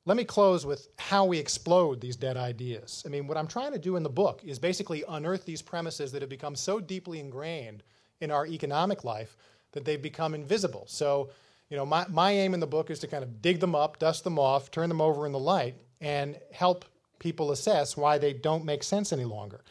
let 0.05 0.17
me 0.17 0.23
close 0.23 0.65
with 0.65 0.87
how 0.97 1.25
we 1.25 1.37
explode 1.37 2.01
these 2.01 2.15
dead 2.15 2.37
ideas. 2.37 3.03
I 3.05 3.09
mean, 3.09 3.27
what 3.27 3.37
I'm 3.37 3.47
trying 3.47 3.73
to 3.73 3.79
do 3.79 3.95
in 3.95 4.03
the 4.03 4.09
book 4.09 4.41
is 4.43 4.57
basically 4.57 5.03
unearth 5.07 5.45
these 5.45 5.61
premises 5.61 6.11
that 6.11 6.21
have 6.21 6.29
become 6.29 6.55
so 6.55 6.79
deeply 6.79 7.19
ingrained 7.19 7.83
in 8.19 8.31
our 8.31 8.47
economic 8.47 9.03
life 9.03 9.35
that 9.73 9.85
they've 9.85 10.01
become 10.01 10.33
invisible. 10.33 10.85
So, 10.87 11.29
you 11.69 11.77
know, 11.77 11.85
my, 11.85 12.07
my 12.09 12.31
aim 12.31 12.55
in 12.55 12.59
the 12.59 12.65
book 12.65 12.89
is 12.89 12.97
to 12.99 13.07
kind 13.07 13.23
of 13.23 13.41
dig 13.41 13.59
them 13.59 13.75
up, 13.75 13.99
dust 13.99 14.23
them 14.23 14.39
off, 14.39 14.71
turn 14.71 14.89
them 14.89 15.01
over 15.01 15.27
in 15.27 15.31
the 15.31 15.39
light, 15.39 15.75
and 16.01 16.37
help 16.51 16.85
people 17.19 17.51
assess 17.51 17.97
why 17.97 18.17
they 18.17 18.33
don't 18.33 18.65
make 18.65 18.83
sense 18.83 19.11
any 19.11 19.25
longer. 19.25 19.61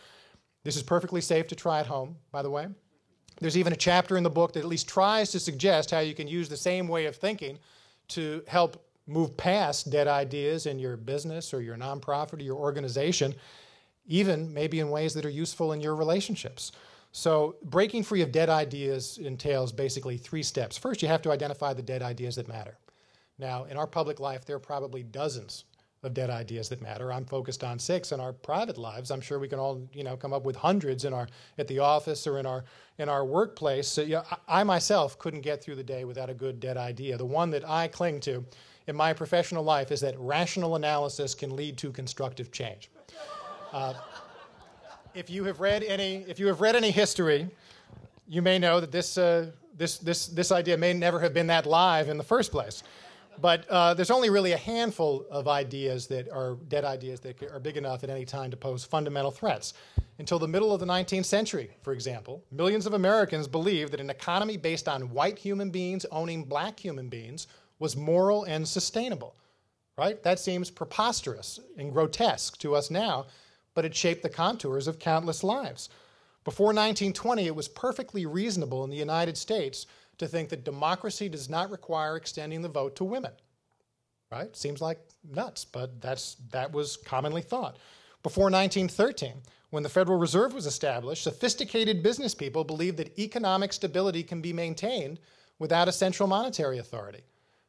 This 0.65 0.77
is 0.77 0.83
perfectly 0.83 1.21
safe 1.21 1.47
to 1.49 1.57
try 1.57 1.81
at 1.81 1.87
home, 1.87 2.17
by 2.31 2.43
the 2.43 2.51
way. 2.51 2.69
There's 3.41 3.57
even 3.57 3.73
a 3.73 3.77
chapter 3.77 4.17
in 4.17 4.25
the 4.25 4.31
book 4.31 4.53
that 4.53 4.61
at 4.61 4.67
least 4.67 4.89
tries 4.89 5.31
to 5.31 5.41
suggest 5.41 5.91
how 5.91 6.01
you 6.01 6.15
can 6.15 6.29
use 6.29 6.49
the 6.49 6.57
same 6.57 6.89
way 6.89 7.07
of 7.07 7.17
thinking 7.17 7.59
to 8.09 8.43
help 8.47 8.85
move 9.07 9.37
past 9.37 9.91
dead 9.91 10.09
ideas 10.09 10.67
in 10.67 10.79
your 10.79 10.97
business 10.97 11.55
or 11.55 11.63
your 11.63 11.77
nonprofit 11.77 12.41
or 12.41 12.43
your 12.43 12.57
organization, 12.57 13.35
even 14.07 14.53
maybe 14.53 14.81
in 14.81 14.91
ways 14.91 15.15
that 15.15 15.25
are 15.25 15.31
useful 15.31 15.73
in 15.73 15.81
your 15.81 15.95
relationships. 15.95 16.73
So, 17.13 17.57
breaking 17.65 18.03
free 18.03 18.21
of 18.21 18.33
dead 18.33 18.51
ideas 18.51 19.17
entails 19.19 19.73
basically 19.73 20.19
three 20.19 20.43
steps. 20.43 20.77
First, 20.77 21.01
you 21.01 21.09
have 21.09 21.23
to 21.23 21.31
identify 21.31 21.73
the 21.73 21.83
dead 21.83 22.03
ideas 22.03 22.37
that 22.37 22.49
matter. 22.49 22.77
Now, 23.39 23.65
in 23.65 23.79
our 23.79 23.87
public 23.87 24.21
life, 24.21 24.45
there 24.45 24.57
are 24.57 24.61
probably 24.61 25.03
dozens 25.03 25.65
of 26.03 26.15
dead 26.15 26.31
ideas 26.31 26.69
that 26.69 26.81
matter. 26.81 27.13
I'm 27.13 27.25
focused 27.25 27.65
on 27.65 27.79
six 27.79 28.13
in 28.13 28.21
our 28.21 28.33
private 28.33 28.79
lives. 28.79 29.11
I'm 29.11 29.21
sure 29.21 29.39
we 29.39 29.49
can 29.49 29.59
all, 29.59 29.89
you 29.93 30.05
know, 30.05 30.17
come 30.17 30.33
up 30.33 30.45
with 30.45 30.57
hundreds 30.57 31.05
in 31.05 31.13
our 31.13 31.29
at 31.59 31.67
the 31.67 31.81
office 31.81 32.27
or 32.27 32.39
in 32.39 32.47
our 32.47 32.65
in 32.99 33.09
our 33.09 33.25
workplace. 33.25 33.89
So, 33.89 34.03
yeah, 34.03 34.23
I, 34.31 34.61
I 34.61 34.65
myself 34.65 35.19
couldn't 35.19 35.41
get 35.41 35.63
through 35.63 35.77
the 35.77 35.85
day 35.85 36.05
without 36.05 36.31
a 36.31 36.35
good 36.35 36.61
dead 36.61 36.77
idea. 36.77 37.17
The 37.17 37.25
one 37.25 37.51
that 37.51 37.69
I 37.69 37.89
cling 37.89 38.21
to 38.21 38.45
in 38.87 38.97
my 38.97 39.13
professional 39.13 39.63
life 39.63 39.93
is 39.93 40.01
that 40.01 40.15
rational 40.19 40.77
analysis 40.77 41.35
can 41.35 41.55
lead 41.55 41.77
to 41.79 41.93
constructive 41.93 42.51
change. 42.51 42.91
Uh, 43.73 43.95
if 45.15 45.29
you 45.29 45.45
have 45.45 45.61
read 45.61 45.83
any, 45.83 46.25
if 46.29 46.39
you 46.39 46.47
have 46.47 46.61
read 46.61 46.75
any 46.75 46.91
history, 46.91 47.49
you 48.27 48.41
may 48.41 48.59
know 48.59 48.81
that 48.81 48.91
this, 48.93 49.19
uh, 49.19 49.51
this, 49.77 49.99
this, 49.99 50.27
this 50.29 50.53
idea 50.53 50.77
may 50.77 50.93
never 50.93 51.21
have 51.21 51.35
been 51.35 51.49
that 51.49 51.67
live 51.67 52.09
in 52.09 52.17
the 52.17 52.25
first 52.25 52.51
place. 52.51 52.83
But 53.41 53.69
uh, 53.69 53.95
there's 53.95 54.11
only 54.11 54.31
really 54.31 54.53
a 54.53 54.59
handful 54.59 55.25
of 55.31 55.47
ideas 55.47 56.09
that 56.09 56.29
are 56.31 56.57
dead 56.69 56.85
ideas 56.85 57.21
that 57.21 57.41
are 57.43 57.61
big 57.61 57.77
enough 57.77 58.03
at 58.03 58.11
any 58.11 58.25
time 58.25 58.51
to 58.51 58.57
pose 58.57 58.85
fundamental 58.85 59.31
threats. 59.31 59.75
Until 60.19 60.41
the 60.41 60.49
middle 60.49 60.73
of 60.73 60.81
the 60.81 60.87
19th 60.87 61.27
century, 61.27 61.71
for 61.83 61.93
example, 61.93 62.43
millions 62.51 62.87
of 62.87 62.95
Americans 62.95 63.47
believed 63.47 63.93
that 63.93 64.01
an 64.01 64.11
economy 64.11 64.57
based 64.57 64.89
on 64.89 65.11
white 65.11 65.39
human 65.39 65.71
beings 65.71 66.05
owning 66.11 66.45
black 66.45 66.81
human 66.81 67.09
beings 67.09 67.47
was 67.79 67.97
moral 67.97 68.43
and 68.45 68.67
sustainable. 68.67 69.37
Right? 69.97 70.21
That 70.23 70.41
seems 70.41 70.71
preposterous 70.71 71.61
and 71.77 71.93
grotesque 71.93 72.59
to 72.59 72.75
us 72.75 72.91
now, 72.91 73.27
but 73.75 73.85
it 73.85 73.95
shaped 73.95 74.23
the 74.23 74.29
contours 74.29 74.89
of 74.89 74.99
countless 74.99 75.45
lives. 75.45 75.89
Before 76.45 76.69
1920, 76.69 77.47
it 77.47 77.55
was 77.55 77.69
perfectly 77.69 78.25
reasonable 78.25 78.83
in 78.85 78.91
the 78.91 78.97
United 78.97 79.37
States 79.37 79.87
to 80.19 80.27
think 80.27 80.49
that 80.51 80.65
democracy 80.65 81.29
does 81.29 81.49
not 81.49 81.71
require 81.71 82.17
extending 82.17 82.63
the 82.63 82.69
vote 82.69 82.97
to 82.97 83.05
women. 83.05 83.33
Right? 84.31 84.55
Seems 84.55 84.83
like 84.83 84.99
nuts, 85.25 85.65
but 85.65 86.01
that's, 86.03 86.37
that 86.51 86.73
was 86.73 86.99
commonly 86.99 87.41
thought. 87.41 87.79
Before 88.23 88.45
1913, 88.45 89.35
when 89.71 89.83
the 89.83 89.89
Federal 89.89 90.19
Reserve 90.19 90.53
was 90.53 90.67
established, 90.67 91.23
sophisticated 91.23 92.03
business 92.03 92.35
people 92.35 92.65
believed 92.65 92.99
that 92.99 93.19
economic 93.19 93.73
stability 93.73 94.23
can 94.23 94.43
be 94.43 94.53
maintained 94.53 95.19
without 95.59 95.89
a 95.89 95.93
central 95.93 96.29
monetary 96.29 96.79
authority. 96.79 97.23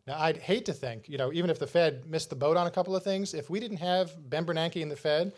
Now, 0.07 0.19
I'd 0.19 0.37
hate 0.37 0.65
to 0.65 0.73
think, 0.73 1.07
you 1.07 1.17
know, 1.17 1.31
even 1.31 1.49
if 1.49 1.59
the 1.59 1.67
Fed 1.67 2.09
missed 2.09 2.29
the 2.29 2.35
boat 2.35 2.57
on 2.57 2.67
a 2.67 2.71
couple 2.71 2.95
of 2.95 3.03
things, 3.03 3.33
if 3.33 3.49
we 3.49 3.59
didn't 3.59 3.77
have 3.77 4.11
Ben 4.29 4.45
Bernanke 4.45 4.77
in 4.77 4.89
the 4.89 4.95
Fed 4.95 5.33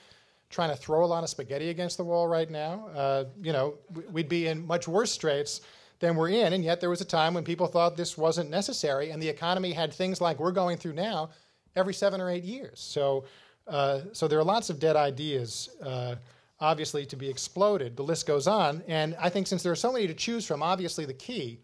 trying 0.49 0.69
to 0.69 0.75
throw 0.75 1.03
a 1.03 1.07
lot 1.07 1.23
of 1.23 1.29
spaghetti 1.29 1.69
against 1.69 1.97
the 1.97 2.03
wall 2.03 2.27
right 2.27 2.49
now, 2.49 2.87
uh, 2.95 3.25
you 3.41 3.53
know, 3.53 3.75
we'd 4.11 4.29
be 4.29 4.47
in 4.47 4.65
much 4.65 4.87
worse 4.87 5.11
straits 5.11 5.61
than 6.01 6.15
we're 6.15 6.29
in. 6.29 6.51
And 6.51 6.63
yet 6.63 6.81
there 6.81 6.89
was 6.89 6.99
a 6.99 7.05
time 7.05 7.33
when 7.33 7.45
people 7.45 7.67
thought 7.67 7.95
this 7.95 8.17
wasn't 8.17 8.49
necessary, 8.49 9.11
and 9.11 9.21
the 9.21 9.29
economy 9.29 9.71
had 9.71 9.93
things 9.93 10.19
like 10.19 10.39
we're 10.39 10.51
going 10.51 10.77
through 10.77 10.93
now 10.93 11.29
every 11.77 11.93
seven 11.93 12.19
or 12.19 12.29
eight 12.29 12.43
years. 12.43 12.81
So, 12.81 13.23
uh, 13.67 14.01
so 14.11 14.27
there 14.27 14.39
are 14.39 14.43
lots 14.43 14.69
of 14.69 14.79
dead 14.79 14.97
ideas, 14.97 15.69
uh, 15.81 16.15
obviously, 16.59 17.05
to 17.05 17.15
be 17.15 17.29
exploded. 17.29 17.95
The 17.95 18.03
list 18.03 18.27
goes 18.27 18.47
on. 18.47 18.83
And 18.87 19.15
I 19.19 19.29
think 19.29 19.47
since 19.47 19.63
there 19.63 19.71
are 19.71 19.77
so 19.77 19.93
many 19.93 20.07
to 20.07 20.13
choose 20.13 20.45
from, 20.45 20.61
obviously 20.61 21.05
the 21.05 21.13
key 21.13 21.59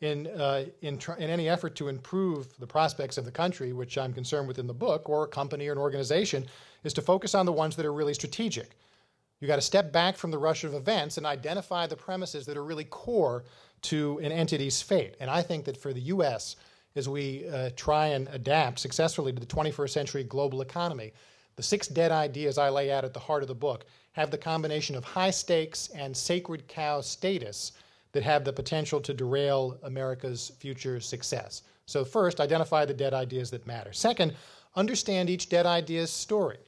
in, 0.00 0.26
uh, 0.26 0.64
in, 0.80 0.98
tr- 0.98 1.12
in 1.12 1.30
any 1.30 1.48
effort 1.48 1.76
to 1.76 1.88
improve 1.88 2.58
the 2.58 2.66
prospects 2.66 3.18
of 3.18 3.24
the 3.24 3.30
country, 3.30 3.72
which 3.72 3.96
I'm 3.98 4.12
concerned 4.12 4.48
with 4.48 4.58
in 4.58 4.66
the 4.66 4.74
book, 4.74 5.08
or 5.08 5.24
a 5.24 5.28
company 5.28 5.68
or 5.68 5.72
an 5.72 5.78
organization, 5.78 6.46
is 6.82 6.92
to 6.94 7.02
focus 7.02 7.34
on 7.34 7.46
the 7.46 7.52
ones 7.52 7.76
that 7.76 7.86
are 7.86 7.92
really 7.92 8.14
strategic. 8.14 8.76
You've 9.40 9.48
got 9.48 9.56
to 9.56 9.62
step 9.62 9.92
back 9.92 10.16
from 10.16 10.30
the 10.30 10.38
rush 10.38 10.64
of 10.64 10.72
events 10.72 11.18
and 11.18 11.26
identify 11.26 11.86
the 11.86 11.96
premises 11.96 12.46
that 12.46 12.56
are 12.56 12.64
really 12.64 12.84
core 12.84 13.44
to 13.82 14.18
an 14.22 14.32
entity's 14.32 14.82
fate. 14.82 15.16
And 15.20 15.30
I 15.30 15.42
think 15.42 15.64
that 15.64 15.76
for 15.76 15.92
the 15.92 16.00
U.S., 16.00 16.56
as 16.96 17.08
we 17.08 17.46
uh, 17.48 17.70
try 17.76 18.08
and 18.08 18.28
adapt 18.32 18.78
successfully 18.78 19.32
to 19.32 19.40
the 19.40 19.46
21st 19.46 19.90
century 19.90 20.24
global 20.24 20.62
economy, 20.62 21.12
the 21.56 21.62
six 21.62 21.88
dead 21.88 22.10
ideas 22.12 22.58
I 22.58 22.68
lay 22.68 22.90
out 22.90 23.04
at 23.04 23.14
the 23.14 23.20
heart 23.20 23.42
of 23.42 23.48
the 23.48 23.54
book 23.54 23.84
have 24.12 24.30
the 24.30 24.38
combination 24.38 24.96
of 24.96 25.04
high 25.04 25.30
stakes 25.30 25.88
and 25.94 26.16
sacred 26.16 26.66
cow 26.68 27.02
status 27.02 27.72
that 28.12 28.22
have 28.22 28.44
the 28.44 28.52
potential 28.52 28.98
to 29.00 29.12
derail 29.12 29.78
America's 29.82 30.52
future 30.58 31.00
success. 31.00 31.62
So, 31.84 32.04
first, 32.04 32.40
identify 32.40 32.86
the 32.86 32.94
dead 32.94 33.12
ideas 33.12 33.50
that 33.50 33.66
matter. 33.66 33.92
Second, 33.92 34.34
understand 34.74 35.28
each 35.28 35.50
dead 35.50 35.66
idea's 35.66 36.10
story. 36.10 36.58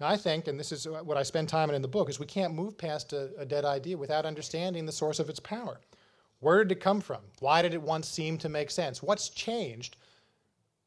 Now, 0.00 0.08
I 0.08 0.16
think, 0.16 0.48
and 0.48 0.58
this 0.58 0.72
is 0.72 0.86
what 0.86 1.16
I 1.16 1.24
spend 1.24 1.48
time 1.48 1.68
on 1.68 1.74
in 1.74 1.82
the 1.82 1.88
book, 1.88 2.08
is 2.08 2.18
we 2.18 2.26
can't 2.26 2.54
move 2.54 2.78
past 2.78 3.12
a, 3.12 3.30
a 3.36 3.44
dead 3.44 3.64
idea 3.64 3.98
without 3.98 4.24
understanding 4.24 4.86
the 4.86 4.92
source 4.92 5.18
of 5.18 5.28
its 5.28 5.40
power. 5.40 5.80
Where 6.40 6.64
did 6.64 6.72
it 6.72 6.80
come 6.80 7.00
from? 7.00 7.20
Why 7.38 7.62
did 7.62 7.74
it 7.74 7.82
once 7.82 8.08
seem 8.08 8.38
to 8.38 8.48
make 8.48 8.70
sense? 8.70 9.02
What's 9.02 9.28
changed 9.28 9.96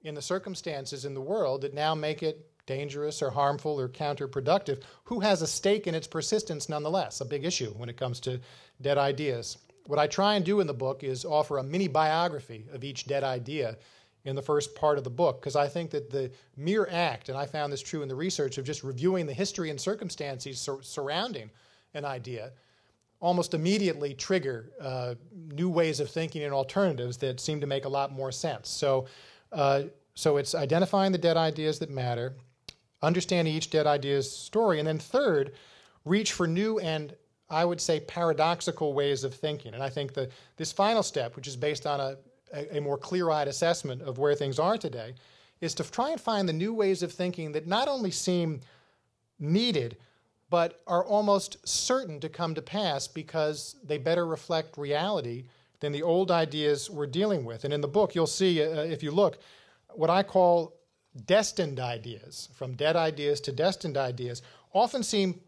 in 0.02 0.16
the 0.16 0.22
circumstances 0.22 1.06
in 1.06 1.14
the 1.14 1.22
world 1.22 1.62
that 1.62 1.74
now 1.74 1.96
make 1.96 2.24
it 2.24 2.50
dangerous 2.66 3.22
or 3.22 3.30
harmful 3.30 3.80
or 3.80 3.88
counterproductive? 3.88 4.82
Who 5.06 5.20
has 5.20 5.42
a 5.42 5.48
stake 5.48 5.86
in 5.86 5.96
its 5.96 6.08
persistence 6.08 6.70
nonetheless? 6.70 7.22
A 7.22 7.26
big 7.26 7.46
issue 7.46 7.72
when 7.76 7.90
it 7.90 7.98
comes 7.98 8.20
to 8.22 8.40
dead 8.82 8.98
ideas. 8.98 9.58
What 9.86 10.00
I 10.00 10.08
try 10.08 10.36
and 10.36 10.46
do 10.46 10.60
in 10.60 10.68
the 10.68 10.74
book 10.74 11.04
is 11.04 11.24
offer 11.24 11.60
a 11.60 11.64
mini 11.64 11.88
biography 11.88 12.66
of 12.74 12.84
each 12.84 13.06
dead 13.06 13.24
idea 13.24 13.78
in 14.26 14.36
the 14.36 14.42
first 14.42 14.74
part 14.76 14.98
of 14.98 15.04
the 15.04 15.10
book 15.10 15.42
because 15.42 15.56
I 15.56 15.68
think 15.68 15.92
that 15.92 16.10
the 16.10 16.32
mere 16.56 16.88
act, 16.90 17.30
and 17.30 17.38
I 17.38 17.46
found 17.46 17.72
this 17.72 17.82
true 17.82 18.02
in 18.02 18.08
the 18.08 18.16
research, 18.16 18.58
of 18.58 18.66
just 18.66 18.84
reviewing 18.84 19.26
the 19.26 19.34
history 19.34 19.70
and 19.70 19.80
circumstances 19.80 20.60
sur- 20.60 20.82
surrounding 20.82 21.50
an 21.94 22.06
idea 22.06 22.54
almost 23.24 23.54
immediately 23.54 24.14
trigger 24.14 24.70
uh, 24.82 25.16
new 25.54 25.70
ways 25.70 26.00
of 26.00 26.10
thinking 26.10 26.44
and 26.44 26.54
alternatives 26.54 27.18
that 27.18 27.40
seem 27.40 27.62
to 27.62 27.68
make 27.68 27.86
a 27.86 27.90
lot 27.90 28.12
more 28.12 28.32
sense. 28.32 28.68
So, 28.68 29.06
uh, 29.52 29.84
so 30.14 30.38
it's 30.38 30.54
identifying 30.54 31.12
the 31.12 31.18
dead 31.18 31.38
ideas 31.38 31.80
that 31.80 31.90
matter, 31.90 32.34
understanding 33.02 33.54
each 33.54 33.70
dead 33.70 33.88
idea's 33.88 34.30
story, 34.32 34.80
and 34.80 34.88
then 34.88 35.00
third, 35.00 35.54
reach 36.06 36.34
for 36.34 36.48
new 36.48 36.80
and 36.80 37.16
I 37.50 37.66
would 37.66 37.80
say 37.80 38.00
paradoxical 38.00 38.94
ways 38.94 39.24
of 39.24 39.34
thinking. 39.34 39.74
And 39.74 39.82
I 39.82 39.90
think 39.90 40.14
that 40.16 40.32
this 40.58 40.72
final 40.72 41.04
step, 41.04 41.36
which 41.36 41.48
is 41.48 41.56
based 41.56 41.86
on 41.86 42.00
a 42.00 42.18
a, 42.54 42.78
a 42.78 42.82
more 42.82 42.98
clear 42.98 43.30
eyed 43.30 43.48
assessment 43.48 44.02
of 44.02 44.18
where 44.18 44.36
things 44.36 44.60
are 44.60 44.78
today, 44.78 45.16
is 45.60 45.74
to 45.76 45.84
try 45.84 46.12
and 46.12 46.22
find 46.22 46.48
the 46.48 46.54
new 46.54 46.74
ways 46.74 47.04
of 47.04 47.12
thinking 47.12 47.52
that 47.54 47.68
not 47.68 47.88
only 47.88 48.12
seem 48.12 48.62
needed, 49.40 49.98
but 50.54 50.84
are 50.86 51.04
almost 51.04 51.68
certain 51.68 52.20
to 52.20 52.30
come 52.30 52.54
to 52.54 52.62
pass 52.62 53.08
because 53.08 53.76
they 53.84 53.98
better 53.98 54.24
reflect 54.24 54.78
reality 54.78 55.46
than 55.80 55.92
the 55.92 56.04
old 56.04 56.30
ideas 56.30 56.92
we're 56.92 57.08
dealing 57.08 57.44
with. 57.44 57.64
And 57.64 57.74
in 57.74 57.82
the 57.82 57.88
book, 57.88 58.14
you'll 58.14 58.28
see, 58.28 58.62
uh, 58.62 58.84
if 58.84 59.02
you 59.02 59.10
look, 59.10 59.40
what 59.96 60.12
I 60.12 60.22
call 60.22 60.76
destined 61.26 61.80
ideas, 61.80 62.50
from 62.54 62.76
dead 62.76 62.96
ideas 62.96 63.42
to 63.42 63.52
destined 63.52 63.98
ideas, 63.98 64.44
often 64.74 65.02
seem 65.02 65.40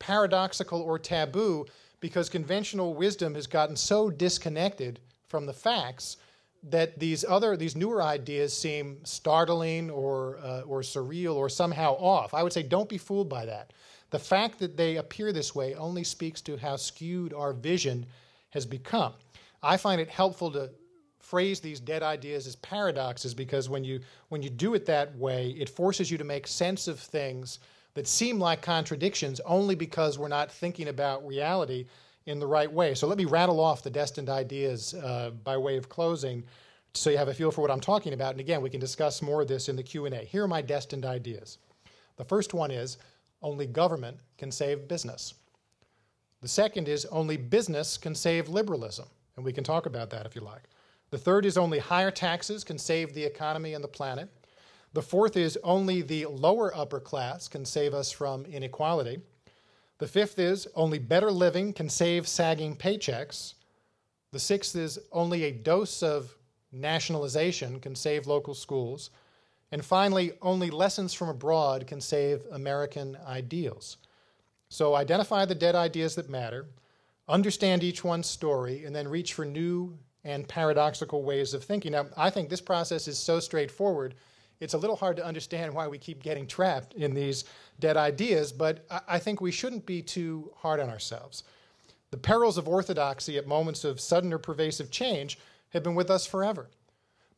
paradoxical 0.00 0.82
or 0.82 0.98
taboo 0.98 1.64
because 2.00 2.28
conventional 2.28 2.94
wisdom 2.94 3.36
has 3.36 3.46
gotten 3.46 3.76
so 3.76 4.10
disconnected 4.10 4.98
from 5.28 5.46
the 5.46 5.52
facts 5.52 6.16
that 6.64 6.98
these 6.98 7.24
other 7.28 7.56
these 7.56 7.76
newer 7.76 8.02
ideas 8.02 8.56
seem 8.56 8.98
startling 9.04 9.88
or 9.88 10.38
uh, 10.38 10.62
or 10.62 10.80
surreal 10.80 11.36
or 11.36 11.48
somehow 11.48 11.92
off. 11.94 12.34
I 12.34 12.42
would 12.42 12.52
say 12.52 12.64
don't 12.64 12.88
be 12.88 12.98
fooled 12.98 13.28
by 13.28 13.46
that. 13.46 13.72
The 14.12 14.18
fact 14.18 14.58
that 14.58 14.76
they 14.76 14.96
appear 14.96 15.32
this 15.32 15.54
way 15.54 15.74
only 15.74 16.04
speaks 16.04 16.42
to 16.42 16.58
how 16.58 16.76
skewed 16.76 17.32
our 17.32 17.54
vision 17.54 18.04
has 18.50 18.66
become. 18.66 19.14
I 19.62 19.78
find 19.78 20.02
it 20.02 20.10
helpful 20.10 20.50
to 20.52 20.70
phrase 21.18 21.60
these 21.60 21.80
dead 21.80 22.02
ideas 22.02 22.46
as 22.46 22.56
paradoxes 22.56 23.32
because 23.32 23.70
when 23.70 23.84
you 23.84 24.00
when 24.28 24.42
you 24.42 24.50
do 24.50 24.74
it 24.74 24.84
that 24.84 25.16
way, 25.16 25.52
it 25.58 25.70
forces 25.70 26.10
you 26.10 26.18
to 26.18 26.24
make 26.24 26.46
sense 26.46 26.88
of 26.88 27.00
things 27.00 27.58
that 27.94 28.06
seem 28.06 28.38
like 28.38 28.60
contradictions 28.60 29.40
only 29.46 29.74
because 29.74 30.18
we're 30.18 30.28
not 30.28 30.52
thinking 30.52 30.88
about 30.88 31.26
reality 31.26 31.86
in 32.26 32.38
the 32.38 32.46
right 32.46 32.70
way. 32.70 32.94
So 32.94 33.06
let 33.06 33.16
me 33.16 33.24
rattle 33.24 33.60
off 33.60 33.82
the 33.82 33.90
destined 33.90 34.28
ideas 34.28 34.92
uh, 34.92 35.30
by 35.42 35.56
way 35.56 35.78
of 35.78 35.88
closing 35.88 36.44
so 36.92 37.08
you 37.08 37.16
have 37.16 37.28
a 37.28 37.34
feel 37.34 37.50
for 37.50 37.62
what 37.62 37.70
I'm 37.70 37.80
talking 37.80 38.12
about. 38.12 38.32
And 38.32 38.40
again, 38.40 38.60
we 38.60 38.68
can 38.68 38.80
discuss 38.80 39.22
more 39.22 39.40
of 39.40 39.48
this 39.48 39.70
in 39.70 39.76
the 39.76 39.82
Q&A. 39.82 40.16
Here 40.16 40.44
are 40.44 40.48
my 40.48 40.60
destined 40.60 41.06
ideas. 41.06 41.56
The 42.16 42.24
first 42.24 42.52
one 42.52 42.70
is 42.70 42.98
only 43.42 43.66
government 43.66 44.18
can 44.38 44.50
save 44.50 44.88
business. 44.88 45.34
The 46.40 46.48
second 46.48 46.88
is 46.88 47.04
only 47.06 47.36
business 47.36 47.96
can 47.96 48.14
save 48.14 48.48
liberalism, 48.48 49.06
and 49.36 49.44
we 49.44 49.52
can 49.52 49.64
talk 49.64 49.86
about 49.86 50.10
that 50.10 50.26
if 50.26 50.34
you 50.34 50.40
like. 50.42 50.62
The 51.10 51.18
third 51.18 51.46
is 51.46 51.56
only 51.56 51.78
higher 51.78 52.10
taxes 52.10 52.64
can 52.64 52.78
save 52.78 53.14
the 53.14 53.24
economy 53.24 53.74
and 53.74 53.84
the 53.84 53.88
planet. 53.88 54.28
The 54.94 55.02
fourth 55.02 55.36
is 55.36 55.58
only 55.62 56.02
the 56.02 56.26
lower 56.26 56.76
upper 56.76 57.00
class 57.00 57.48
can 57.48 57.64
save 57.64 57.94
us 57.94 58.10
from 58.10 58.44
inequality. 58.46 59.20
The 59.98 60.08
fifth 60.08 60.38
is 60.38 60.66
only 60.74 60.98
better 60.98 61.30
living 61.30 61.72
can 61.72 61.88
save 61.88 62.26
sagging 62.26 62.76
paychecks. 62.76 63.54
The 64.32 64.40
sixth 64.40 64.74
is 64.74 64.98
only 65.12 65.44
a 65.44 65.52
dose 65.52 66.02
of 66.02 66.34
nationalization 66.72 67.78
can 67.78 67.94
save 67.94 68.26
local 68.26 68.54
schools. 68.54 69.10
And 69.72 69.84
finally, 69.84 70.32
only 70.40 70.70
lessons 70.70 71.12
from 71.12 71.28
abroad 71.28 71.86
can 71.86 72.00
save 72.00 72.42
American 72.52 73.18
ideals. 73.26 73.96
So 74.68 74.94
identify 74.94 75.44
the 75.44 75.54
dead 75.54 75.74
ideas 75.74 76.14
that 76.14 76.30
matter, 76.30 76.66
understand 77.28 77.82
each 77.82 78.04
one's 78.04 78.28
story, 78.28 78.84
and 78.84 78.94
then 78.94 79.08
reach 79.08 79.34
for 79.34 79.44
new 79.44 79.98
and 80.24 80.46
paradoxical 80.46 81.24
ways 81.24 81.52
of 81.52 81.64
thinking. 81.64 81.92
Now, 81.92 82.06
I 82.16 82.30
think 82.30 82.48
this 82.48 82.60
process 82.60 83.08
is 83.08 83.18
so 83.18 83.40
straightforward 83.40 84.14
it's 84.62 84.74
a 84.74 84.78
little 84.78 84.94
hard 84.94 85.16
to 85.16 85.26
understand 85.26 85.74
why 85.74 85.88
we 85.88 85.98
keep 85.98 86.22
getting 86.22 86.46
trapped 86.46 86.94
in 86.94 87.14
these 87.14 87.44
dead 87.80 87.96
ideas, 87.96 88.52
but 88.52 88.86
I 89.08 89.18
think 89.18 89.40
we 89.40 89.50
shouldn't 89.50 89.86
be 89.86 90.02
too 90.02 90.52
hard 90.56 90.78
on 90.78 90.88
ourselves. 90.88 91.42
The 92.12 92.16
perils 92.16 92.58
of 92.58 92.68
orthodoxy 92.68 93.36
at 93.38 93.46
moments 93.48 93.82
of 93.82 93.98
sudden 93.98 94.32
or 94.32 94.38
pervasive 94.38 94.88
change 94.88 95.36
have 95.70 95.82
been 95.82 95.96
with 95.96 96.12
us 96.12 96.26
forever. 96.26 96.70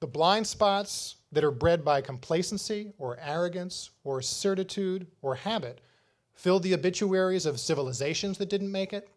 The 0.05 0.11
blind 0.11 0.47
spots 0.47 1.17
that 1.33 1.45
are 1.45 1.51
bred 1.51 1.83
by 1.83 2.03
complacency 2.03 2.93
or 2.99 3.19
arrogance 3.19 3.89
or 4.05 4.21
certitude 4.21 5.07
or 5.23 5.35
habit 5.35 5.81
fill 6.35 6.61
the 6.61 6.75
obituaries 6.75 7.47
of 7.47 7.59
civilizations 7.59 8.37
that 8.37 8.51
didn't 8.51 8.71
make 8.71 8.93
it, 8.93 9.09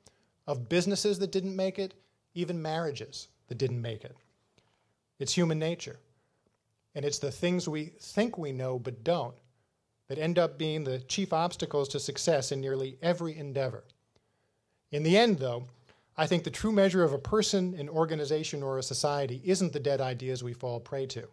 of 0.48 0.70
businesses 0.70 1.20
that 1.20 1.34
didn't 1.34 1.58
make 1.58 1.78
it, 1.78 1.94
even 2.36 2.62
marriages 2.62 3.28
that 3.50 3.58
didn't 3.58 3.82
make 3.82 4.06
it. 4.06 4.16
It's 5.20 5.34
human 5.34 5.60
nature. 5.60 6.00
And 6.96 7.04
it's 7.04 7.20
the 7.20 7.32
things 7.32 7.68
we 7.68 7.88
think 8.00 8.38
we 8.38 8.54
know 8.54 8.80
but 8.80 9.04
don't 9.04 9.36
that 10.08 10.18
end 10.18 10.40
up 10.40 10.58
being 10.58 10.86
the 10.86 11.00
chief 11.00 11.34
obstacles 11.34 11.90
to 11.90 12.00
success 12.00 12.54
in 12.54 12.62
nearly 12.62 12.98
every 13.02 13.38
endeavor. 13.38 13.84
In 14.92 15.04
the 15.04 15.18
end, 15.18 15.40
though, 15.40 15.66
I 16.18 16.26
think 16.26 16.44
the 16.44 16.50
true 16.50 16.72
measure 16.72 17.04
of 17.04 17.14
a 17.14 17.20
person, 17.20 17.76
an 17.76 17.90
organization, 17.90 18.64
or 18.64 18.78
a 18.78 18.84
society 18.84 19.42
isn't 19.46 19.72
the 19.72 19.80
dead 19.80 20.02
ideas 20.02 20.44
we 20.44 20.54
fall 20.54 20.80
prey 20.80 21.06
to. 21.08 21.28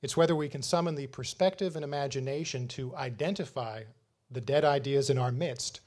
It's 0.00 0.16
whether 0.16 0.34
we 0.34 0.48
can 0.48 0.62
summon 0.62 0.94
the 0.94 1.06
perspective 1.08 1.76
and 1.76 1.84
imagination 1.84 2.66
to 2.68 2.96
identify 2.96 3.82
the 4.30 4.40
dead 4.40 4.64
ideas 4.64 5.10
in 5.10 5.18
our 5.18 5.30
midst 5.30 5.80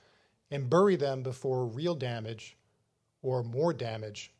and 0.52 0.70
bury 0.70 0.96
them 0.96 1.24
before 1.24 1.66
real 1.66 1.96
damage 1.96 2.56
or 3.24 3.42
more 3.42 3.74
damage 3.74 4.32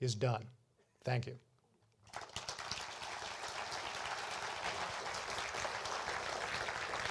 is 0.00 0.16
done. 0.16 0.44
Thank 1.04 1.26
you. 1.28 1.36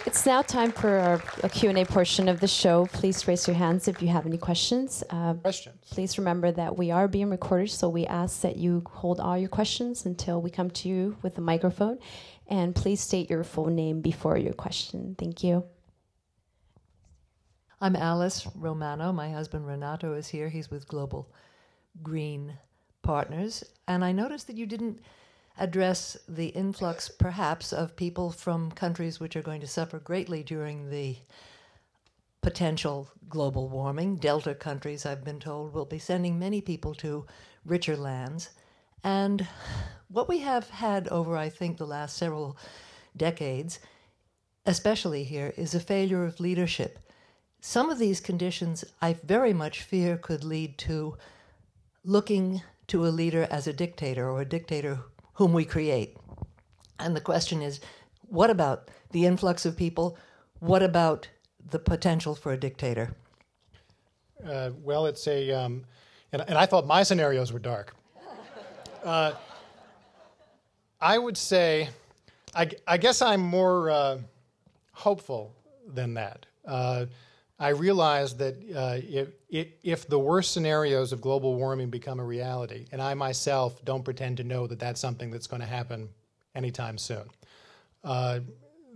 It's 0.06 0.26
now 0.26 0.42
time 0.42 0.72
for 0.72 0.98
our, 0.98 1.22
a 1.44 1.50
Q&A 1.50 1.84
portion 1.86 2.30
of 2.30 2.40
the 2.40 2.48
show. 2.48 2.86
Please 2.88 3.28
raise 3.28 3.46
your 3.48 3.56
hands 3.56 3.88
if 3.88 4.02
you 4.02 4.08
have 4.08 4.26
any 4.26 4.38
questions. 4.38 5.04
Uh, 5.10 5.34
questions. 5.34 5.76
Please 5.92 6.18
remember 6.18 6.52
that 6.52 6.78
we 6.78 6.90
are 6.90 7.08
being 7.08 7.30
recorded, 7.30 7.70
so 7.70 7.90
we 7.90 8.06
ask 8.06 8.42
that 8.42 8.56
you 8.56 8.82
hold 8.90 9.20
all 9.20 9.38
your 9.38 9.50
questions 9.50 10.06
until 10.06 10.42
we 10.42 10.50
come 10.50 10.70
to 10.72 10.88
you 10.88 11.18
with 11.22 11.36
the 11.36 11.42
microphone. 11.42 12.00
And 12.48 12.74
please 12.74 13.02
state 13.02 13.30
your 13.30 13.44
full 13.44 13.68
name 13.68 14.02
before 14.02 14.38
your 14.38 14.54
question. 14.54 15.16
Thank 15.20 15.44
you. 15.44 15.66
I'm 17.82 17.96
Alice 17.96 18.48
Romano. 18.56 19.12
My 19.12 19.30
husband 19.30 19.68
Renato 19.68 20.14
is 20.14 20.30
here. 20.30 20.50
He's 20.50 20.72
with 20.72 20.88
Global 20.88 21.30
Green 22.02 22.58
Partners. 23.04 23.66
And 23.88 24.04
I 24.04 24.14
noticed 24.14 24.48
that 24.48 24.58
you 24.58 24.66
didn't 24.66 25.02
address 25.60 26.18
the 26.28 26.48
influx, 26.48 27.10
perhaps, 27.10 27.74
of 27.74 27.96
people 27.96 28.32
from 28.32 28.72
countries 28.72 29.20
which 29.20 29.36
are 29.36 29.42
going 29.42 29.62
to 29.62 29.68
suffer 29.68 30.00
greatly 30.00 30.42
during 30.42 30.90
the 30.90 31.18
potential 32.42 33.12
global 33.28 33.68
warming. 33.68 34.16
Delta 34.16 34.56
countries, 34.56 35.06
I've 35.06 35.26
been 35.26 35.40
told, 35.40 35.74
will 35.74 35.86
be 35.86 36.00
sending 36.00 36.40
many 36.40 36.62
people 36.62 36.96
to 36.96 37.26
richer 37.66 37.98
lands. 37.98 38.50
And 39.04 39.46
what 40.08 40.30
we 40.30 40.40
have 40.40 40.70
had 40.70 41.08
over, 41.10 41.38
I 41.38 41.50
think, 41.50 41.78
the 41.78 41.86
last 41.86 42.18
several 42.18 42.58
decades, 43.16 43.80
especially 44.66 45.26
here, 45.26 45.54
is 45.58 45.76
a 45.76 45.80
failure 45.80 46.26
of 46.26 46.40
leadership. 46.40 47.00
Some 47.62 47.90
of 47.90 48.00
these 48.00 48.22
conditions 48.22 48.86
I 49.02 49.14
very 49.14 49.54
much 49.54 49.82
fear 49.82 50.18
could 50.18 50.46
lead 50.46 50.78
to 50.80 51.18
looking 52.06 52.62
to 52.88 53.06
a 53.06 53.10
leader 53.10 53.46
as 53.52 53.68
a 53.68 53.74
dictator 53.74 54.30
or 54.30 54.42
a 54.42 54.46
dictator 54.46 55.00
whom 55.40 55.54
we 55.54 55.64
create. 55.64 56.18
And 57.00 57.16
the 57.16 57.22
question 57.22 57.62
is 57.62 57.80
what 58.28 58.50
about 58.50 58.90
the 59.12 59.26
influx 59.26 59.66
of 59.66 59.78
people? 59.78 60.18
What 60.60 60.84
about 60.84 61.30
the 61.72 61.80
potential 61.80 62.36
for 62.36 62.52
a 62.52 62.58
dictator? 62.58 63.16
Uh, 64.46 64.72
well, 64.84 65.06
it's 65.06 65.26
a, 65.28 65.52
um, 65.52 65.86
and, 66.34 66.44
and, 66.46 66.58
I 66.58 66.66
thought 66.66 66.86
my 66.86 67.04
scenarios 67.04 67.54
were 67.54 67.60
dark. 67.60 67.96
Uh, 69.04 69.32
I 71.00 71.18
would 71.18 71.38
say, 71.38 71.90
I, 72.54 72.70
I, 72.86 72.98
guess 72.98 73.22
I'm 73.22 73.42
more 73.42 73.90
uh, 73.90 74.18
hopeful 74.92 75.56
than 75.88 76.16
that. 76.16 76.46
I 77.60 77.70
realize 77.70 78.36
that 78.38 78.56
uh, 78.74 79.00
if, 79.50 79.68
if 79.84 80.08
the 80.08 80.18
worst 80.18 80.54
scenarios 80.54 81.12
of 81.12 81.20
global 81.20 81.56
warming 81.56 81.90
become 81.90 82.20
a 82.20 82.24
reality, 82.24 82.86
and 82.92 83.02
I 83.02 83.14
myself 83.16 83.84
don't 83.84 84.04
pretend 84.04 84.38
to 84.38 84.46
know 84.46 84.66
that 84.68 84.80
that's 84.80 85.02
something 85.02 85.30
that's 85.30 85.48
going 85.48 85.60
to 85.62 85.68
happen 85.68 86.10
anytime 86.56 86.98
soon, 86.98 87.26
uh, 88.06 88.40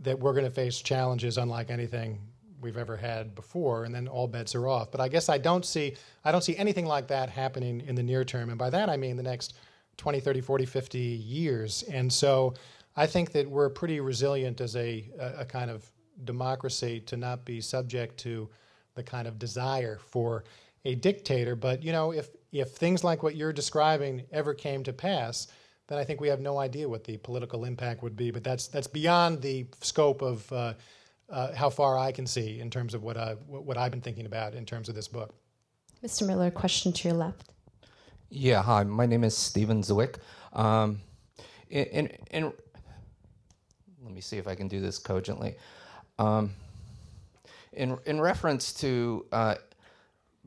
that 0.01 0.17
we're 0.17 0.31
going 0.31 0.45
to 0.45 0.51
face 0.51 0.81
challenges 0.81 1.37
unlike 1.37 1.69
anything 1.69 2.19
we've 2.61 2.77
ever 2.77 2.95
had 2.95 3.35
before, 3.35 3.83
and 3.83 3.93
then 3.93 4.07
all 4.07 4.27
bets 4.27 4.55
are 4.55 4.67
off. 4.67 4.89
But 4.91 5.01
I 5.01 5.09
guess 5.09 5.27
I 5.27 5.37
don't 5.37 5.65
see 5.65 5.95
I 6.23 6.31
don't 6.31 6.43
see 6.43 6.55
anything 6.55 6.85
like 6.85 7.07
that 7.07 7.29
happening 7.29 7.81
in 7.81 7.95
the 7.95 8.03
near 8.03 8.23
term, 8.23 8.49
and 8.49 8.57
by 8.57 8.69
that 8.69 8.89
I 8.89 8.95
mean 8.95 9.17
the 9.17 9.23
next 9.23 9.55
20, 9.97 10.21
30, 10.21 10.41
40, 10.41 10.65
50 10.65 10.99
years. 10.99 11.83
And 11.91 12.11
so 12.11 12.53
I 12.95 13.05
think 13.05 13.31
that 13.33 13.49
we're 13.49 13.69
pretty 13.69 13.99
resilient 13.99 14.61
as 14.61 14.75
a, 14.75 15.05
a, 15.19 15.39
a 15.39 15.45
kind 15.45 15.69
of 15.69 15.91
democracy 16.23 16.99
to 17.01 17.17
not 17.17 17.45
be 17.45 17.61
subject 17.61 18.17
to 18.17 18.49
the 18.95 19.03
kind 19.03 19.27
of 19.27 19.39
desire 19.39 19.97
for 19.97 20.43
a 20.85 20.95
dictator. 20.95 21.55
But 21.55 21.83
you 21.83 21.91
know, 21.91 22.11
if 22.11 22.29
if 22.51 22.69
things 22.69 23.03
like 23.03 23.23
what 23.23 23.35
you're 23.35 23.53
describing 23.53 24.23
ever 24.31 24.53
came 24.53 24.83
to 24.83 24.93
pass, 24.93 25.47
then 25.87 25.97
I 25.97 26.03
think 26.03 26.21
we 26.21 26.27
have 26.27 26.39
no 26.39 26.57
idea 26.57 26.87
what 26.87 27.03
the 27.03 27.17
political 27.17 27.65
impact 27.65 28.03
would 28.03 28.15
be. 28.15 28.31
But 28.31 28.43
that's 28.43 28.67
that's 28.67 28.87
beyond 28.87 29.41
the 29.41 29.65
scope 29.81 30.21
of 30.21 30.51
uh, 30.51 30.73
uh, 31.29 31.53
how 31.53 31.69
far 31.69 31.97
I 31.97 32.11
can 32.11 32.27
see 32.27 32.59
in 32.59 32.69
terms 32.69 32.93
of 32.93 33.03
what 33.03 33.17
I 33.17 33.33
what 33.47 33.77
I've 33.77 33.91
been 33.91 34.01
thinking 34.01 34.25
about 34.25 34.53
in 34.53 34.65
terms 34.65 34.89
of 34.89 34.95
this 34.95 35.07
book. 35.07 35.33
Mr. 36.03 36.27
Miller, 36.27 36.51
question 36.51 36.91
to 36.91 37.07
your 37.07 37.17
left. 37.17 37.53
Yeah, 38.29 38.61
hi. 38.61 38.83
My 38.83 39.05
name 39.05 39.23
is 39.23 39.37
Steven 39.37 39.81
Zwick. 39.81 40.15
Um, 40.53 40.99
in, 41.69 41.85
in, 41.85 42.11
in, 42.31 42.53
let 44.03 44.11
me 44.11 44.19
see 44.19 44.37
if 44.37 44.47
I 44.47 44.55
can 44.55 44.67
do 44.67 44.81
this 44.81 44.99
cogently. 44.99 45.55
Um, 46.19 46.51
in 47.71 47.97
in 48.05 48.21
reference 48.21 48.73
to 48.73 49.25
uh, 49.31 49.55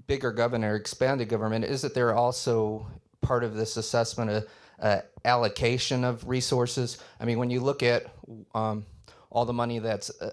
bigger 0.06 0.32
government, 0.32 0.64
or 0.64 0.76
expanded 0.76 1.28
government, 1.28 1.64
is 1.64 1.82
that 1.82 1.94
there 1.94 2.14
also 2.14 2.86
part 3.20 3.42
of 3.42 3.54
this 3.54 3.76
assessment 3.76 4.30
a, 4.30 4.46
a 4.78 5.02
allocation 5.24 6.04
of 6.04 6.28
resources. 6.28 6.98
I 7.18 7.24
mean, 7.24 7.38
when 7.38 7.50
you 7.50 7.60
look 7.60 7.82
at 7.82 8.06
um, 8.54 8.86
all 9.30 9.44
the 9.44 9.52
money 9.52 9.78
that's 9.78 10.10
uh, 10.20 10.30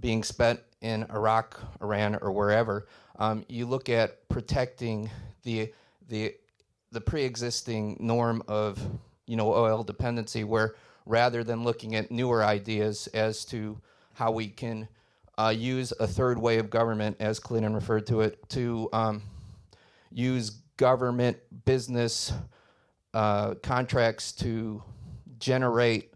being 0.00 0.22
spent 0.22 0.60
in 0.80 1.04
Iraq, 1.10 1.60
Iran, 1.82 2.16
or 2.22 2.32
wherever, 2.32 2.86
um, 3.18 3.44
you 3.48 3.66
look 3.66 3.88
at 3.88 4.28
protecting 4.28 5.10
the 5.42 5.72
the 6.08 6.34
the 6.92 7.00
pre-existing 7.00 7.96
norm 8.00 8.42
of 8.48 8.80
you 9.26 9.36
know 9.36 9.52
oil 9.52 9.82
dependency, 9.82 10.44
where 10.44 10.74
rather 11.04 11.44
than 11.44 11.64
looking 11.64 11.94
at 11.96 12.10
newer 12.10 12.44
ideas 12.44 13.08
as 13.08 13.44
to 13.44 13.78
how 14.20 14.30
we 14.30 14.48
can 14.48 14.86
uh, 15.38 15.48
use 15.48 15.94
a 15.98 16.06
third 16.06 16.38
way 16.38 16.58
of 16.58 16.68
government, 16.68 17.16
as 17.20 17.40
Clinton 17.40 17.72
referred 17.72 18.06
to 18.06 18.20
it, 18.20 18.38
to 18.50 18.86
um, 18.92 19.22
use 20.12 20.50
government 20.76 21.38
business 21.64 22.30
uh, 23.14 23.54
contracts 23.62 24.32
to 24.32 24.82
generate 25.38 26.12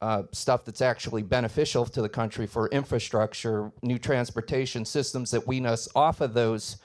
uh, 0.00 0.24
stuff 0.32 0.64
that's 0.64 0.82
actually 0.82 1.22
beneficial 1.22 1.86
to 1.86 2.02
the 2.02 2.08
country 2.08 2.48
for 2.48 2.66
infrastructure, 2.70 3.70
new 3.80 3.96
transportation 3.96 4.84
systems 4.84 5.30
that 5.30 5.46
wean 5.46 5.66
us 5.66 5.88
off 5.94 6.20
of 6.20 6.34
those 6.34 6.78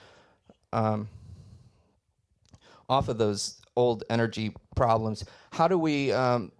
um, 0.73 1.09
off 2.87 3.09
of 3.09 3.17
those 3.17 3.59
old 3.75 4.03
energy 4.11 4.53
problems. 4.75 5.25
How 5.53 5.67
do 5.67 5.79
we 5.79 6.11
um, 6.11 6.51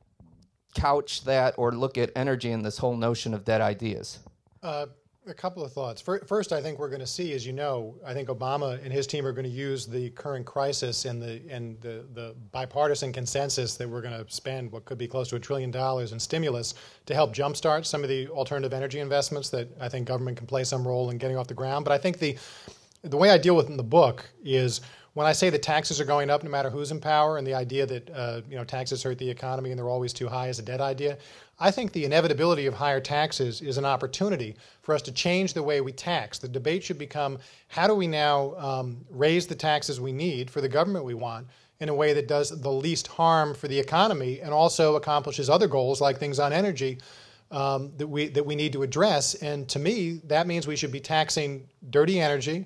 couch 0.74 1.24
that 1.26 1.56
or 1.58 1.72
look 1.72 1.98
at 1.98 2.12
energy 2.16 2.52
in 2.52 2.64
this 2.64 2.78
whole 2.78 2.96
notion 2.96 3.34
of 3.34 3.46
dead 3.46 3.62
ideas? 3.62 4.20
Uh, 4.64 4.86
a 5.28 5.34
couple 5.34 5.64
of 5.64 5.72
thoughts. 5.72 6.02
First, 6.02 6.52
I 6.52 6.62
think 6.62 6.80
we're 6.80 6.90
going 6.90 7.02
to 7.02 7.08
see, 7.08 7.34
as 7.34 7.46
you 7.46 7.54
know, 7.54 7.96
I 8.06 8.14
think 8.14 8.30
Obama 8.30 8.84
and 8.84 8.92
his 8.92 9.06
team 9.06 9.26
are 9.26 9.32
going 9.32 9.46
to 9.46 9.52
use 9.52 9.86
the 9.86 10.10
current 10.12 10.48
crisis 10.48 11.06
and 11.06 11.22
the 11.22 11.42
and 11.48 11.80
the, 11.82 12.06
the 12.14 12.36
bipartisan 12.52 13.14
consensus 13.14 13.76
that 13.78 13.88
we're 13.88 14.02
going 14.02 14.18
to 14.18 14.32
spend 14.34 14.72
what 14.72 14.86
could 14.86 14.98
be 14.98 15.08
close 15.08 15.30
to 15.30 15.36
a 15.36 15.40
trillion 15.40 15.70
dollars 15.70 16.12
in 16.12 16.20
stimulus 16.20 16.74
to 17.06 17.14
help 17.14 17.36
jumpstart 17.36 17.86
some 17.86 18.02
of 18.02 18.10
the 18.10 18.28
alternative 18.30 18.74
energy 18.74 19.00
investments 19.00 19.50
that 19.50 19.68
I 19.80 19.90
think 19.90 20.08
government 20.08 20.38
can 20.38 20.48
play 20.48 20.64
some 20.64 20.88
role 20.88 21.12
in 21.12 21.20
getting 21.20 21.38
off 21.38 21.48
the 21.48 21.54
ground. 21.54 21.86
But 21.86 21.92
I 21.92 22.00
think 22.00 22.18
the 22.18 22.36
the 23.04 23.18
way 23.18 23.30
I 23.30 23.38
deal 23.38 23.56
with 23.56 23.70
in 23.70 23.78
the 23.78 23.84
book 23.84 24.28
is 24.44 24.82
when 25.14 25.28
I 25.28 25.34
say 25.34 25.50
that 25.50 25.62
taxes 25.62 26.00
are 26.00 26.06
going 26.06 26.30
up 26.30 26.44
no 26.44 26.50
matter 26.50 26.70
who's 26.70 26.92
in 26.92 27.02
power, 27.02 27.38
and 27.38 27.46
the 27.46 27.54
idea 27.54 27.86
that 27.86 28.10
uh, 28.12 28.42
you 28.50 28.56
know 28.56 28.64
taxes 28.64 29.04
hurt 29.04 29.18
the 29.18 29.30
economy 29.30 29.72
and 29.72 29.78
they're 29.78 29.90
always 29.90 30.14
too 30.14 30.28
high 30.28 30.48
is 30.48 30.60
a 30.60 30.64
dead 30.64 30.82
idea. 30.82 31.18
I 31.60 31.70
think 31.70 31.92
the 31.92 32.06
inevitability 32.06 32.66
of 32.66 32.74
higher 32.74 33.00
taxes 33.00 33.62
is 33.62 33.78
an 33.78 33.86
opportunity 33.86 34.56
for 34.82 34.96
us 34.96 35.02
to 35.04 35.12
change 35.12 35.54
the 35.54 35.62
way 35.62 35.82
we 35.82 35.92
tax. 35.92 36.40
The 36.40 36.48
debate 36.48 36.84
should 36.84 36.98
become 36.98 37.38
how 37.68 37.88
do 37.88 37.94
we 37.94 38.08
now 38.08 38.56
um, 38.56 39.06
raise 39.10 39.48
the 39.48 39.56
taxes 39.56 40.00
we 40.00 40.12
need 40.12 40.50
for 40.50 40.62
the 40.62 40.70
government 40.70 41.06
we 41.06 41.14
want 41.14 41.48
in 41.80 41.90
a 41.90 41.94
way 41.94 42.14
that 42.14 42.28
does 42.28 42.50
the 42.62 42.72
least 42.72 43.08
harm 43.08 43.54
for 43.54 43.68
the 43.68 43.78
economy 43.78 44.40
and 44.40 44.54
also 44.54 44.96
accomplishes 44.96 45.50
other 45.50 45.68
goals 45.68 46.00
like 46.00 46.18
things 46.18 46.40
on 46.40 46.54
energy 46.54 47.00
um, 47.52 47.92
that 47.98 48.08
we 48.08 48.28
that 48.30 48.46
we 48.46 48.56
need 48.56 48.72
to 48.74 48.82
address. 48.82 49.36
And 49.36 49.68
to 49.70 49.80
me, 49.80 50.22
that 50.26 50.48
means 50.48 50.68
we 50.68 50.76
should 50.76 50.92
be 50.92 51.02
taxing 51.02 51.68
dirty 51.90 52.20
energy 52.20 52.66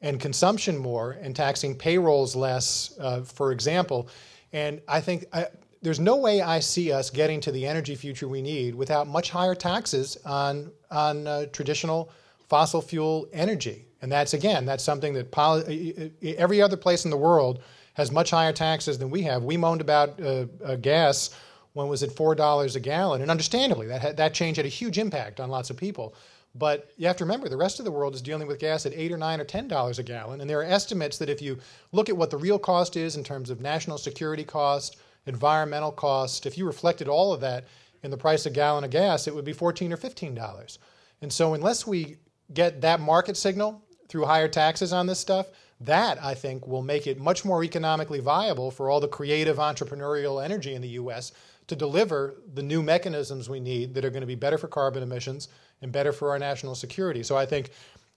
and 0.00 0.20
consumption 0.20 0.76
more 0.76 1.12
and 1.20 1.34
taxing 1.34 1.74
payrolls 1.74 2.36
less, 2.36 2.94
uh, 3.00 3.22
for 3.22 3.52
example. 3.52 4.08
And 4.52 4.80
I 4.88 5.00
think 5.00 5.24
I, 5.32 5.46
there's 5.82 6.00
no 6.00 6.16
way 6.16 6.40
I 6.40 6.60
see 6.60 6.92
us 6.92 7.10
getting 7.10 7.40
to 7.42 7.52
the 7.52 7.66
energy 7.66 7.94
future 7.94 8.28
we 8.28 8.42
need 8.42 8.74
without 8.74 9.06
much 9.06 9.30
higher 9.30 9.54
taxes 9.54 10.16
on 10.24 10.70
on 10.90 11.26
uh, 11.26 11.46
traditional 11.46 12.10
fossil 12.48 12.80
fuel 12.80 13.28
energy. 13.32 13.84
And 14.00 14.10
that's 14.10 14.34
again, 14.34 14.64
that's 14.64 14.84
something 14.84 15.12
that 15.14 15.30
poly- 15.30 16.12
every 16.22 16.62
other 16.62 16.76
place 16.76 17.04
in 17.04 17.10
the 17.10 17.16
world 17.16 17.62
has 17.94 18.12
much 18.12 18.30
higher 18.30 18.52
taxes 18.52 18.98
than 18.98 19.10
we 19.10 19.22
have. 19.22 19.42
We 19.42 19.56
moaned 19.56 19.80
about 19.80 20.20
uh, 20.20 20.46
uh, 20.64 20.76
gas 20.76 21.30
when 21.72 21.86
it 21.86 21.90
was 21.90 22.02
at 22.02 22.12
four 22.12 22.34
dollars 22.34 22.76
a 22.76 22.80
gallon, 22.80 23.22
and 23.22 23.30
understandably, 23.30 23.86
that 23.88 24.16
that 24.16 24.34
change 24.34 24.56
had 24.56 24.66
a 24.66 24.70
huge 24.70 24.98
impact 24.98 25.40
on 25.40 25.50
lots 25.50 25.70
of 25.70 25.76
people. 25.76 26.14
But 26.54 26.90
you 26.96 27.06
have 27.06 27.16
to 27.18 27.24
remember 27.24 27.48
the 27.48 27.56
rest 27.56 27.78
of 27.78 27.84
the 27.84 27.90
world 27.90 28.14
is 28.14 28.22
dealing 28.22 28.48
with 28.48 28.58
gas 28.58 28.86
at 28.86 28.94
eight 28.94 29.12
or 29.12 29.18
nine 29.18 29.40
or 29.40 29.44
ten 29.44 29.68
dollars 29.68 29.98
a 29.98 30.02
gallon, 30.02 30.40
and 30.40 30.48
there 30.48 30.60
are 30.60 30.64
estimates 30.64 31.18
that 31.18 31.28
if 31.28 31.42
you 31.42 31.58
look 31.92 32.08
at 32.08 32.16
what 32.16 32.30
the 32.30 32.36
real 32.36 32.58
cost 32.58 32.96
is 32.96 33.16
in 33.16 33.24
terms 33.24 33.50
of 33.50 33.60
national 33.60 33.98
security 33.98 34.44
cost, 34.44 34.96
environmental 35.26 35.92
cost, 35.92 36.46
if 36.46 36.56
you 36.56 36.66
reflected 36.66 37.06
all 37.06 37.32
of 37.32 37.40
that 37.42 37.66
in 38.02 38.10
the 38.10 38.16
price 38.16 38.46
of 38.46 38.52
a 38.52 38.54
gallon 38.54 38.84
of 38.84 38.90
gas, 38.90 39.26
it 39.26 39.34
would 39.34 39.44
be 39.44 39.52
fourteen 39.52 39.92
or 39.92 39.96
fifteen 39.96 40.34
dollars. 40.34 40.78
And 41.20 41.32
so 41.32 41.54
unless 41.54 41.86
we 41.86 42.16
get 42.54 42.80
that 42.80 43.00
market 43.00 43.36
signal 43.36 43.82
through 44.08 44.24
higher 44.24 44.48
taxes 44.48 44.92
on 44.92 45.06
this 45.06 45.18
stuff, 45.18 45.48
that 45.80 46.22
I 46.22 46.34
think 46.34 46.66
will 46.66 46.82
make 46.82 47.06
it 47.06 47.20
much 47.20 47.44
more 47.44 47.62
economically 47.62 48.20
viable 48.20 48.70
for 48.70 48.90
all 48.90 49.00
the 49.00 49.08
creative 49.08 49.58
entrepreneurial 49.58 50.42
energy 50.42 50.74
in 50.74 50.82
the 50.82 50.88
US 50.90 51.32
to 51.68 51.76
deliver 51.76 52.36
the 52.54 52.62
new 52.62 52.82
mechanisms 52.82 53.48
we 53.48 53.60
need 53.60 53.94
that 53.94 54.04
are 54.04 54.10
going 54.10 54.22
to 54.22 54.26
be 54.26 54.34
better 54.34 54.58
for 54.58 54.68
carbon 54.68 55.02
emissions 55.02 55.48
and 55.82 55.92
better 55.92 56.12
for 56.12 56.30
our 56.30 56.38
national 56.38 56.74
security. 56.74 57.22
So 57.22 57.36
I 57.36 57.46
think 57.46 57.70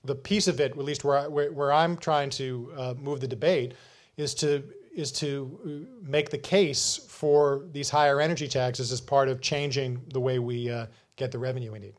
the 0.03 0.15
piece 0.15 0.47
of 0.47 0.59
it, 0.59 0.71
at 0.71 0.77
least 0.77 1.03
where, 1.03 1.19
I, 1.19 1.27
where, 1.27 1.51
where 1.51 1.71
I'm 1.71 1.97
trying 1.97 2.29
to 2.31 2.71
uh, 2.75 2.93
move 2.99 3.19
the 3.19 3.27
debate, 3.27 3.73
is 4.17 4.33
to 4.35 4.63
is 4.93 5.09
to 5.09 5.57
uh, 5.63 6.09
make 6.09 6.29
the 6.29 6.37
case 6.37 6.99
for 7.07 7.65
these 7.71 7.89
higher 7.89 8.19
energy 8.19 8.45
taxes 8.45 8.91
as 8.91 8.99
part 8.99 9.29
of 9.29 9.39
changing 9.39 10.01
the 10.11 10.19
way 10.19 10.37
we 10.37 10.69
uh, 10.69 10.85
get 11.15 11.31
the 11.31 11.39
revenue 11.39 11.71
we 11.71 11.79
need. 11.79 11.93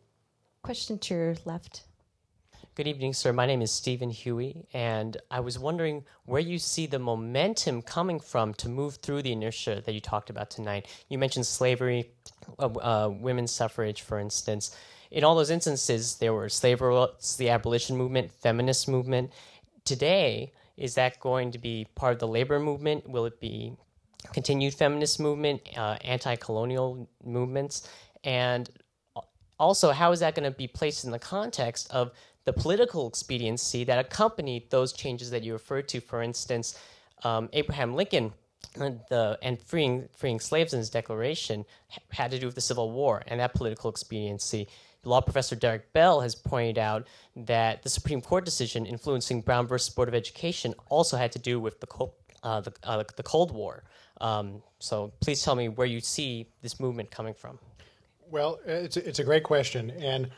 Question 0.63 0.99
to 0.99 1.15
your 1.15 1.35
left. 1.47 1.85
Good 2.75 2.87
evening, 2.87 3.15
sir. 3.15 3.33
My 3.33 3.47
name 3.47 3.63
is 3.63 3.71
Stephen 3.71 4.11
Huey, 4.11 4.67
and 4.75 5.17
I 5.31 5.41
was 5.41 5.59
wondering 5.59 6.05
where 6.27 6.41
you 6.41 6.59
see 6.59 6.87
the 6.87 6.99
momentum 6.99 7.81
coming 7.81 8.21
from 8.21 8.53
to 8.55 8.69
move 8.69 8.97
through 8.97 9.23
the 9.23 9.33
inertia 9.33 9.83
that 9.85 9.93
you 9.93 10.01
talked 10.01 10.29
about 10.29 10.51
tonight. 10.51 10.87
You 11.09 11.17
mentioned 11.17 11.47
slavery, 11.47 12.11
uh, 12.59 12.67
uh, 12.67 13.09
women's 13.09 13.53
suffrage, 13.53 14.03
for 14.03 14.19
instance 14.19 14.77
in 15.13 15.25
all 15.25 15.35
those 15.35 15.51
instances, 15.51 16.17
there 16.17 16.33
were 16.33 16.49
slave 16.49 16.81
revolts, 16.81 17.37
the 17.37 17.51
abolition 17.51 17.97
movement, 17.97 18.33
feminist 18.33 18.89
movement. 18.89 19.31
Today, 19.85 20.53
is 20.79 20.95
that 20.95 21.21
going 21.21 21.53
to 21.53 21.59
be 21.59 21.87
part 21.95 22.15
of 22.15 22.19
the 22.19 22.27
labor 22.27 22.59
movement? 22.59 23.09
Will 23.09 23.27
it 23.27 23.39
be 23.39 23.77
continued 24.33 24.73
feminist 24.73 25.21
movement, 25.21 25.61
uh, 25.77 25.99
anti-colonial 26.03 27.07
movements, 27.25 27.89
and 28.25 28.71
also 29.59 29.91
how 29.91 30.13
is 30.13 30.21
that 30.21 30.35
going 30.35 30.51
to 30.51 30.57
be 30.57 30.67
placed 30.67 31.05
in 31.05 31.11
the 31.11 31.19
context 31.19 31.91
of 31.91 32.13
the 32.45 32.53
political 32.53 33.07
expediency 33.07 33.85
that 33.85 33.99
accompanied 33.99 34.71
those 34.71 34.95
changes 34.95 35.31
that 35.31 35.43
you 35.43 35.53
referred 35.53 35.89
to? 35.89 36.01
For 36.01 36.23
instance, 36.23 36.79
um, 37.23 37.51
Abraham 37.53 37.95
Lincoln 37.95 38.33
the 38.75 39.39
and 39.43 39.61
freeing 39.61 40.09
freeing 40.17 40.41
slaves 40.41 40.73
in 40.73 40.79
his 40.79 40.89
declaration 40.89 41.65
had 42.11 42.31
to 42.31 42.39
do 42.39 42.47
with 42.47 42.55
the 42.55 42.61
Civil 42.61 42.93
War 42.93 43.23
and 43.27 43.41
that 43.41 43.55
political 43.55 43.91
expediency 43.91 44.69
law 45.05 45.21
professor 45.21 45.57
Derek 45.57 45.93
Bell 45.93 46.21
has 46.21 46.35
pointed 46.35 46.79
out 46.79 47.07
that 47.37 47.83
the 47.83 47.89
Supreme 47.89 48.21
Court 48.21 48.45
decision 48.45 48.87
influencing 48.87 49.41
Brown 49.41 49.67
versus 49.67 49.93
Board 49.95 50.09
of 50.09 50.15
Education 50.15 50.75
also 50.89 51.17
had 51.17 51.33
to 51.33 51.39
do 51.39 51.59
with 51.61 51.81
the 51.81 51.87
Cold, 51.87 52.13
uh, 52.43 52.61
the, 52.61 52.73
uh, 52.85 53.03
the 53.17 53.23
Cold 53.23 53.53
War. 53.53 53.85
Um, 54.21 54.63
so 54.79 55.13
please 55.21 55.43
tell 55.43 55.55
me 55.55 55.69
where 55.69 55.87
you 55.87 56.01
see 56.01 56.47
this 56.63 56.79
movement 56.79 57.11
coming 57.11 57.35
from. 57.35 57.59
Well, 58.31 58.61
it's 58.65 58.97
a, 58.97 59.07
it's 59.07 59.19
a 59.19 59.25
great 59.25 59.43
question, 59.43 59.91
and 59.91 60.31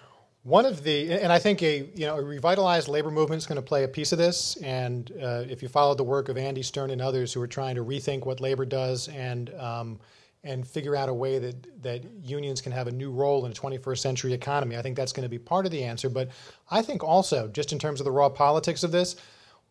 one 0.43 0.67
of 0.67 0.83
the 0.83 1.11
and 1.11 1.33
I 1.33 1.39
think 1.39 1.63
a 1.63 1.89
you 1.95 2.07
know 2.07 2.17
a 2.17 2.23
revitalized 2.23 2.89
labor 2.89 3.11
movement 3.11 3.39
is 3.41 3.47
going 3.47 3.57
to 3.57 3.63
play 3.63 3.85
a 3.85 3.89
piece 3.89 4.13
of 4.13 4.19
this. 4.19 4.57
And 4.57 5.11
uh, 5.23 5.45
if 5.49 5.63
you 5.63 5.69
follow 5.69 5.95
the 5.95 6.05
work 6.05 6.29
of 6.29 6.37
Andy 6.37 6.63
Stern 6.63 6.91
and 6.91 7.01
others 7.01 7.33
who 7.33 7.41
are 7.41 7.47
trying 7.47 7.77
to 7.77 7.85
rethink 7.85 8.27
what 8.27 8.41
labor 8.41 8.65
does 8.65 9.09
and 9.09 9.53
um, 9.55 10.01
and 10.45 10.67
figure 10.67 10.95
out 10.95 11.09
a 11.09 11.15
way 11.15 11.39
that, 11.39 11.83
that 11.83 12.05
unions 12.23 12.61
can 12.61 12.71
have 12.71 12.87
a 12.87 12.93
new 12.93 13.11
role 13.11 13.45
in 13.47 13.53
a 13.53 13.55
21st 13.55 13.99
century 13.99 14.33
economy. 14.33 14.77
I 14.77 14.83
think 14.83 14.97
that's 14.97 15.13
going 15.13 15.25
to 15.25 15.29
be 15.29 15.39
part 15.39 15.65
of 15.65 15.73
the 15.73 15.83
answer. 15.83 16.09
But 16.09 16.29
I 16.71 16.83
think 16.83 17.03
also, 17.03 17.49
just 17.49 17.73
in 17.73 17.79
terms 17.79 18.01
of 18.01 18.05
the 18.05 18.11
raw 18.11 18.29
politics 18.29 18.85
of 18.85 18.93
this, 18.93 19.17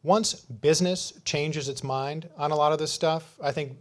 once 0.02 0.34
business 0.34 1.14
changes 1.24 1.70
its 1.70 1.84
mind 1.84 2.28
on 2.38 2.52
a 2.52 2.56
lot 2.56 2.74
of 2.74 2.80
this 2.80 2.92
stuff, 2.92 3.38
I 3.42 3.52
think 3.52 3.78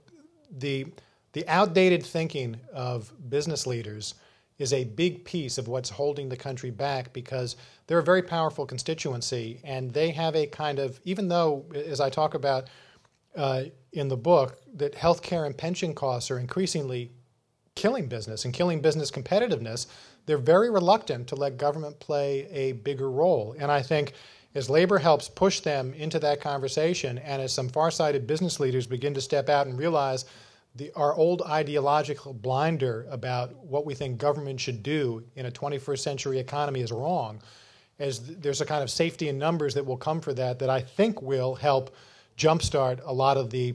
the, 0.58 0.86
the 1.32 1.48
outdated 1.48 2.04
thinking 2.04 2.56
of 2.72 3.12
business 3.28 3.66
leaders 3.66 4.14
is 4.58 4.72
a 4.72 4.84
big 4.84 5.24
piece 5.24 5.58
of 5.58 5.66
what's 5.66 5.90
holding 5.90 6.28
the 6.28 6.36
country 6.36 6.70
back 6.70 7.12
because 7.12 7.56
they're 7.86 7.98
a 7.98 8.04
very 8.04 8.22
powerful 8.22 8.64
constituency 8.64 9.60
and 9.64 9.92
they 9.92 10.10
have 10.10 10.36
a 10.36 10.46
kind 10.46 10.78
of, 10.78 11.00
even 11.04 11.28
though, 11.28 11.64
as 11.74 12.00
I 12.00 12.10
talk 12.10 12.34
about, 12.34 12.68
uh, 13.36 13.64
in 13.92 14.08
the 14.08 14.16
book 14.16 14.58
that 14.74 14.94
healthcare 14.94 15.46
and 15.46 15.56
pension 15.56 15.94
costs 15.94 16.30
are 16.30 16.38
increasingly 16.38 17.10
killing 17.74 18.06
business 18.06 18.44
and 18.44 18.52
killing 18.52 18.80
business 18.80 19.10
competitiveness, 19.10 19.86
they're 20.26 20.38
very 20.38 20.70
reluctant 20.70 21.26
to 21.28 21.34
let 21.34 21.56
government 21.56 21.98
play 21.98 22.46
a 22.50 22.72
bigger 22.72 23.10
role. 23.10 23.54
And 23.58 23.70
I 23.70 23.82
think 23.82 24.12
as 24.54 24.68
labor 24.68 24.98
helps 24.98 25.28
push 25.28 25.60
them 25.60 25.94
into 25.94 26.18
that 26.18 26.40
conversation, 26.40 27.18
and 27.18 27.40
as 27.40 27.52
some 27.52 27.68
far-sighted 27.68 28.26
business 28.26 28.60
leaders 28.60 28.86
begin 28.86 29.14
to 29.14 29.20
step 29.20 29.48
out 29.48 29.66
and 29.66 29.78
realize 29.78 30.26
the, 30.74 30.90
our 30.94 31.14
old 31.14 31.42
ideological 31.42 32.32
blinder 32.32 33.06
about 33.10 33.54
what 33.56 33.84
we 33.86 33.94
think 33.94 34.18
government 34.18 34.60
should 34.60 34.82
do 34.82 35.22
in 35.36 35.46
a 35.46 35.50
21st 35.50 35.98
century 35.98 36.38
economy 36.38 36.80
is 36.80 36.92
wrong, 36.92 37.40
as 37.98 38.36
there's 38.36 38.60
a 38.60 38.66
kind 38.66 38.82
of 38.82 38.90
safety 38.90 39.28
in 39.28 39.38
numbers 39.38 39.74
that 39.74 39.84
will 39.84 39.96
come 39.96 40.20
for 40.20 40.32
that 40.34 40.58
that 40.58 40.70
I 40.70 40.80
think 40.80 41.20
will 41.20 41.54
help 41.54 41.94
jumpstart 42.36 43.00
a 43.04 43.12
lot 43.12 43.36
of 43.36 43.50
the 43.50 43.74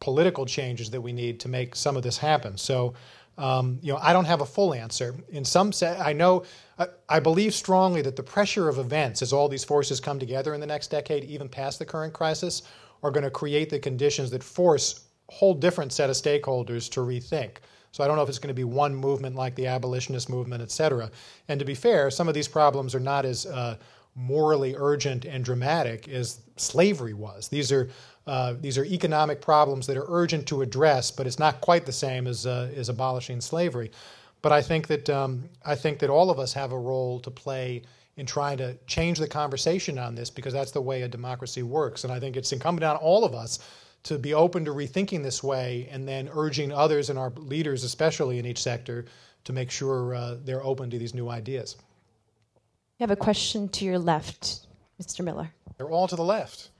political 0.00 0.44
changes 0.44 0.90
that 0.90 1.00
we 1.00 1.12
need 1.12 1.40
to 1.40 1.48
make 1.48 1.74
some 1.74 1.96
of 1.96 2.02
this 2.02 2.18
happen. 2.18 2.58
So, 2.58 2.94
um, 3.38 3.78
you 3.82 3.92
know, 3.92 3.98
I 4.02 4.12
don't 4.12 4.26
have 4.26 4.42
a 4.42 4.46
full 4.46 4.74
answer. 4.74 5.14
In 5.30 5.44
some 5.44 5.72
sense, 5.72 5.98
I 6.00 6.12
know, 6.12 6.44
I, 6.78 6.86
I, 7.08 7.20
believe 7.20 7.52
strongly 7.52 8.02
that 8.02 8.14
the 8.14 8.22
pressure 8.22 8.68
of 8.68 8.78
events, 8.78 9.22
as 9.22 9.32
all 9.32 9.48
these 9.48 9.64
forces 9.64 9.98
come 10.00 10.18
together 10.18 10.54
in 10.54 10.60
the 10.60 10.66
next 10.66 10.88
decade, 10.88 11.24
even 11.24 11.48
past 11.48 11.78
the 11.78 11.84
current 11.84 12.12
crisis, 12.12 12.62
are 13.02 13.10
going 13.10 13.24
to 13.24 13.30
create 13.30 13.70
the 13.70 13.78
conditions 13.78 14.30
that 14.30 14.42
force 14.42 15.06
a 15.30 15.32
whole 15.32 15.54
different 15.54 15.92
set 15.92 16.10
of 16.10 16.16
stakeholders 16.16 16.88
to 16.90 17.00
rethink. 17.00 17.56
So 17.90 18.02
I 18.02 18.06
don't 18.06 18.16
know 18.16 18.22
if 18.22 18.28
it's 18.28 18.38
going 18.38 18.48
to 18.48 18.54
be 18.54 18.64
one 18.64 18.94
movement 18.94 19.36
like 19.36 19.54
the 19.54 19.68
abolitionist 19.68 20.28
movement, 20.28 20.62
et 20.62 20.70
cetera. 20.70 21.10
And 21.48 21.58
to 21.60 21.64
be 21.64 21.74
fair, 21.74 22.10
some 22.10 22.28
of 22.28 22.34
these 22.34 22.48
problems 22.48 22.94
are 22.94 23.00
not 23.00 23.24
as 23.24 23.46
uh, 23.46 23.76
morally 24.14 24.74
urgent 24.76 25.24
and 25.24 25.44
dramatic 25.44 26.08
as 26.08 26.40
slavery 26.56 27.14
was. 27.14 27.48
These 27.48 27.72
are 27.72 27.88
uh, 28.26 28.54
these 28.58 28.78
are 28.78 28.84
economic 28.86 29.42
problems 29.42 29.86
that 29.86 29.98
are 29.98 30.06
urgent 30.08 30.46
to 30.46 30.62
address, 30.62 31.10
but 31.10 31.26
it's 31.26 31.38
not 31.38 31.60
quite 31.60 31.84
the 31.84 31.92
same 31.92 32.26
as 32.26 32.46
uh, 32.46 32.70
as 32.74 32.88
abolishing 32.88 33.40
slavery. 33.40 33.90
But 34.40 34.52
I 34.52 34.62
think 34.62 34.86
that 34.88 35.10
um, 35.10 35.48
I 35.64 35.74
think 35.74 35.98
that 35.98 36.10
all 36.10 36.30
of 36.30 36.38
us 36.38 36.52
have 36.54 36.72
a 36.72 36.78
role 36.78 37.20
to 37.20 37.30
play 37.30 37.82
in 38.16 38.26
trying 38.26 38.56
to 38.58 38.76
change 38.86 39.18
the 39.18 39.26
conversation 39.26 39.98
on 39.98 40.14
this 40.14 40.30
because 40.30 40.52
that's 40.52 40.70
the 40.70 40.80
way 40.80 41.02
a 41.02 41.08
democracy 41.08 41.62
works. 41.62 42.04
And 42.04 42.12
I 42.12 42.20
think 42.20 42.36
it's 42.36 42.52
incumbent 42.52 42.84
on 42.84 42.96
all 42.96 43.24
of 43.24 43.34
us 43.34 43.58
to 44.04 44.18
be 44.18 44.34
open 44.34 44.64
to 44.66 44.70
rethinking 44.70 45.22
this 45.22 45.42
way 45.42 45.88
and 45.90 46.06
then 46.06 46.28
urging 46.32 46.70
others 46.72 47.10
and 47.10 47.18
our 47.18 47.30
leaders, 47.30 47.82
especially 47.82 48.38
in 48.38 48.46
each 48.46 48.62
sector, 48.62 49.06
to 49.44 49.52
make 49.52 49.70
sure 49.70 50.14
uh, 50.14 50.36
they're 50.44 50.64
open 50.64 50.90
to 50.90 50.98
these 50.98 51.14
new 51.14 51.28
ideas. 51.28 51.76
You 52.98 53.02
have 53.02 53.10
a 53.10 53.16
question 53.16 53.68
to 53.70 53.84
your 53.84 53.98
left, 53.98 54.66
Mr. 55.02 55.24
Miller. 55.24 55.50
They're 55.76 55.90
all 55.90 56.06
to 56.06 56.14
the 56.14 56.22
left. 56.22 56.70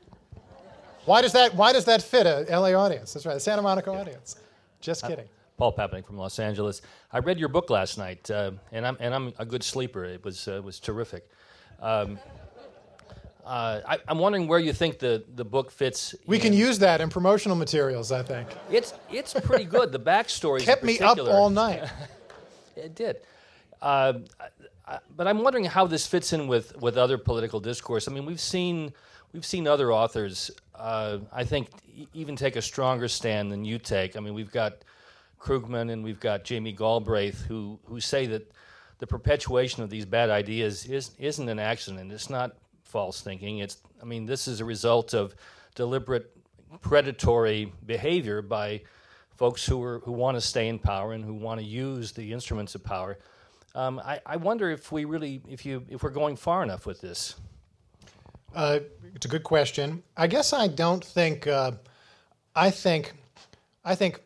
Why 1.06 1.20
does 1.22 1.32
that, 1.32 1.56
why 1.56 1.72
does 1.72 1.86
that 1.86 2.02
fit 2.02 2.24
a 2.24 2.46
LA 2.48 2.72
audience? 2.72 3.12
That's 3.12 3.26
right, 3.26 3.36
a 3.36 3.40
Santa 3.40 3.62
Monica 3.62 3.90
audience. 3.90 4.36
Just 4.80 5.02
kidding. 5.04 5.24
Uh, 5.24 5.28
Paul 5.56 5.74
Papanick 5.76 6.06
from 6.06 6.16
Los 6.16 6.38
Angeles. 6.38 6.82
I 7.12 7.18
read 7.18 7.40
your 7.40 7.48
book 7.48 7.68
last 7.68 7.98
night, 7.98 8.30
uh, 8.30 8.52
and, 8.70 8.86
I'm, 8.86 8.96
and 9.00 9.12
I'm 9.12 9.32
a 9.38 9.44
good 9.44 9.64
sleeper. 9.64 10.04
It 10.04 10.24
was, 10.24 10.46
uh, 10.46 10.62
was 10.64 10.78
terrific. 10.78 11.28
Um, 11.80 12.18
uh, 13.44 13.80
I, 13.86 13.98
am 14.06 14.18
wondering 14.18 14.46
where 14.46 14.60
you 14.60 14.72
think 14.72 15.00
the, 15.00 15.24
the 15.34 15.44
book 15.44 15.72
fits. 15.72 16.14
We 16.26 16.36
in. 16.36 16.42
can 16.42 16.52
use 16.52 16.78
that 16.78 17.00
in 17.00 17.10
promotional 17.10 17.56
materials, 17.56 18.12
I 18.12 18.22
think. 18.22 18.48
It's, 18.70 18.94
it's 19.10 19.34
pretty 19.34 19.64
good. 19.64 19.90
The 19.90 20.00
backstory 20.00 20.60
kept 20.60 20.84
me 20.84 21.00
up 21.00 21.18
all 21.18 21.50
night. 21.50 21.82
it 22.76 22.94
did. 22.94 23.18
Uh, 23.82 24.14
but 25.16 25.26
I'm 25.26 25.43
wondering 25.43 25.64
how 25.64 25.87
this 25.87 26.07
fits 26.07 26.32
in 26.32 26.47
with, 26.47 26.76
with 26.80 26.97
other 26.97 27.18
political 27.18 27.61
discourse. 27.61 28.09
I 28.09 28.12
mean, 28.12 28.26
we've 28.26 28.41
seen 28.41 28.93
we've 29.32 29.45
seen 29.45 29.66
other 29.66 29.93
authors, 29.93 30.51
uh, 30.74 31.18
I 31.32 31.45
think, 31.45 31.68
even 32.14 32.37
take 32.37 32.57
a 32.57 32.62
stronger 32.62 33.09
stand 33.09 33.53
than 33.53 33.64
you 33.64 33.78
take. 33.78 34.16
I 34.16 34.20
mean, 34.20 34.32
we've 34.32 34.53
got 34.53 34.78
Krugman 35.41 35.91
and 35.93 36.03
we've 36.03 36.20
got 36.20 36.45
Jamie 36.45 36.72
Galbraith 36.72 37.43
who, 37.43 37.78
who 37.85 38.01
say 38.01 38.26
that 38.26 38.51
the 38.99 39.07
perpetuation 39.07 39.82
of 39.82 39.91
these 39.91 40.07
bad 40.07 40.30
ideas 40.30 40.87
is, 40.87 41.11
isn't 41.18 41.49
an 41.49 41.59
accident. 41.59 42.12
It's 42.12 42.30
not 42.30 42.57
false 42.85 43.20
thinking. 43.20 43.59
It's, 43.59 43.78
I 44.01 44.05
mean, 44.05 44.24
this 44.24 44.47
is 44.47 44.61
a 44.61 44.64
result 44.64 45.14
of 45.14 45.35
deliberate 45.74 46.30
predatory 46.80 47.72
behavior 47.85 48.41
by 48.41 48.82
folks 49.37 49.66
who, 49.66 49.82
are, 49.82 49.99
who 50.01 50.12
want 50.12 50.37
to 50.37 50.41
stay 50.41 50.68
in 50.68 50.78
power 50.78 51.12
and 51.12 51.24
who 51.24 51.35
want 51.35 51.61
to 51.61 51.66
use 51.66 52.12
the 52.12 52.32
instruments 52.32 52.74
of 52.74 52.85
power. 52.85 53.18
Um, 53.75 53.99
I, 53.99 54.20
I 54.25 54.37
wonder 54.37 54.70
if 54.70 54.93
we 54.93 55.05
really, 55.05 55.43
if, 55.49 55.66
you, 55.66 55.85
if 55.89 56.03
we're 56.03 56.11
going 56.11 56.37
far 56.37 56.62
enough 56.62 56.87
with 56.87 57.01
this. 57.01 57.35
Uh, 58.55 58.81
it's 59.14 59.27
a 59.27 59.29
good 59.29 59.43
question. 59.43 60.03
I 60.16 60.29
guess 60.29 60.53
I 60.53 60.68
don't 60.68 61.05
think. 61.05 61.47
Uh, 61.47 61.72
I 62.55 62.70
think. 62.70 63.12
I 63.85 63.95
think 63.95 64.20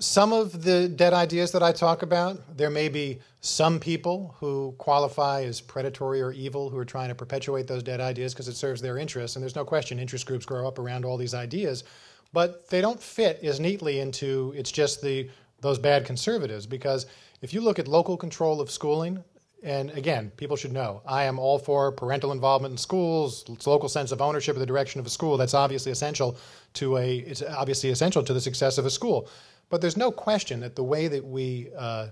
some 0.00 0.32
of 0.32 0.62
the 0.62 0.88
dead 0.88 1.12
ideas 1.12 1.52
that 1.52 1.62
I 1.62 1.72
talk 1.72 2.02
about, 2.02 2.56
there 2.56 2.70
may 2.70 2.88
be 2.88 3.18
some 3.40 3.80
people 3.80 4.34
who 4.38 4.74
qualify 4.78 5.42
as 5.42 5.60
predatory 5.60 6.20
or 6.20 6.32
evil 6.32 6.70
who 6.70 6.78
are 6.78 6.84
trying 6.84 7.08
to 7.08 7.14
perpetuate 7.14 7.66
those 7.66 7.82
dead 7.82 8.00
ideas 8.00 8.32
because 8.32 8.48
it 8.48 8.54
serves 8.54 8.80
their 8.80 8.98
interests. 8.98 9.36
And 9.36 9.42
there's 9.42 9.56
no 9.56 9.64
question 9.64 9.98
interest 9.98 10.26
groups 10.26 10.44
grow 10.44 10.68
up 10.68 10.78
around 10.78 11.04
all 11.04 11.16
these 11.16 11.34
ideas, 11.34 11.84
but 12.32 12.68
they 12.68 12.80
don't 12.80 13.00
fit 13.00 13.40
as 13.42 13.58
neatly 13.60 14.00
into 14.00 14.52
it's 14.56 14.72
just 14.72 15.02
the 15.02 15.28
those 15.60 15.78
bad 15.78 16.04
conservatives 16.04 16.66
because 16.66 17.06
if 17.40 17.54
you 17.54 17.60
look 17.60 17.78
at 17.78 17.88
local 17.88 18.16
control 18.16 18.60
of 18.60 18.70
schooling, 18.70 19.22
and 19.62 19.90
again, 19.90 20.30
people 20.36 20.56
should 20.56 20.72
know 20.72 21.02
I 21.04 21.24
am 21.24 21.38
all 21.38 21.58
for 21.58 21.90
parental 21.90 22.32
involvement 22.32 22.72
in 22.72 22.78
schools, 22.78 23.44
local 23.66 23.88
sense 23.88 24.12
of 24.12 24.22
ownership 24.22 24.54
of 24.54 24.60
the 24.60 24.66
direction 24.66 25.00
of 25.00 25.06
a 25.06 25.10
school. 25.10 25.36
That's 25.36 25.54
obviously 25.54 25.90
essential 25.90 26.36
to 26.74 26.96
a 26.96 27.18
it's 27.18 27.42
obviously 27.42 27.90
essential 27.90 28.22
to 28.22 28.32
the 28.32 28.40
success 28.40 28.78
of 28.78 28.86
a 28.86 28.90
school. 28.90 29.28
But 29.68 29.80
there's 29.80 29.96
no 29.96 30.10
question 30.10 30.60
that 30.60 30.76
the 30.76 30.84
way 30.84 31.08
that 31.08 31.24
we 31.24 31.70
uh, 31.76 32.08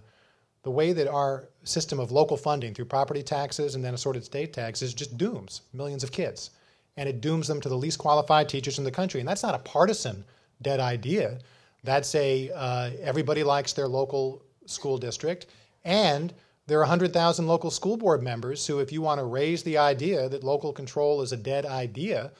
the 0.65 0.71
way 0.71 0.93
that 0.93 1.07
our 1.07 1.49
system 1.63 2.01
of 2.01 2.11
local 2.11 2.37
funding 2.37 2.75
through 2.75 2.87
property 2.87 3.23
taxes 3.23 3.77
and 3.77 3.85
then 3.85 3.95
assorted 3.95 4.25
state 4.25 4.53
taxes 4.53 4.93
just 4.93 5.17
dooms 5.17 5.63
millions 5.73 6.03
of 6.03 6.11
kids, 6.11 6.51
and 6.97 7.09
it 7.09 7.21
dooms 7.21 7.47
them 7.47 7.61
to 7.61 7.69
the 7.69 7.77
least 7.77 7.99
qualified 7.99 8.49
teachers 8.49 8.79
in 8.79 8.85
the 8.85 8.91
country. 8.91 9.21
And 9.21 9.29
that's 9.29 9.45
not 9.45 9.55
a 9.55 9.59
partisan 9.61 10.25
dead 10.63 10.81
idea. 10.81 11.39
That's 11.85 12.13
a 12.17 12.51
uh, 12.51 12.91
everybody 13.01 13.45
likes 13.45 13.73
their 13.73 13.87
local 13.87 14.43
school 14.67 14.99
district 14.99 15.47
and 15.85 16.33
there 16.67 16.79
are 16.79 16.83
100,000 16.83 17.47
local 17.47 17.71
school 17.71 17.97
board 17.97 18.23
members 18.23 18.67
who, 18.67 18.81
if 18.81 18.91
you 18.91 19.01
want 19.01 19.21
to 19.21 19.25
raise 19.25 19.63
the 19.63 19.79
idea 19.79 20.29
that 20.29 20.43
local 20.43 20.73
control 20.73 21.23
is 21.23 21.33
a 21.33 21.37
dead 21.37 21.65
idea, 21.65 22.33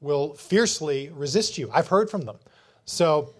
will 0.00 0.34
fiercely 0.34 1.10
resist 1.10 1.56
you. 1.58 1.70
I've 1.72 1.88
heard 1.88 2.10
from 2.10 2.22
them. 2.22 2.38
So 2.84 3.34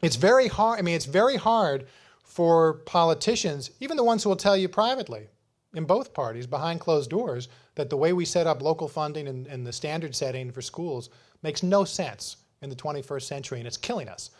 it's 0.00 0.16
very 0.16 0.46
hard. 0.46 0.78
I 0.78 0.82
mean, 0.82 0.94
it's 0.94 1.06
very 1.06 1.36
hard 1.36 1.86
for 2.22 2.74
politicians, 2.86 3.72
even 3.80 3.96
the 3.96 4.04
ones 4.04 4.22
who 4.22 4.28
will 4.28 4.36
tell 4.36 4.56
you 4.56 4.68
privately, 4.68 5.26
in 5.74 5.84
both 5.84 6.14
parties, 6.14 6.46
behind 6.46 6.78
closed 6.78 7.10
doors, 7.10 7.48
that 7.74 7.90
the 7.90 7.96
way 7.96 8.12
we 8.12 8.24
set 8.24 8.46
up 8.46 8.62
local 8.62 8.88
funding 8.88 9.26
and, 9.26 9.48
and 9.48 9.66
the 9.66 9.72
standard 9.72 10.14
setting 10.14 10.52
for 10.52 10.62
schools 10.62 11.10
makes 11.42 11.64
no 11.64 11.84
sense 11.84 12.36
in 12.62 12.70
the 12.70 12.76
21st 12.76 13.22
century, 13.22 13.58
and 13.58 13.66
it's 13.66 13.76
killing 13.76 14.08
us. 14.08 14.30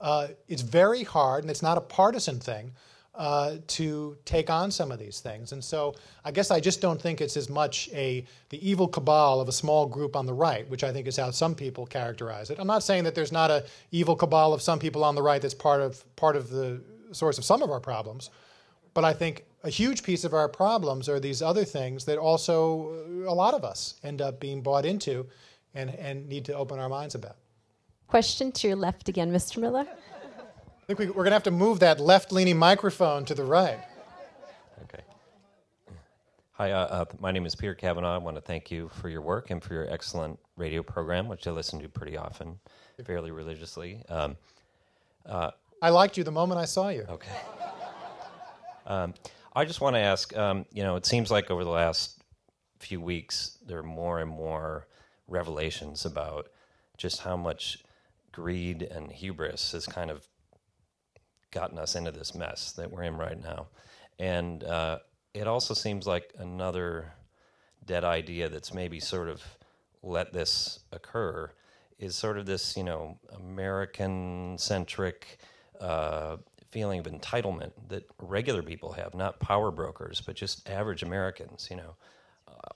Uh, 0.00 0.28
it's 0.48 0.62
very 0.62 1.04
hard, 1.04 1.44
and 1.44 1.50
it's 1.50 1.62
not 1.62 1.78
a 1.78 1.80
partisan 1.80 2.40
thing 2.40 2.72
uh, 3.16 3.56
to 3.66 4.16
take 4.24 4.50
on 4.50 4.70
some 4.70 4.92
of 4.92 4.98
these 4.98 5.20
things. 5.20 5.52
And 5.52 5.64
so 5.64 5.94
I 6.24 6.30
guess 6.30 6.50
I 6.50 6.60
just 6.60 6.80
don't 6.80 7.00
think 7.00 7.20
it's 7.20 7.36
as 7.36 7.48
much 7.48 7.88
a 7.92 8.24
the 8.50 8.68
evil 8.68 8.88
cabal 8.88 9.40
of 9.40 9.48
a 9.48 9.52
small 9.52 9.86
group 9.86 10.14
on 10.16 10.26
the 10.26 10.34
right, 10.34 10.68
which 10.68 10.84
I 10.84 10.92
think 10.92 11.06
is 11.06 11.16
how 11.16 11.30
some 11.30 11.54
people 11.54 11.86
characterize 11.86 12.50
it. 12.50 12.58
I'm 12.58 12.66
not 12.66 12.82
saying 12.82 13.04
that 13.04 13.14
there's 13.14 13.32
not 13.32 13.50
a 13.50 13.64
evil 13.90 14.16
cabal 14.16 14.52
of 14.52 14.60
some 14.60 14.78
people 14.78 15.02
on 15.02 15.14
the 15.14 15.22
right 15.22 15.40
that's 15.40 15.54
part 15.54 15.80
of 15.80 16.04
part 16.16 16.36
of 16.36 16.50
the 16.50 16.80
source 17.12 17.38
of 17.38 17.44
some 17.44 17.62
of 17.62 17.70
our 17.70 17.80
problems, 17.80 18.30
but 18.92 19.04
I 19.04 19.12
think 19.12 19.44
a 19.64 19.70
huge 19.70 20.02
piece 20.02 20.24
of 20.24 20.34
our 20.34 20.48
problems 20.48 21.08
are 21.08 21.18
these 21.18 21.42
other 21.42 21.64
things 21.64 22.04
that 22.04 22.18
also 22.18 23.24
a 23.26 23.34
lot 23.34 23.54
of 23.54 23.64
us 23.64 23.94
end 24.04 24.20
up 24.20 24.38
being 24.38 24.60
bought 24.62 24.84
into 24.84 25.26
and, 25.74 25.90
and 25.90 26.28
need 26.28 26.44
to 26.44 26.54
open 26.54 26.78
our 26.78 26.88
minds 26.88 27.14
about. 27.14 27.36
Question 28.08 28.52
to 28.52 28.68
your 28.68 28.76
left 28.76 29.08
again, 29.08 29.32
Mr. 29.32 29.58
Miller. 29.58 29.86
I 30.88 30.94
think 30.94 31.00
we, 31.00 31.06
are 31.06 31.14
going 31.14 31.26
to 31.26 31.32
have 31.32 31.42
to 31.42 31.50
move 31.50 31.80
that 31.80 31.98
left 31.98 32.30
leaning 32.30 32.56
microphone 32.56 33.24
to 33.24 33.34
the 33.34 33.42
right. 33.42 33.80
Okay. 34.84 35.02
Hi, 36.52 36.70
uh, 36.70 36.86
uh, 36.86 37.04
my 37.18 37.32
name 37.32 37.44
is 37.44 37.56
Peter 37.56 37.74
Kavanaugh. 37.74 38.14
I 38.14 38.18
want 38.18 38.36
to 38.36 38.40
thank 38.40 38.70
you 38.70 38.88
for 38.90 39.08
your 39.08 39.20
work 39.20 39.50
and 39.50 39.60
for 39.60 39.74
your 39.74 39.92
excellent 39.92 40.38
radio 40.56 40.84
program, 40.84 41.26
which 41.26 41.48
I 41.48 41.50
listen 41.50 41.80
to 41.80 41.88
pretty 41.88 42.16
often, 42.16 42.60
fairly 43.04 43.32
religiously. 43.32 44.00
Um, 44.08 44.36
uh, 45.28 45.50
I 45.82 45.90
liked 45.90 46.16
you 46.16 46.22
the 46.22 46.30
moment 46.30 46.60
I 46.60 46.66
saw 46.66 46.88
you. 46.88 47.04
Okay. 47.08 47.32
Um, 48.88 49.14
I 49.52 49.64
just 49.64 49.80
want 49.80 49.96
to 49.96 50.00
ask 50.00 50.36
um, 50.36 50.64
you 50.70 50.84
know, 50.84 50.94
it 50.94 51.04
seems 51.04 51.28
like 51.28 51.50
over 51.50 51.64
the 51.64 51.70
last 51.70 52.22
few 52.78 53.00
weeks, 53.00 53.58
there 53.66 53.78
are 53.78 53.82
more 53.82 54.20
and 54.20 54.30
more 54.30 54.86
revelations 55.26 56.04
about 56.04 56.46
just 56.96 57.22
how 57.22 57.36
much 57.36 57.78
greed 58.30 58.82
and 58.84 59.10
hubris 59.10 59.72
has 59.72 59.84
kind 59.84 60.08
of 60.08 60.24
gotten 61.56 61.78
us 61.78 61.96
into 61.96 62.12
this 62.12 62.34
mess 62.34 62.72
that 62.72 62.90
we're 62.90 63.04
in 63.04 63.16
right 63.16 63.42
now. 63.42 63.68
And 64.18 64.62
uh, 64.62 64.98
it 65.32 65.46
also 65.46 65.72
seems 65.72 66.06
like 66.06 66.34
another 66.38 67.14
dead 67.86 68.04
idea 68.04 68.50
that's 68.50 68.74
maybe 68.74 69.00
sort 69.00 69.30
of 69.30 69.42
let 70.02 70.34
this 70.34 70.80
occur 70.92 71.50
is 71.98 72.14
sort 72.14 72.36
of 72.36 72.44
this, 72.44 72.76
you 72.76 72.84
know, 72.84 73.18
American 73.34 74.56
centric 74.58 75.38
uh, 75.80 76.36
feeling 76.68 77.00
of 77.00 77.06
entitlement 77.06 77.72
that 77.88 78.04
regular 78.20 78.62
people 78.62 78.92
have, 78.92 79.14
not 79.14 79.40
power 79.40 79.70
brokers, 79.70 80.20
but 80.20 80.36
just 80.36 80.68
average 80.68 81.02
Americans. 81.02 81.68
You 81.70 81.78
know, 81.78 81.96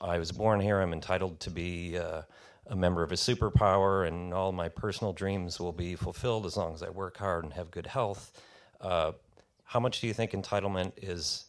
I 0.01 0.19
was 0.19 0.33
born 0.33 0.59
here, 0.59 0.81
I'm 0.81 0.95
entitled 0.95 1.39
to 1.41 1.51
be. 1.51 1.99
Uh, 1.99 2.23
a 2.67 2.77
member 2.77 3.03
of 3.03 3.11
a 3.11 3.17
superpower, 3.17 4.07
and 4.07 4.33
all 4.33 4.53
my 4.53 4.69
personal 4.69 5.13
dreams 5.13 5.59
will 5.59 5.73
be 5.73 5.97
fulfilled 5.97 6.47
as 6.47 6.57
long 6.57 6.73
as 6.73 6.85
I 6.85 6.91
work 6.91 7.17
hard 7.17 7.43
and 7.43 7.53
have 7.55 7.73
good 7.73 7.89
health. 7.89 8.31
Uh, 8.81 9.13
how 9.65 9.81
much 9.81 10.01
do 10.01 10.07
you 10.07 10.15
think 10.15 10.33
entitlement 10.33 10.93
is 10.97 11.45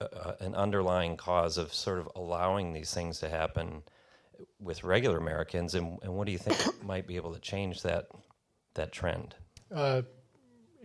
uh, 0.00 0.06
uh, 0.12 0.34
an 0.40 0.54
underlying 0.54 1.16
cause 1.16 1.56
of 1.56 1.72
sort 1.72 1.98
of 1.98 2.08
allowing 2.16 2.72
these 2.72 2.92
things 2.92 3.20
to 3.20 3.28
happen 3.28 3.82
with 4.58 4.82
regular 4.82 5.18
Americans, 5.18 5.74
and, 5.74 5.98
and 6.02 6.12
what 6.12 6.26
do 6.26 6.32
you 6.32 6.38
think 6.38 6.58
might 6.84 7.06
be 7.06 7.16
able 7.16 7.32
to 7.32 7.40
change 7.40 7.82
that 7.82 8.08
that 8.74 8.90
trend? 8.90 9.36
Uh, 9.72 10.02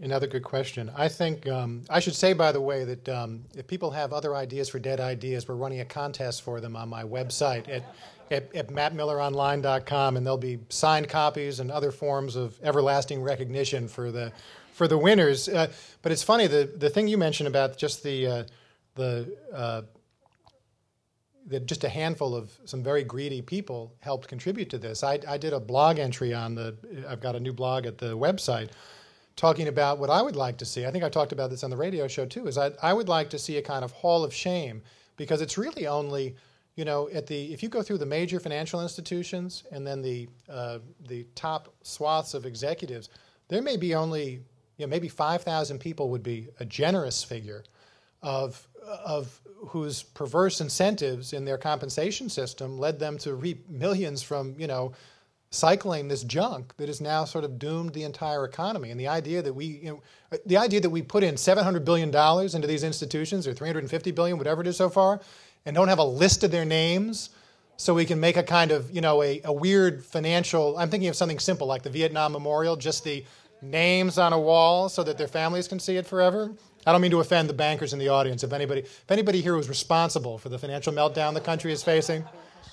another 0.02 0.28
good 0.28 0.44
question. 0.44 0.92
I 0.96 1.08
think 1.08 1.48
um, 1.48 1.84
I 1.90 2.00
should 2.00 2.16
say, 2.16 2.34
by 2.34 2.52
the 2.52 2.62
way, 2.62 2.84
that 2.84 3.10
um, 3.10 3.46
if 3.56 3.68
people 3.68 3.92
have 3.92 4.14
other 4.14 4.36
ideas 4.36 4.70
for 4.70 4.80
dead 4.80 5.00
ideas, 5.00 5.48
we're 5.48 5.56
running 5.56 5.80
a 5.80 5.86
contest 5.86 6.44
for 6.44 6.62
them 6.62 6.76
on 6.76 6.88
my 6.88 7.04
website 7.04 7.68
at, 7.68 7.84
at, 8.32 8.56
at 8.56 8.68
mattmilleronline.com, 8.70 10.18
and 10.18 10.26
there'll 10.26 10.38
be 10.38 10.60
signed 10.70 11.10
copies 11.10 11.60
and 11.60 11.72
other 11.72 11.92
forms 11.92 12.36
of 12.36 12.60
everlasting 12.64 13.22
recognition 13.22 13.88
for 13.88 14.12
the 14.12 14.32
for 14.80 14.88
the 14.88 14.98
winners. 14.98 15.50
Uh, 15.50 15.68
but 16.02 16.14
it's 16.14 16.24
funny 16.24 16.48
the 16.48 16.72
the 16.78 16.90
thing 16.90 17.10
you 17.10 17.18
mentioned 17.18 17.50
about 17.50 17.78
just 17.78 18.02
the 18.02 18.26
uh, 18.26 18.44
the 18.96 19.38
uh, 19.54 19.82
that 21.48 21.66
just 21.66 21.84
a 21.84 21.90
handful 21.90 22.34
of 22.34 22.58
some 22.64 22.82
very 22.82 23.04
greedy 23.04 23.42
people 23.42 23.94
helped 24.00 24.30
contribute 24.30 24.70
to 24.70 24.78
this. 24.78 25.04
I, 25.04 25.20
I 25.28 25.38
did 25.38 25.52
a 25.52 25.60
blog 25.60 26.00
entry 26.00 26.34
on 26.34 26.56
the. 26.56 26.78
I've 27.10 27.20
got 27.20 27.36
a 27.36 27.42
new 27.42 27.52
blog 27.52 27.86
at 27.86 27.98
the 27.98 28.18
website 28.18 28.70
talking 29.36 29.68
about 29.68 30.00
what 30.00 30.10
I 30.10 30.22
would 30.22 30.38
like 30.38 30.58
to 30.60 30.66
see. 30.66 30.86
I 30.86 30.92
think 30.92 31.04
I 31.04 31.10
talked 31.10 31.34
about 31.34 31.50
this 31.50 31.66
on 31.66 31.70
the 31.70 31.78
radio 31.78 32.08
show 32.08 32.26
too. 32.26 32.48
Is 32.48 32.58
I, 32.58 32.72
I 32.82 32.94
would 32.94 33.10
like 33.10 33.30
to 33.32 33.38
see 33.38 33.58
a 33.58 33.62
kind 33.62 33.84
of 33.84 33.92
hall 33.92 34.24
of 34.24 34.34
shame 34.34 34.82
because 35.18 35.42
it's 35.42 35.58
really 35.58 35.88
only, 35.88 36.38
you 36.76 36.86
know, 36.86 37.10
at 37.10 37.28
the 37.28 37.52
if 37.52 37.62
you 37.62 37.68
go 37.68 37.82
through 37.82 37.98
the 37.98 38.06
major 38.06 38.40
financial 38.40 38.82
institutions 38.82 39.66
and 39.74 39.86
then 39.86 40.02
the 40.02 40.30
uh, 40.48 40.80
the 41.10 41.28
top 41.36 41.68
swaths 41.84 42.34
of 42.34 42.46
executives, 42.46 43.10
there 43.50 43.62
may 43.62 43.76
be 43.76 43.94
only 43.94 44.42
you 44.80 44.86
know 44.86 44.90
maybe 44.90 45.08
five 45.08 45.44
thousand 45.44 45.80
people 45.80 46.10
would 46.10 46.24
be 46.24 46.48
a 46.60 46.66
generous 46.66 47.24
figure 47.24 47.64
of 48.24 48.68
of 49.06 49.40
whose 49.68 50.02
perverse 50.02 50.62
incentives 50.62 51.34
in 51.34 51.46
their 51.46 51.58
compensation 51.58 52.30
system 52.30 52.80
led 52.80 52.98
them 52.98 53.18
to 53.20 53.36
reap 53.36 53.70
millions 53.70 54.24
from 54.24 54.56
you 54.58 54.68
know 54.68 54.94
cycling 55.52 56.08
this 56.08 56.24
junk 56.24 56.76
that 56.78 56.88
has 56.88 57.02
now 57.02 57.26
sort 57.26 57.44
of 57.44 57.58
doomed 57.58 57.94
the 57.94 58.04
entire 58.04 58.46
economy. 58.46 58.92
And 58.92 59.00
the 59.00 59.08
idea 59.08 59.42
that 59.42 59.54
we, 59.54 59.66
you 59.66 59.90
know, 59.90 60.40
the 60.46 60.58
idea 60.58 60.80
that 60.82 60.90
we 60.90 61.02
put 61.02 61.24
in 61.24 61.38
700 61.38 61.84
billion 61.84 62.12
dollars 62.12 62.54
into 62.54 62.68
these 62.68 62.84
institutions 62.84 63.48
or 63.48 63.54
350 63.54 64.12
billion, 64.12 64.38
whatever 64.38 64.62
it 64.62 64.68
is 64.68 64.78
so 64.78 64.90
far, 64.90 65.20
and 65.66 65.76
don't 65.76 65.88
have 65.88 66.00
a 66.00 66.04
list 66.04 66.44
of 66.44 66.52
their 66.52 66.66
names, 66.66 67.32
so 67.78 67.94
we 67.94 68.06
can 68.06 68.20
make 68.20 68.38
a 68.38 68.44
kind 68.44 68.72
of, 68.72 68.92
you 68.92 69.02
know, 69.02 69.24
a, 69.24 69.42
a 69.46 69.54
weird 69.54 70.04
financial. 70.04 70.78
I'm 70.78 70.90
thinking 70.90 71.10
of 71.10 71.16
something 71.16 71.40
simple 71.40 71.66
like 71.66 71.82
the 71.82 71.90
Vietnam 71.90 72.34
Memorial, 72.34 72.76
just 72.76 73.04
the 73.04 73.26
names 73.62 74.18
on 74.18 74.34
a 74.34 74.40
wall 74.40 74.90
so 74.90 75.04
that 75.04 75.18
their 75.18 75.28
families 75.28 75.68
can 75.68 75.80
see 75.80 75.98
it 75.98 76.06
forever. 76.06 76.52
I 76.86 76.92
don't 76.92 77.02
mean 77.02 77.12
to 77.12 77.20
offend 77.20 77.50
the 77.50 77.54
bankers 77.54 77.94
in 77.94 78.00
the 78.00 78.10
audience. 78.10 78.44
If 78.44 78.54
anybody, 78.54 78.82
if 78.82 79.12
anybody 79.12 79.42
here 79.42 79.56
was 79.56 79.68
responsible 79.68 80.38
for 80.38 80.50
the 80.50 80.58
financial 80.58 80.94
meltdown 80.94 81.34
the 81.34 81.42
country 81.42 81.72
is 81.72 81.84
facing, 81.84 82.24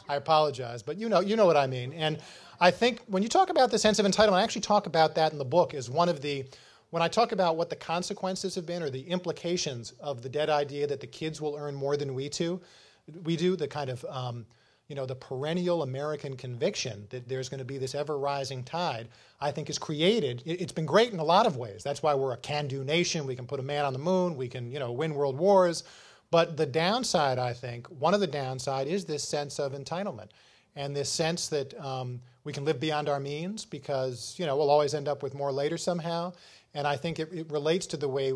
I 0.09 0.17
apologize. 0.17 0.83
But 0.83 0.97
you 0.97 1.09
know, 1.09 1.21
you 1.21 1.37
know 1.37 1.47
what 1.47 1.57
I 1.57 1.67
mean. 1.67 1.93
And 1.93 2.19
I 2.61 2.71
think 2.71 3.03
when 3.07 3.23
you 3.23 3.29
talk 3.29 3.51
about 3.51 3.71
the 3.71 3.79
sense 3.79 3.99
of 3.99 4.07
entitlement, 4.07 4.35
I 4.35 4.43
actually 4.43 4.63
talk 4.63 4.87
about 4.87 5.15
that 5.17 5.33
in 5.33 5.39
the 5.39 5.45
book 5.45 5.75
as 5.75 5.91
one 5.91 6.09
of 6.09 6.23
the, 6.23 6.47
when 6.91 7.03
I 7.03 7.09
talk 7.09 7.33
about 7.33 7.57
what 7.57 7.69
the 7.69 7.77
consequences 7.77 8.55
have 8.55 8.65
been 8.65 8.83
or 8.83 8.91
the 8.91 9.03
implications 9.03 9.93
of 10.01 10.23
the 10.23 10.29
dead 10.29 10.49
idea 10.49 10.87
that 10.87 11.01
the 11.01 11.07
kids 11.07 11.41
will 11.41 11.57
earn 11.57 11.75
more 11.75 11.97
than 11.97 12.15
we 12.15 12.29
do, 12.29 12.61
we 13.25 13.37
do, 13.37 13.57
the 13.57 13.69
kind 13.69 13.91
of, 13.91 14.05
um, 14.09 14.47
you 14.89 14.95
know, 14.95 15.07
the 15.07 15.15
perennial 15.15 15.83
American 15.83 16.37
conviction 16.37 17.07
that 17.11 17.29
there's 17.29 17.49
going 17.49 17.59
to 17.59 17.65
be 17.65 17.79
this 17.79 17.95
ever 17.95 18.19
rising 18.19 18.63
tide, 18.63 19.09
I 19.41 19.51
think 19.51 19.69
is 19.69 19.79
created. 19.79 20.43
It's 20.47 20.73
been 20.73 20.87
great 20.87 21.13
in 21.13 21.19
a 21.19 21.25
lot 21.25 21.47
of 21.47 21.57
ways. 21.57 21.83
That's 21.83 22.03
why 22.03 22.15
we're 22.15 22.33
a 22.33 22.39
can 22.39 22.69
do 22.69 22.85
nation. 22.85 23.27
We 23.27 23.37
can 23.37 23.47
put 23.47 23.61
a 23.61 23.65
man 23.65 23.85
on 23.85 23.93
the 23.93 23.99
moon. 23.99 24.37
We 24.37 24.49
can, 24.49 24.71
you 24.71 24.79
know, 24.79 24.93
win 24.93 25.15
world 25.15 25.37
wars. 25.37 25.83
But 26.31 26.57
the 26.57 26.67
downside, 26.67 27.39
I 27.39 27.53
think, 27.53 27.87
one 27.89 28.15
of 28.15 28.21
the 28.21 28.27
downside 28.27 28.87
is 28.87 29.05
this 29.05 29.25
sense 29.25 29.59
of 29.59 29.73
entitlement 29.73 30.29
and 30.77 30.95
this 30.95 31.09
sense 31.09 31.49
that 31.49 31.79
um, 31.81 32.21
we 32.45 32.53
can 32.53 32.65
live 32.65 32.79
beyond 32.79 33.09
our 33.09 33.19
means 33.19 33.65
because 33.65 34.35
you 34.39 34.47
know 34.47 34.57
we'll 34.57 34.71
always 34.71 34.95
end 34.95 35.09
up 35.09 35.23
with 35.23 35.35
more 35.35 35.51
later 35.51 35.79
somehow. 35.79 36.33
And 36.75 36.87
I 36.87 36.97
think 36.97 37.19
it, 37.19 37.33
it 37.33 37.51
relates 37.51 37.87
to 37.89 37.97
the 37.97 38.09
way 38.09 38.33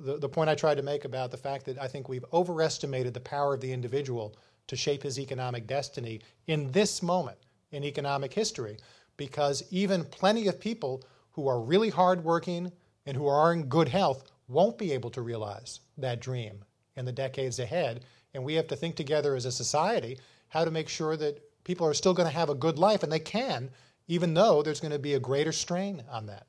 the, 0.00 0.18
the 0.18 0.28
point 0.28 0.50
I 0.50 0.54
tried 0.54 0.76
to 0.76 0.82
make 0.82 1.04
about 1.04 1.30
the 1.30 1.36
fact 1.36 1.66
that 1.66 1.78
I 1.80 1.86
think 1.86 2.08
we've 2.08 2.24
overestimated 2.32 3.14
the 3.14 3.20
power 3.20 3.54
of 3.54 3.60
the 3.60 3.72
individual 3.72 4.34
to 4.70 4.76
shape 4.76 5.02
his 5.02 5.18
economic 5.18 5.66
destiny 5.66 6.20
in 6.46 6.70
this 6.70 7.02
moment 7.02 7.38
in 7.72 7.82
economic 7.82 8.32
history, 8.32 8.76
because 9.16 9.64
even 9.72 10.04
plenty 10.04 10.46
of 10.46 10.60
people 10.60 11.02
who 11.32 11.48
are 11.48 11.60
really 11.60 11.90
hardworking 11.90 12.70
and 13.04 13.16
who 13.16 13.26
are 13.26 13.52
in 13.52 13.64
good 13.64 13.88
health 13.88 14.22
won't 14.46 14.78
be 14.78 14.92
able 14.92 15.10
to 15.10 15.22
realize 15.22 15.80
that 15.98 16.20
dream 16.20 16.64
in 16.94 17.04
the 17.04 17.10
decades 17.10 17.58
ahead. 17.58 18.04
And 18.32 18.44
we 18.44 18.54
have 18.54 18.68
to 18.68 18.76
think 18.76 18.94
together 18.94 19.34
as 19.34 19.44
a 19.44 19.50
society 19.50 20.18
how 20.48 20.64
to 20.64 20.70
make 20.70 20.88
sure 20.88 21.16
that 21.16 21.42
people 21.64 21.84
are 21.84 21.94
still 21.94 22.14
going 22.14 22.28
to 22.28 22.34
have 22.34 22.48
a 22.48 22.54
good 22.54 22.78
life, 22.78 23.02
and 23.02 23.10
they 23.10 23.18
can, 23.18 23.70
even 24.06 24.34
though 24.34 24.62
there's 24.62 24.80
going 24.80 24.92
to 24.92 25.00
be 25.00 25.14
a 25.14 25.20
greater 25.20 25.52
strain 25.52 26.04
on 26.08 26.26
that. 26.26 26.46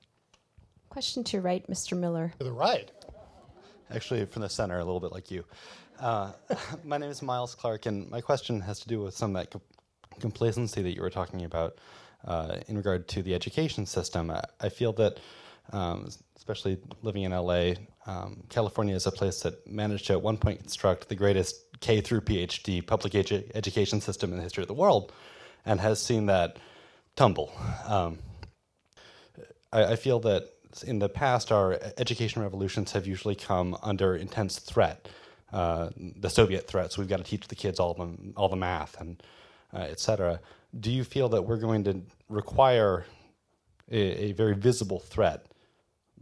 Question 0.89 1.23
to 1.23 1.37
your 1.37 1.41
right, 1.41 1.67
Mr. 1.67 1.97
Miller. 1.97 2.33
To 2.37 2.43
the 2.43 2.51
right. 2.51 2.91
Actually, 3.93 4.25
from 4.25 4.41
the 4.41 4.49
center, 4.49 4.79
a 4.79 4.85
little 4.85 4.99
bit 4.99 5.11
like 5.11 5.29
you. 5.29 5.43
Uh, 5.99 6.31
my 6.83 6.97
name 6.97 7.09
is 7.09 7.21
Miles 7.21 7.55
Clark, 7.55 7.85
and 7.85 8.09
my 8.09 8.21
question 8.21 8.61
has 8.61 8.79
to 8.79 8.87
do 8.87 9.01
with 9.01 9.15
some 9.15 9.35
of 9.35 9.41
that 9.41 9.61
complacency 10.19 10.81
that 10.81 10.95
you 10.95 11.01
were 11.01 11.09
talking 11.09 11.43
about 11.43 11.77
uh, 12.25 12.57
in 12.67 12.77
regard 12.77 13.07
to 13.09 13.21
the 13.21 13.35
education 13.35 13.85
system. 13.85 14.31
I, 14.31 14.43
I 14.61 14.69
feel 14.69 14.93
that, 14.93 15.19
um, 15.73 16.07
especially 16.37 16.77
living 17.01 17.23
in 17.23 17.31
LA, 17.31 17.73
um, 18.05 18.43
California 18.49 18.95
is 18.95 19.07
a 19.07 19.11
place 19.11 19.41
that 19.41 19.67
managed 19.67 20.07
to 20.07 20.13
at 20.13 20.21
one 20.21 20.37
point 20.37 20.59
construct 20.59 21.09
the 21.09 21.15
greatest 21.15 21.55
K 21.81 21.99
through 21.99 22.21
PhD 22.21 22.85
public 22.85 23.13
edu- 23.13 23.51
education 23.55 23.99
system 23.99 24.31
in 24.31 24.37
the 24.37 24.43
history 24.43 24.63
of 24.63 24.69
the 24.69 24.73
world, 24.73 25.11
and 25.65 25.81
has 25.81 26.01
seen 26.01 26.27
that 26.27 26.57
tumble. 27.17 27.51
Um, 27.85 28.19
I, 29.73 29.83
I 29.83 29.95
feel 29.97 30.19
that 30.21 30.49
in 30.85 30.99
the 30.99 31.09
past, 31.09 31.51
our 31.51 31.79
education 31.97 32.41
revolutions 32.41 32.91
have 32.93 33.07
usually 33.07 33.35
come 33.35 33.77
under 33.81 34.15
intense 34.15 34.59
threat. 34.59 35.07
Uh, 35.53 35.89
the 35.97 36.29
Soviet 36.29 36.65
threat. 36.65 36.93
So 36.93 37.01
We've 37.01 37.09
got 37.09 37.17
to 37.17 37.25
teach 37.25 37.47
the 37.49 37.55
kids 37.55 37.77
all 37.77 37.93
the 37.93 38.33
all 38.37 38.47
the 38.47 38.55
math 38.55 38.99
and 39.01 39.21
uh, 39.73 39.79
et 39.79 39.99
cetera. 39.99 40.39
Do 40.79 40.89
you 40.89 41.03
feel 41.03 41.27
that 41.29 41.41
we're 41.41 41.57
going 41.57 41.83
to 41.83 42.01
require 42.29 43.05
a, 43.91 44.29
a 44.29 44.31
very 44.31 44.55
visible 44.55 44.99
threat 44.99 45.47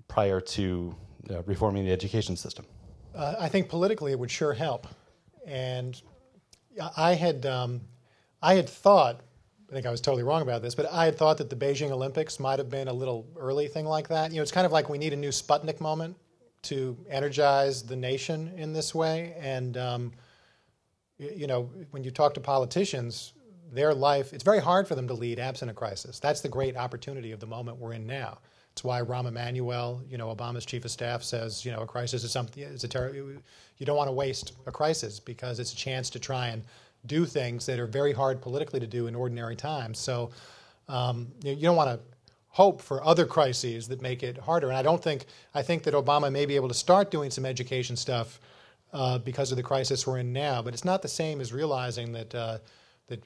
prior 0.07 0.41
to 0.41 0.95
uh, 1.29 1.43
reforming 1.43 1.85
the 1.85 1.91
education 1.91 2.35
system? 2.35 2.65
Uh, 3.13 3.35
I 3.39 3.49
think 3.49 3.69
politically 3.69 4.11
it 4.11 4.17
would 4.17 4.31
sure 4.31 4.53
help 4.53 4.87
and 5.45 6.01
I 6.95 7.15
had 7.15 7.45
um, 7.45 7.81
I 8.41 8.55
had 8.55 8.69
thought 8.69 9.21
I 9.69 9.73
think 9.73 9.85
I 9.85 9.91
was 9.91 10.01
totally 10.01 10.23
wrong 10.23 10.41
about 10.41 10.61
this, 10.63 10.73
but 10.73 10.91
I 10.91 11.05
had 11.05 11.15
thought 11.15 11.37
that 11.37 11.49
the 11.49 11.55
Beijing 11.55 11.91
Olympics 11.91 12.39
might 12.39 12.57
have 12.57 12.69
been 12.69 12.87
a 12.87 12.93
little 12.93 13.27
early 13.37 13.67
thing 13.67 13.85
like 13.85 14.07
that. 14.07 14.31
You 14.31 14.37
know, 14.37 14.41
it's 14.41 14.51
kind 14.51 14.65
of 14.65 14.71
like 14.71 14.89
we 14.89 14.97
need 14.97 15.13
a 15.13 15.17
new 15.17 15.29
Sputnik 15.29 15.79
moment 15.79 16.17
to 16.63 16.97
energize 17.09 17.83
the 17.83 17.95
nation 17.95 18.51
in 18.57 18.73
this 18.73 18.95
way. 18.95 19.35
And 19.39 19.77
um, 19.77 20.11
you 21.19 21.47
know, 21.47 21.69
when 21.91 22.03
you 22.03 22.11
talk 22.11 22.33
to 22.33 22.39
politicians, 22.39 23.33
their 23.71 23.93
life 23.93 24.33
it's 24.33 24.43
very 24.43 24.59
hard 24.59 24.87
for 24.87 24.95
them 24.95 25.07
to 25.07 25.13
lead 25.13 25.39
absent 25.39 25.69
a 25.69 25.73
crisis. 25.73 26.19
That's 26.19 26.41
the 26.41 26.49
great 26.49 26.75
opportunity 26.75 27.31
of 27.31 27.39
the 27.39 27.47
moment 27.47 27.77
we're 27.77 27.93
in 27.93 28.07
now. 28.07 28.39
It's 28.71 28.83
why 28.83 29.01
Rahm 29.01 29.27
Emanuel, 29.27 30.01
you 30.09 30.17
know, 30.17 30.33
Obama's 30.33 30.65
chief 30.65 30.85
of 30.85 30.91
staff, 30.91 31.21
says, 31.21 31.65
you 31.65 31.71
know, 31.71 31.81
a 31.81 31.87
crisis 31.87 32.23
is 32.23 32.31
something. 32.31 32.63
It's 32.63 32.83
a 32.83 32.87
ter- 32.87 33.13
You 33.13 33.85
don't 33.85 33.97
want 33.97 34.07
to 34.07 34.13
waste 34.13 34.53
a 34.65 34.71
crisis 34.71 35.19
because 35.19 35.59
it's 35.59 35.73
a 35.73 35.75
chance 35.75 36.09
to 36.11 36.19
try 36.19 36.47
and 36.47 36.63
do 37.05 37.25
things 37.25 37.65
that 37.65 37.79
are 37.79 37.87
very 37.87 38.13
hard 38.13 38.41
politically 38.41 38.79
to 38.79 38.87
do 38.87 39.07
in 39.07 39.15
ordinary 39.15 39.55
times. 39.55 39.99
So 39.99 40.31
um, 40.87 41.27
you, 41.43 41.53
you 41.53 41.61
don't 41.61 41.75
want 41.75 41.89
to 41.89 41.99
hope 42.49 42.81
for 42.81 43.03
other 43.03 43.25
crises 43.25 43.87
that 43.87 44.01
make 44.01 44.23
it 44.23 44.37
harder. 44.37 44.67
And 44.67 44.77
I 44.77 44.81
don't 44.81 45.01
think 45.01 45.25
I 45.53 45.61
think 45.61 45.83
that 45.83 45.93
Obama 45.93 46.31
may 46.31 46.45
be 46.45 46.55
able 46.55 46.67
to 46.67 46.73
start 46.73 47.11
doing 47.11 47.31
some 47.31 47.45
education 47.45 47.95
stuff 47.95 48.39
uh, 48.91 49.19
because 49.19 49.51
of 49.51 49.57
the 49.57 49.63
crisis 49.63 50.05
we're 50.05 50.17
in 50.17 50.33
now. 50.33 50.61
But 50.61 50.73
it's 50.73 50.85
not 50.85 51.01
the 51.01 51.07
same 51.07 51.41
as 51.41 51.53
realizing 51.53 52.11
that 52.13 52.35
uh, 52.35 52.57
that 53.07 53.23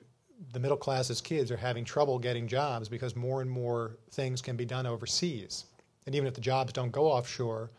the 0.51 0.59
middle 0.59 0.77
class's 0.77 1.21
kids 1.21 1.51
are 1.51 1.57
having 1.57 1.85
trouble 1.85 2.19
getting 2.19 2.47
jobs 2.47 2.89
because 2.89 3.15
more 3.15 3.41
and 3.41 3.49
more 3.49 3.97
things 4.11 4.41
can 4.41 4.55
be 4.55 4.65
done 4.65 4.85
overseas. 4.85 5.65
And 6.05 6.15
even 6.15 6.27
if 6.27 6.33
the 6.33 6.41
jobs 6.41 6.73
don't 6.73 6.91
go 6.91 7.05
offshore, 7.05 7.71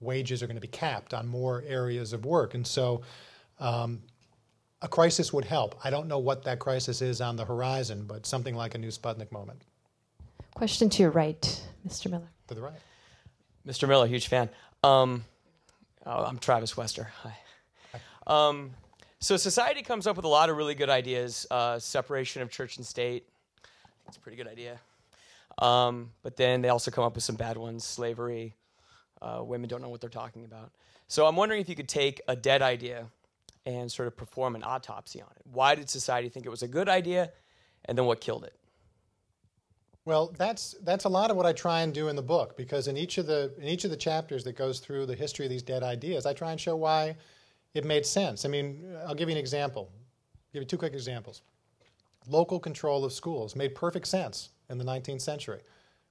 wages 0.00 0.42
are 0.42 0.46
going 0.46 0.56
to 0.56 0.60
be 0.62 0.68
capped 0.68 1.12
on 1.12 1.26
more 1.26 1.62
areas 1.66 2.12
of 2.12 2.24
work. 2.24 2.54
And 2.54 2.66
so 2.66 3.02
um, 3.58 4.00
a 4.82 4.88
crisis 4.88 5.32
would 5.32 5.44
help. 5.44 5.74
I 5.84 5.90
don't 5.90 6.08
know 6.08 6.18
what 6.18 6.44
that 6.44 6.58
crisis 6.58 7.02
is 7.02 7.20
on 7.20 7.36
the 7.36 7.44
horizon, 7.44 8.04
but 8.06 8.26
something 8.26 8.54
like 8.54 8.74
a 8.74 8.78
new 8.78 8.88
Sputnik 8.88 9.32
moment. 9.32 9.62
Question 10.54 10.88
to 10.90 11.02
your 11.02 11.10
right, 11.10 11.62
Mr. 11.86 12.10
Miller. 12.10 12.30
To 12.48 12.54
the 12.54 12.62
right. 12.62 12.80
Mr. 13.66 13.88
Miller, 13.88 14.06
huge 14.06 14.28
fan. 14.28 14.48
Um, 14.82 15.24
oh, 16.04 16.24
I'm 16.24 16.38
Travis 16.38 16.76
Wester. 16.76 17.10
Hi. 17.22 17.34
Um, 18.26 18.70
so 19.20 19.36
society 19.36 19.82
comes 19.82 20.06
up 20.06 20.16
with 20.16 20.24
a 20.24 20.28
lot 20.28 20.50
of 20.50 20.56
really 20.56 20.74
good 20.74 20.90
ideas. 20.90 21.46
Uh, 21.50 21.78
separation 21.78 22.42
of 22.42 22.50
church 22.50 22.76
and 22.76 22.86
state. 22.86 23.26
It's 24.06 24.16
a 24.16 24.20
pretty 24.20 24.36
good 24.36 24.46
idea. 24.46 24.78
Um, 25.58 26.10
but 26.22 26.36
then 26.36 26.60
they 26.60 26.68
also 26.68 26.90
come 26.90 27.04
up 27.04 27.14
with 27.14 27.24
some 27.24 27.36
bad 27.36 27.56
ones. 27.56 27.84
Slavery. 27.84 28.54
Uh, 29.22 29.40
women 29.42 29.68
don't 29.68 29.80
know 29.80 29.88
what 29.88 30.00
they're 30.00 30.10
talking 30.10 30.44
about. 30.44 30.70
So 31.08 31.26
I'm 31.26 31.36
wondering 31.36 31.60
if 31.60 31.68
you 31.68 31.74
could 31.74 31.88
take 31.88 32.20
a 32.28 32.36
dead 32.36 32.62
idea 32.62 33.06
and 33.66 33.90
sort 33.90 34.06
of 34.06 34.16
perform 34.16 34.54
an 34.54 34.62
autopsy 34.62 35.20
on 35.20 35.28
it. 35.36 35.42
Why 35.52 35.74
did 35.74 35.90
society 35.90 36.28
think 36.28 36.46
it 36.46 36.50
was 36.50 36.62
a 36.62 36.68
good 36.68 36.88
idea, 36.88 37.32
and 37.84 37.98
then 37.98 38.06
what 38.06 38.20
killed 38.20 38.44
it? 38.44 38.54
Well, 40.04 40.32
that's 40.38 40.76
that's 40.84 41.04
a 41.04 41.08
lot 41.08 41.32
of 41.32 41.36
what 41.36 41.46
I 41.46 41.52
try 41.52 41.82
and 41.82 41.92
do 41.92 42.06
in 42.06 42.14
the 42.14 42.22
book 42.22 42.56
because 42.56 42.86
in 42.86 42.96
each 42.96 43.18
of 43.18 43.26
the 43.26 43.52
in 43.58 43.64
each 43.64 43.84
of 43.84 43.90
the 43.90 43.96
chapters 43.96 44.44
that 44.44 44.56
goes 44.56 44.78
through 44.78 45.06
the 45.06 45.16
history 45.16 45.44
of 45.44 45.50
these 45.50 45.64
dead 45.64 45.82
ideas, 45.82 46.26
I 46.26 46.32
try 46.32 46.52
and 46.52 46.60
show 46.60 46.76
why 46.76 47.16
it 47.74 47.84
made 47.84 48.06
sense. 48.06 48.44
I 48.44 48.48
mean, 48.48 48.96
I'll 49.04 49.16
give 49.16 49.28
you 49.28 49.34
an 49.34 49.40
example. 49.40 49.90
I'll 49.90 50.52
give 50.52 50.62
you 50.62 50.66
two 50.66 50.78
quick 50.78 50.94
examples. 50.94 51.42
Local 52.28 52.60
control 52.60 53.04
of 53.04 53.12
schools 53.12 53.56
made 53.56 53.74
perfect 53.74 54.06
sense 54.06 54.50
in 54.70 54.78
the 54.78 54.84
19th 54.84 55.20
century, 55.20 55.60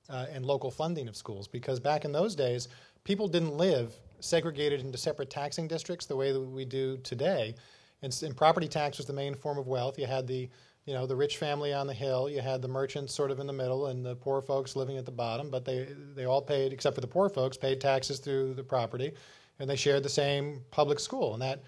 uh, 0.09 0.25
and 0.29 0.45
local 0.45 0.71
funding 0.71 1.07
of 1.07 1.15
schools 1.15 1.47
because 1.47 1.79
back 1.79 2.03
in 2.03 2.11
those 2.11 2.35
days, 2.35 2.67
people 3.05 3.29
didn't 3.29 3.55
live 3.55 3.95
segregated 4.25 4.81
into 4.81 4.97
separate 4.97 5.29
taxing 5.29 5.67
districts 5.67 6.05
the 6.05 6.15
way 6.15 6.31
that 6.31 6.41
we 6.41 6.65
do 6.65 6.97
today. 6.97 7.55
And, 8.01 8.17
and 8.23 8.35
property 8.35 8.67
tax 8.67 8.97
was 8.97 9.07
the 9.07 9.13
main 9.13 9.35
form 9.35 9.57
of 9.57 9.67
wealth. 9.67 9.97
You 9.97 10.05
had 10.05 10.27
the 10.27 10.49
you 10.85 10.93
know, 10.93 11.07
the 11.07 11.15
rich 11.15 11.37
family 11.37 11.73
on 11.73 11.87
the 11.87 11.93
hill, 11.93 12.29
you 12.29 12.41
had 12.41 12.61
the 12.61 12.67
merchants 12.67 13.13
sort 13.13 13.31
of 13.31 13.39
in 13.39 13.47
the 13.47 13.53
middle, 13.53 13.87
and 13.87 14.05
the 14.05 14.15
poor 14.15 14.39
folks 14.41 14.75
living 14.75 14.97
at 14.97 15.05
the 15.05 15.11
bottom. 15.11 15.49
But 15.49 15.65
they 15.65 15.87
they 16.13 16.25
all 16.25 16.41
paid, 16.41 16.73
except 16.73 16.95
for 16.95 17.01
the 17.01 17.07
poor 17.07 17.27
folks, 17.27 17.57
paid 17.57 17.81
taxes 17.81 18.19
through 18.19 18.53
the 18.53 18.63
property, 18.63 19.13
and 19.59 19.69
they 19.69 19.75
shared 19.75 20.03
the 20.03 20.09
same 20.09 20.61
public 20.71 20.99
school, 20.99 21.33
and 21.33 21.41
that. 21.41 21.63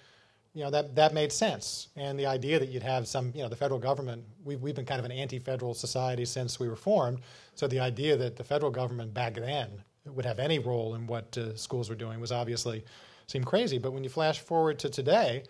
You 0.53 0.63
know 0.63 0.71
that 0.71 0.95
that 0.95 1.13
made 1.13 1.31
sense, 1.31 1.89
and 1.95 2.17
the 2.17 2.25
idea 2.25 2.57
that 2.57 2.69
you'd 2.69 2.81
have 2.81 3.07
some, 3.07 3.31
you 3.35 3.43
know, 3.43 3.49
the 3.49 3.55
federal 3.55 3.79
government. 3.79 4.23
We've 4.43 4.59
we've 4.59 4.73
been 4.73 4.85
kind 4.87 4.97
of 4.97 5.05
an 5.05 5.11
anti-federal 5.11 5.75
society 5.75 6.25
since 6.25 6.59
we 6.59 6.67
were 6.67 6.75
formed. 6.75 7.19
So 7.53 7.67
the 7.67 7.79
idea 7.79 8.17
that 8.17 8.37
the 8.37 8.43
federal 8.43 8.71
government 8.71 9.13
back 9.13 9.35
then 9.35 9.83
would 10.15 10.25
have 10.25 10.39
any 10.39 10.59
role 10.59 10.95
in 10.95 11.07
what 11.07 11.37
uh, 11.37 11.55
schools 11.55 11.89
were 11.89 11.95
doing 11.95 12.19
was 12.19 12.31
obviously 12.31 12.83
seemed 13.27 13.45
crazy. 13.45 13.77
But 13.77 13.91
when 13.93 14.03
you 14.03 14.09
flash 14.09 14.39
forward 14.39 14.79
to 14.79 14.89
today, 14.89 15.43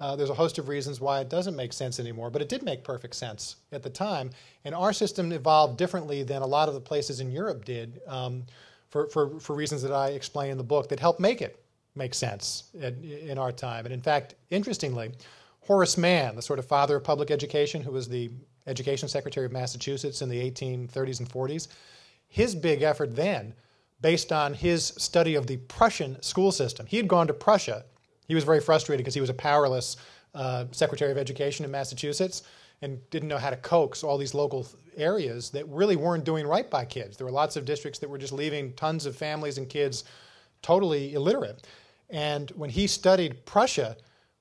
uh, 0.00 0.16
there's 0.16 0.30
a 0.30 0.34
host 0.34 0.58
of 0.58 0.68
reasons 0.68 1.00
why 1.00 1.20
it 1.20 1.28
doesn't 1.28 1.54
make 1.54 1.72
sense 1.72 2.00
anymore, 2.00 2.30
but 2.30 2.40
it 2.40 2.48
did 2.48 2.62
make 2.62 2.82
perfect 2.82 3.14
sense 3.14 3.56
at 3.70 3.82
the 3.82 3.90
time. 3.90 4.30
And 4.64 4.74
our 4.74 4.92
system 4.92 5.30
evolved 5.30 5.76
differently 5.76 6.22
than 6.22 6.42
a 6.42 6.46
lot 6.46 6.68
of 6.68 6.74
the 6.74 6.80
places 6.80 7.20
in 7.20 7.30
Europe 7.30 7.64
did 7.64 8.00
um, 8.06 8.44
for, 8.88 9.08
for, 9.08 9.38
for 9.38 9.54
reasons 9.54 9.82
that 9.82 9.92
I 9.92 10.08
explain 10.08 10.50
in 10.50 10.58
the 10.58 10.64
book 10.64 10.88
that 10.88 10.98
helped 10.98 11.20
make 11.20 11.42
it 11.42 11.62
make 11.94 12.14
sense 12.14 12.64
in, 12.74 13.04
in 13.04 13.38
our 13.38 13.52
time. 13.52 13.84
And 13.84 13.92
in 13.92 14.00
fact, 14.00 14.34
interestingly, 14.48 15.12
Horace 15.60 15.98
Mann, 15.98 16.34
the 16.34 16.42
sort 16.42 16.58
of 16.58 16.66
father 16.66 16.96
of 16.96 17.04
public 17.04 17.30
education, 17.30 17.82
who 17.82 17.92
was 17.92 18.08
the 18.08 18.30
education 18.66 19.08
secretary 19.08 19.46
of 19.46 19.52
Massachusetts 19.52 20.22
in 20.22 20.28
the 20.28 20.50
1830s 20.50 21.20
and 21.20 21.28
40s, 21.28 21.68
his 22.28 22.54
big 22.54 22.82
effort 22.82 23.14
then, 23.14 23.52
based 24.00 24.32
on 24.32 24.54
his 24.54 24.86
study 24.98 25.34
of 25.34 25.46
the 25.46 25.56
Prussian 25.56 26.20
school 26.22 26.52
system, 26.52 26.86
he 26.86 26.96
had 26.96 27.08
gone 27.08 27.26
to 27.26 27.34
Prussia 27.34 27.84
he 28.30 28.34
was 28.36 28.44
very 28.44 28.60
frustrated 28.60 29.02
because 29.02 29.14
he 29.14 29.20
was 29.20 29.28
a 29.28 29.34
powerless 29.34 29.96
uh, 30.36 30.66
Secretary 30.70 31.10
of 31.10 31.18
Education 31.18 31.64
in 31.64 31.70
Massachusetts 31.72 32.44
and 32.80 33.00
didn't 33.10 33.28
know 33.28 33.38
how 33.38 33.50
to 33.50 33.56
coax 33.56 34.04
all 34.04 34.16
these 34.16 34.34
local 34.34 34.68
areas 34.96 35.50
that 35.50 35.68
really 35.68 35.96
weren't 35.96 36.22
doing 36.22 36.46
right 36.46 36.70
by 36.70 36.84
kids. 36.84 37.16
There 37.16 37.24
were 37.24 37.32
lots 37.32 37.56
of 37.56 37.64
districts 37.64 37.98
that 37.98 38.08
were 38.08 38.18
just 38.18 38.32
leaving 38.32 38.72
tons 38.74 39.04
of 39.04 39.16
families 39.16 39.58
and 39.58 39.68
kids 39.68 40.04
totally 40.62 41.14
illiterate. 41.14 41.66
And 42.08 42.52
when 42.52 42.70
he 42.70 42.86
studied 42.86 43.44
Prussia, 43.46 43.96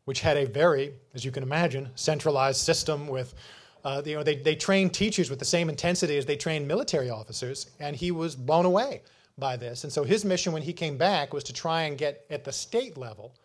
which 0.06 0.22
had 0.22 0.38
a 0.38 0.46
very, 0.46 0.94
as 1.16 1.26
you 1.26 1.32
can 1.32 1.42
imagine, 1.42 1.90
centralized 1.96 2.62
system 2.62 3.08
with, 3.08 3.34
uh, 3.84 4.04
you 4.06 4.14
know, 4.14 4.22
they, 4.22 4.36
they 4.36 4.56
trained 4.56 4.94
teachers 4.94 5.32
with 5.32 5.40
the 5.40 5.46
same 5.46 5.68
intensity 5.68 6.16
as 6.16 6.28
they 6.28 6.36
trained 6.36 6.68
military 6.68 7.10
officers, 7.10 7.72
and 7.80 7.96
he 7.96 8.12
was 8.12 8.36
blown 8.36 8.66
away 8.66 9.02
by 9.40 9.58
this. 9.58 9.84
And 9.84 9.94
so 9.94 10.04
his 10.04 10.26
mission 10.26 10.54
when 10.54 10.62
he 10.62 10.74
came 10.74 10.98
back 10.98 11.34
was 11.34 11.44
to 11.46 11.54
try 11.54 11.84
and 11.84 11.98
get 11.98 12.26
at 12.30 12.44
the 12.44 12.52
state 12.52 12.98
level 12.98 13.36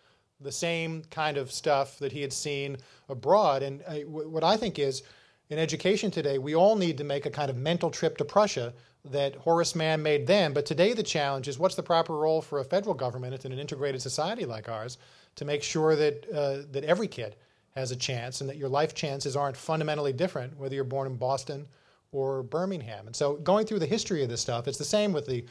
the 0.40 0.52
same 0.52 1.02
kind 1.10 1.36
of 1.36 1.50
stuff 1.50 1.98
that 1.98 2.12
he 2.12 2.20
had 2.20 2.32
seen 2.32 2.76
abroad. 3.08 3.62
And 3.62 3.82
uh, 3.86 3.94
what 4.00 4.44
I 4.44 4.56
think 4.56 4.78
is, 4.78 5.02
in 5.50 5.58
education 5.58 6.10
today, 6.10 6.38
we 6.38 6.54
all 6.54 6.74
need 6.74 6.98
to 6.98 7.04
make 7.04 7.26
a 7.26 7.30
kind 7.30 7.50
of 7.50 7.56
mental 7.56 7.90
trip 7.90 8.16
to 8.18 8.24
Prussia 8.24 8.72
that 9.04 9.36
Horace 9.36 9.74
Mann 9.74 10.02
made 10.02 10.26
then. 10.26 10.52
But 10.52 10.66
today, 10.66 10.94
the 10.94 11.02
challenge 11.02 11.48
is 11.48 11.58
what's 11.58 11.74
the 11.74 11.82
proper 11.82 12.16
role 12.16 12.40
for 12.40 12.60
a 12.60 12.64
federal 12.64 12.94
government 12.94 13.44
in 13.44 13.52
an 13.52 13.58
integrated 13.58 14.00
society 14.00 14.46
like 14.46 14.68
ours 14.68 14.98
to 15.36 15.44
make 15.44 15.62
sure 15.62 15.96
that 15.96 16.26
uh, 16.30 16.62
that 16.72 16.84
every 16.84 17.08
kid 17.08 17.36
has 17.74 17.90
a 17.90 17.96
chance 17.96 18.40
and 18.40 18.48
that 18.48 18.56
your 18.56 18.68
life 18.68 18.94
chances 18.94 19.36
aren't 19.36 19.56
fundamentally 19.56 20.12
different 20.12 20.56
whether 20.56 20.74
you're 20.74 20.84
born 20.84 21.06
in 21.06 21.16
Boston 21.16 21.66
or 22.12 22.42
Birmingham. 22.42 23.06
And 23.06 23.14
so, 23.14 23.34
going 23.34 23.66
through 23.66 23.80
the 23.80 23.86
history 23.86 24.22
of 24.22 24.30
this 24.30 24.40
stuff, 24.40 24.66
it's 24.68 24.78
the 24.78 24.84
same 24.84 25.12
with 25.12 25.26
the 25.26 25.44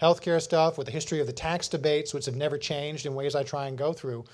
healthcare 0.00 0.40
stuff, 0.40 0.78
with 0.78 0.86
the 0.86 0.92
history 0.92 1.20
of 1.20 1.26
the 1.26 1.32
tax 1.32 1.68
debates, 1.68 2.12
which 2.12 2.26
have 2.26 2.36
never 2.36 2.58
changed 2.58 3.06
in 3.06 3.14
ways 3.14 3.34
I 3.34 3.42
try 3.42 3.68
and 3.68 3.78
go 3.78 3.92
through. 3.92 4.24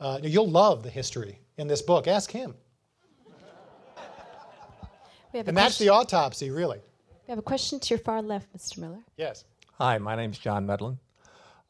Uh, 0.00 0.18
you'll 0.22 0.48
love 0.48 0.82
the 0.82 0.90
history 0.90 1.40
in 1.56 1.66
this 1.66 1.82
book. 1.82 2.06
Ask 2.06 2.30
him. 2.30 2.54
and 3.96 5.44
question. 5.44 5.54
that's 5.54 5.78
the 5.78 5.88
autopsy, 5.88 6.50
really. 6.50 6.78
We 7.26 7.32
have 7.32 7.38
a 7.38 7.42
question 7.42 7.80
to 7.80 7.90
your 7.90 7.98
far 7.98 8.22
left, 8.22 8.56
Mr. 8.56 8.78
Miller. 8.78 9.00
Yes. 9.16 9.44
Hi, 9.74 9.98
my 9.98 10.16
name's 10.16 10.38
John 10.38 10.66
Medlin. 10.66 10.98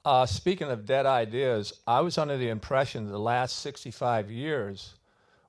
Uh, 0.05 0.24
speaking 0.24 0.68
of 0.68 0.86
dead 0.86 1.07
ideas, 1.07 1.72
I 1.86 2.01
was 2.01 2.16
under 2.16 2.36
the 2.36 2.49
impression 2.49 3.07
that 3.07 3.12
the 3.12 3.18
last 3.18 3.59
65 3.59 4.30
years 4.30 4.94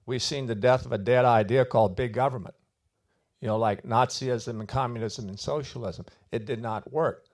we've 0.05 0.23
seen 0.23 0.47
the 0.47 0.55
death 0.55 0.85
of 0.85 0.91
a 0.91 0.97
dead 0.97 1.23
idea 1.23 1.63
called 1.63 1.95
big 1.95 2.13
government. 2.13 2.55
You 3.41 3.47
know, 3.47 3.57
like 3.57 3.83
Nazism 3.83 4.59
and 4.59 4.67
communism 4.67 5.29
and 5.29 5.39
socialism. 5.39 6.05
It 6.31 6.45
did 6.45 6.61
not 6.61 6.91
work. 6.91 7.28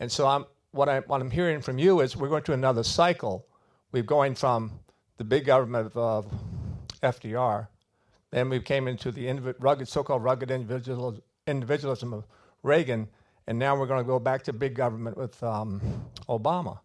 And 0.00 0.10
so 0.10 0.26
I'm, 0.26 0.44
what, 0.72 0.88
I, 0.88 1.00
what 1.00 1.20
I'm 1.20 1.30
hearing 1.30 1.60
from 1.60 1.78
you 1.78 2.00
is 2.00 2.16
we're 2.16 2.28
going 2.28 2.42
to 2.44 2.52
another 2.52 2.82
cycle. 2.82 3.46
We're 3.92 4.02
going 4.02 4.34
from 4.34 4.80
the 5.16 5.24
big 5.24 5.46
government 5.46 5.92
of 5.94 6.26
uh, 6.26 6.28
FDR, 7.02 7.68
then 8.30 8.50
we 8.50 8.60
came 8.60 8.88
into 8.88 9.10
the 9.10 9.54
rugged, 9.58 9.88
so-called 9.88 10.22
rugged 10.22 10.50
individual, 10.50 11.18
individualism 11.46 12.12
of 12.12 12.24
Reagan, 12.62 13.08
and 13.46 13.58
now 13.58 13.78
we're 13.78 13.86
going 13.86 14.02
to 14.02 14.06
go 14.06 14.18
back 14.18 14.42
to 14.44 14.52
big 14.52 14.74
government 14.74 15.16
with 15.16 15.40
um, 15.42 15.80
Obama. 16.28 16.80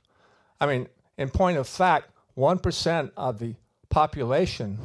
I 0.60 0.68
mean, 0.68 0.88
in 1.18 1.30
point 1.30 1.58
of 1.58 1.68
fact, 1.68 2.12
1% 2.38 3.12
of 3.18 3.40
the 3.40 3.56
population 3.90 4.78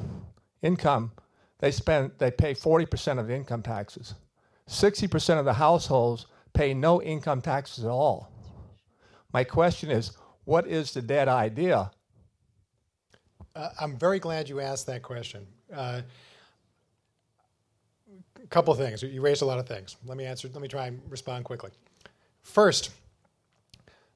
income, 0.62 1.12
they 1.58 1.70
spend, 1.70 2.12
they 2.18 2.30
pay 2.30 2.54
40% 2.54 3.18
of 3.18 3.28
the 3.28 3.34
income 3.34 3.62
taxes. 3.62 4.14
60% 4.68 5.38
of 5.38 5.44
the 5.44 5.52
households 5.52 6.26
pay 6.56 6.72
no 6.74 7.02
income 7.02 7.42
taxes 7.42 7.84
at 7.84 7.90
all. 7.90 8.32
My 9.32 9.44
question 9.44 9.90
is, 9.90 10.16
what 10.44 10.66
is 10.66 10.92
the 10.92 11.02
dead 11.02 11.28
idea? 11.28 11.90
Uh, 13.54 13.68
I'm 13.80 13.98
very 13.98 14.18
glad 14.18 14.48
you 14.48 14.60
asked 14.60 14.86
that 14.86 15.02
question. 15.02 15.46
Uh, 15.72 16.02
a 18.42 18.46
couple 18.48 18.72
of 18.72 18.78
things. 18.78 19.02
You 19.02 19.20
raised 19.20 19.42
a 19.42 19.44
lot 19.44 19.58
of 19.58 19.66
things. 19.66 19.96
Let 20.06 20.16
me 20.16 20.24
answer. 20.24 20.48
Let 20.52 20.62
me 20.62 20.68
try 20.68 20.86
and 20.86 21.00
respond 21.08 21.44
quickly. 21.44 21.70
First, 22.42 22.90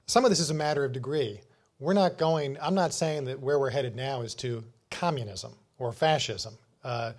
some 0.07 0.24
of 0.24 0.30
this 0.30 0.41
is 0.41 0.51
a 0.51 0.55
matter 0.55 0.84
of 0.84 0.93
degree. 0.93 1.41
We're 1.78 1.95
not 1.95 2.16
going. 2.16 2.57
I'm 2.61 2.74
not 2.74 2.93
saying 2.93 3.24
that 3.24 3.41
where 3.41 3.59
we're 3.59 3.70
headed 3.70 3.97
now 3.97 4.22
is 4.22 4.34
to 4.36 4.62
communism 4.91 5.53
or 5.78 5.93
fascism. 5.93 6.57
Uh, 6.84 7.12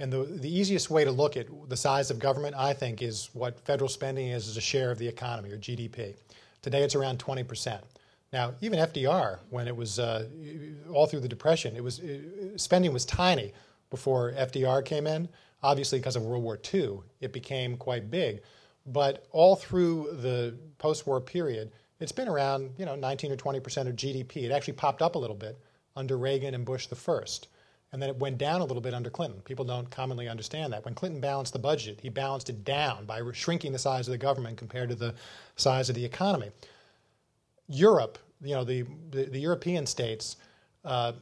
and 0.00 0.10
the, 0.10 0.24
the 0.24 0.52
easiest 0.52 0.90
way 0.90 1.04
to 1.04 1.12
look 1.12 1.36
at 1.36 1.46
the 1.68 1.76
size 1.76 2.10
of 2.10 2.18
government, 2.18 2.54
I 2.56 2.72
think, 2.72 3.02
is 3.02 3.28
what 3.34 3.60
federal 3.60 3.88
spending 3.88 4.28
is 4.28 4.48
as 4.48 4.56
a 4.56 4.60
share 4.60 4.90
of 4.90 4.98
the 4.98 5.06
economy 5.06 5.50
or 5.52 5.58
GDP. 5.58 6.16
Today 6.62 6.82
it's 6.82 6.94
around 6.94 7.18
20%. 7.18 7.80
Now, 8.32 8.54
even 8.62 8.78
FDR, 8.78 9.38
when 9.50 9.68
it 9.68 9.76
was 9.76 9.98
uh, 9.98 10.26
all 10.90 11.06
through 11.06 11.20
the 11.20 11.28
Depression, 11.28 11.76
it 11.76 11.84
was 11.84 12.00
uh, 12.00 12.56
spending 12.56 12.92
was 12.92 13.04
tiny 13.04 13.52
before 13.90 14.32
FDR 14.32 14.84
came 14.84 15.06
in. 15.06 15.28
Obviously, 15.62 15.98
because 15.98 16.16
of 16.16 16.22
World 16.22 16.42
War 16.42 16.58
II, 16.72 17.00
it 17.20 17.32
became 17.32 17.76
quite 17.76 18.10
big. 18.10 18.40
But 18.86 19.26
all 19.32 19.56
through 19.56 20.16
the 20.22 20.56
post-war 20.78 21.20
period, 21.20 21.72
it's 21.98 22.12
been 22.12 22.28
around 22.28 22.70
you 22.78 22.86
know 22.86 22.94
19 22.94 23.32
or 23.32 23.36
20 23.36 23.60
percent 23.60 23.88
of 23.88 23.96
GDP. 23.96 24.44
It 24.44 24.52
actually 24.52 24.74
popped 24.74 25.02
up 25.02 25.16
a 25.16 25.18
little 25.18 25.36
bit 25.36 25.58
under 25.96 26.16
Reagan 26.16 26.54
and 26.54 26.64
Bush 26.64 26.86
the 26.86 26.96
first. 26.96 27.48
And 27.92 28.00
then 28.00 28.08
it 28.08 28.16
went 28.16 28.38
down 28.38 28.60
a 28.60 28.64
little 28.64 28.80
bit 28.80 28.94
under 28.94 29.10
Clinton. 29.10 29.40
People 29.40 29.64
don't 29.64 29.90
commonly 29.90 30.28
understand 30.28 30.72
that. 30.72 30.84
When 30.84 30.94
Clinton 30.94 31.20
balanced 31.20 31.52
the 31.52 31.58
budget, 31.58 31.98
he 32.00 32.08
balanced 32.08 32.48
it 32.48 32.64
down 32.64 33.04
by 33.04 33.20
shrinking 33.32 33.72
the 33.72 33.78
size 33.78 34.06
of 34.06 34.12
the 34.12 34.18
government 34.18 34.58
compared 34.58 34.90
to 34.90 34.94
the 34.94 35.14
size 35.56 35.88
of 35.88 35.96
the 35.96 36.04
economy. 36.04 36.50
Europe, 37.68 38.18
you 38.42 38.54
know, 38.54 38.64
the, 38.64 38.84
the, 39.10 39.24
the 39.24 39.38
European 39.38 39.86
states 39.86 40.36
uh, 40.84 41.12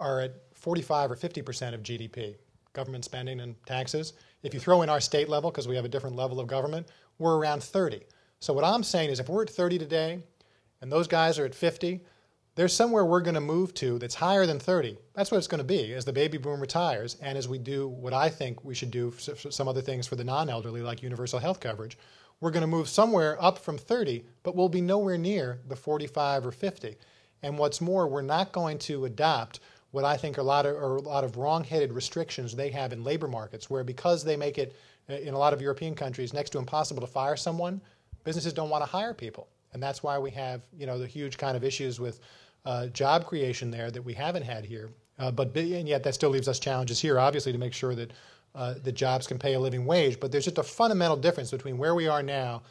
are 0.00 0.20
at 0.20 0.32
45 0.54 1.12
or 1.12 1.16
50 1.16 1.42
percent 1.42 1.74
of 1.74 1.82
GDP, 1.82 2.34
government 2.72 3.04
spending 3.04 3.40
and 3.40 3.54
taxes. 3.64 4.14
If 4.42 4.54
you 4.54 4.60
throw 4.60 4.82
in 4.82 4.88
our 4.88 5.00
state 5.00 5.28
level, 5.28 5.50
because 5.50 5.68
we 5.68 5.76
have 5.76 5.84
a 5.84 5.88
different 5.88 6.16
level 6.16 6.40
of 6.40 6.46
government, 6.46 6.88
we're 7.18 7.36
around 7.36 7.62
30. 7.62 8.02
So 8.40 8.52
what 8.52 8.64
I'm 8.64 8.82
saying 8.82 9.10
is 9.10 9.20
if 9.20 9.28
we're 9.28 9.42
at 9.42 9.50
30 9.50 9.78
today 9.78 10.20
and 10.80 10.90
those 10.90 11.08
guys 11.08 11.38
are 11.38 11.44
at 11.44 11.54
50, 11.54 12.00
there's 12.58 12.74
somewhere 12.74 13.04
we're 13.04 13.20
going 13.20 13.36
to 13.36 13.40
move 13.40 13.72
to 13.72 14.00
that's 14.00 14.16
higher 14.16 14.44
than 14.44 14.58
30. 14.58 14.98
That's 15.14 15.30
what 15.30 15.38
it's 15.38 15.46
going 15.46 15.60
to 15.60 15.64
be 15.64 15.94
as 15.94 16.04
the 16.04 16.12
baby 16.12 16.38
boom 16.38 16.60
retires 16.60 17.16
and 17.22 17.38
as 17.38 17.46
we 17.46 17.56
do 17.56 17.86
what 17.86 18.12
I 18.12 18.28
think 18.28 18.64
we 18.64 18.74
should 18.74 18.90
do 18.90 19.12
for 19.12 19.52
some 19.52 19.68
other 19.68 19.80
things 19.80 20.08
for 20.08 20.16
the 20.16 20.24
non 20.24 20.50
elderly, 20.50 20.82
like 20.82 21.00
universal 21.00 21.38
health 21.38 21.60
coverage. 21.60 21.96
We're 22.40 22.50
going 22.50 22.62
to 22.62 22.66
move 22.66 22.88
somewhere 22.88 23.40
up 23.40 23.58
from 23.58 23.78
30, 23.78 24.24
but 24.42 24.56
we'll 24.56 24.68
be 24.68 24.80
nowhere 24.80 25.16
near 25.16 25.60
the 25.68 25.76
45 25.76 26.46
or 26.46 26.50
50. 26.50 26.96
And 27.44 27.58
what's 27.58 27.80
more, 27.80 28.08
we're 28.08 28.22
not 28.22 28.50
going 28.50 28.80
to 28.80 29.04
adopt 29.04 29.60
what 29.92 30.04
I 30.04 30.16
think 30.16 30.36
are 30.36 30.40
a 30.40 30.44
lot 30.44 30.66
of, 30.66 30.74
are 30.74 30.96
a 30.96 31.00
lot 31.00 31.22
of 31.22 31.36
wrong-headed 31.36 31.92
restrictions 31.92 32.56
they 32.56 32.70
have 32.70 32.92
in 32.92 33.04
labor 33.04 33.28
markets, 33.28 33.70
where 33.70 33.84
because 33.84 34.24
they 34.24 34.36
make 34.36 34.58
it 34.58 34.74
uh, 35.08 35.12
in 35.12 35.32
a 35.32 35.38
lot 35.38 35.52
of 35.52 35.62
European 35.62 35.94
countries 35.94 36.34
next 36.34 36.50
to 36.50 36.58
impossible 36.58 37.02
to 37.02 37.06
fire 37.06 37.36
someone, 37.36 37.80
businesses 38.24 38.52
don't 38.52 38.68
want 38.68 38.82
to 38.82 38.90
hire 38.90 39.14
people, 39.14 39.46
and 39.72 39.80
that's 39.80 40.02
why 40.02 40.18
we 40.18 40.32
have 40.32 40.62
you 40.76 40.86
know 40.86 40.98
the 40.98 41.06
huge 41.06 41.38
kind 41.38 41.56
of 41.56 41.62
issues 41.62 42.00
with 42.00 42.18
uh, 42.64 42.86
job 42.88 43.26
creation 43.26 43.70
there 43.70 43.90
that 43.90 44.02
we 44.02 44.12
haven't 44.12 44.42
had 44.42 44.64
here. 44.64 44.90
Uh, 45.18 45.30
but 45.30 45.56
and 45.56 45.88
yet 45.88 46.02
that 46.04 46.14
still 46.14 46.30
leaves 46.30 46.48
us 46.48 46.58
challenges 46.58 47.00
here, 47.00 47.18
obviously, 47.18 47.52
to 47.52 47.58
make 47.58 47.72
sure 47.72 47.94
that 47.94 48.12
uh, 48.54 48.74
the 48.82 48.92
jobs 48.92 49.26
can 49.26 49.38
pay 49.38 49.54
a 49.54 49.60
living 49.60 49.84
wage. 49.84 50.20
But 50.20 50.30
there's 50.30 50.44
just 50.44 50.58
a 50.58 50.62
fundamental 50.62 51.16
difference 51.16 51.50
between 51.50 51.76
where 51.76 51.94
we 51.94 52.06
are 52.06 52.22
now 52.22 52.62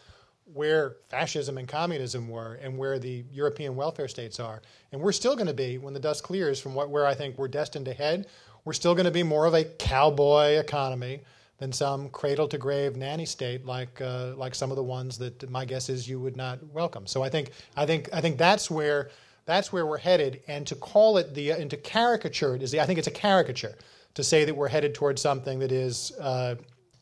where 0.53 0.97
fascism 1.09 1.57
and 1.57 1.67
communism 1.67 2.29
were 2.29 2.53
and 2.55 2.77
where 2.77 2.99
the 2.99 3.25
European 3.31 3.75
welfare 3.75 4.07
states 4.07 4.39
are. 4.39 4.61
And 4.91 5.01
we're 5.01 5.11
still 5.11 5.35
going 5.35 5.47
to 5.47 5.53
be, 5.53 5.77
when 5.77 5.93
the 5.93 5.99
dust 5.99 6.23
clears 6.23 6.59
from 6.59 6.73
what, 6.73 6.89
where 6.89 7.05
I 7.05 7.13
think 7.13 7.38
we're 7.38 7.49
destined 7.49 7.85
to 7.85 7.93
head, 7.93 8.27
we're 8.63 8.73
still 8.73 8.95
going 8.95 9.05
to 9.05 9.11
be 9.11 9.23
more 9.23 9.45
of 9.45 9.53
a 9.53 9.63
cowboy 9.63 10.57
economy 10.57 11.21
than 11.57 11.71
some 11.71 12.09
cradle 12.09 12.47
to 12.47 12.57
grave 12.57 12.95
nanny 12.95 13.25
state 13.25 13.65
like 13.65 13.99
uh, 13.99 14.35
like 14.35 14.53
some 14.53 14.69
of 14.69 14.75
the 14.77 14.83
ones 14.83 15.17
that 15.17 15.49
my 15.49 15.65
guess 15.65 15.89
is 15.89 16.07
you 16.07 16.19
would 16.19 16.38
not 16.38 16.59
welcome. 16.71 17.07
So 17.07 17.23
I 17.23 17.29
think 17.29 17.49
I 17.75 17.85
think 17.85 18.09
I 18.13 18.21
think 18.21 18.38
that's 18.38 18.69
where 18.69 19.09
that's 19.48 19.74
where 19.74 19.88
we're 19.88 19.98
headed. 19.98 20.41
And 20.48 20.68
to 20.68 20.76
call 20.76 21.18
it 21.18 21.34
the 21.34 21.50
and 21.52 21.72
to 21.72 21.78
caricature 21.78 22.56
it 22.56 22.62
is 22.62 22.70
the, 22.70 22.80
I 22.80 22.86
think 22.86 23.00
it's 23.00 23.08
a 23.08 23.12
caricature 23.28 23.76
to 24.14 24.24
say 24.24 24.45
that 24.45 24.56
we're 24.56 24.68
headed 24.68 24.93
towards 24.93 25.20
something 25.22 25.58
that 25.60 25.72
is 25.72 26.12
uh, 26.20 26.56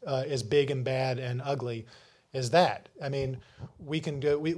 uh, 0.08 0.24
as 0.28 0.42
big 0.44 0.72
and 0.72 0.86
bad 0.86 1.20
and 1.20 1.42
ugly 1.44 1.86
as 2.34 2.50
that. 2.52 2.88
I 3.04 3.10
mean, 3.10 3.38
we 3.80 4.00
can 4.00 4.22
do 4.22 4.40
we. 4.40 4.56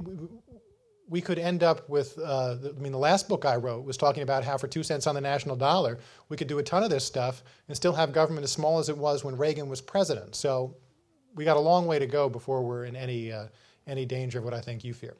we 1.09 1.21
could 1.21 1.39
end 1.39 1.63
up 1.63 1.87
with, 1.87 2.19
uh, 2.19 2.57
I 2.65 2.79
mean, 2.81 2.91
the 2.91 2.97
last 2.97 3.29
book 3.29 3.45
I 3.45 3.55
wrote 3.55 3.85
was 3.85 3.95
talking 3.95 4.23
about 4.23 4.43
how 4.43 4.57
for 4.57 4.67
two 4.67 4.83
cents 4.83 5.07
on 5.07 5.15
the 5.15 5.21
national 5.21 5.55
dollar, 5.55 5.99
we 6.27 6.35
could 6.35 6.49
do 6.49 6.59
a 6.59 6.63
ton 6.63 6.83
of 6.83 6.89
this 6.89 7.05
stuff 7.05 7.43
and 7.69 7.77
still 7.77 7.93
have 7.93 8.11
government 8.11 8.43
as 8.43 8.51
small 8.51 8.77
as 8.77 8.89
it 8.89 8.97
was 8.97 9.23
when 9.23 9.37
Reagan 9.37 9.69
was 9.69 9.79
president. 9.79 10.35
So 10.35 10.75
we 11.33 11.45
got 11.45 11.55
a 11.55 11.61
long 11.61 11.87
way 11.87 11.97
to 11.97 12.07
go 12.07 12.27
before 12.27 12.61
we're 12.61 12.83
in 12.83 12.97
any, 12.97 13.31
uh, 13.31 13.47
any 13.87 14.05
danger 14.05 14.39
of 14.39 14.43
what 14.43 14.53
I 14.53 14.59
think 14.59 14.83
you 14.83 14.93
fear. 14.93 15.15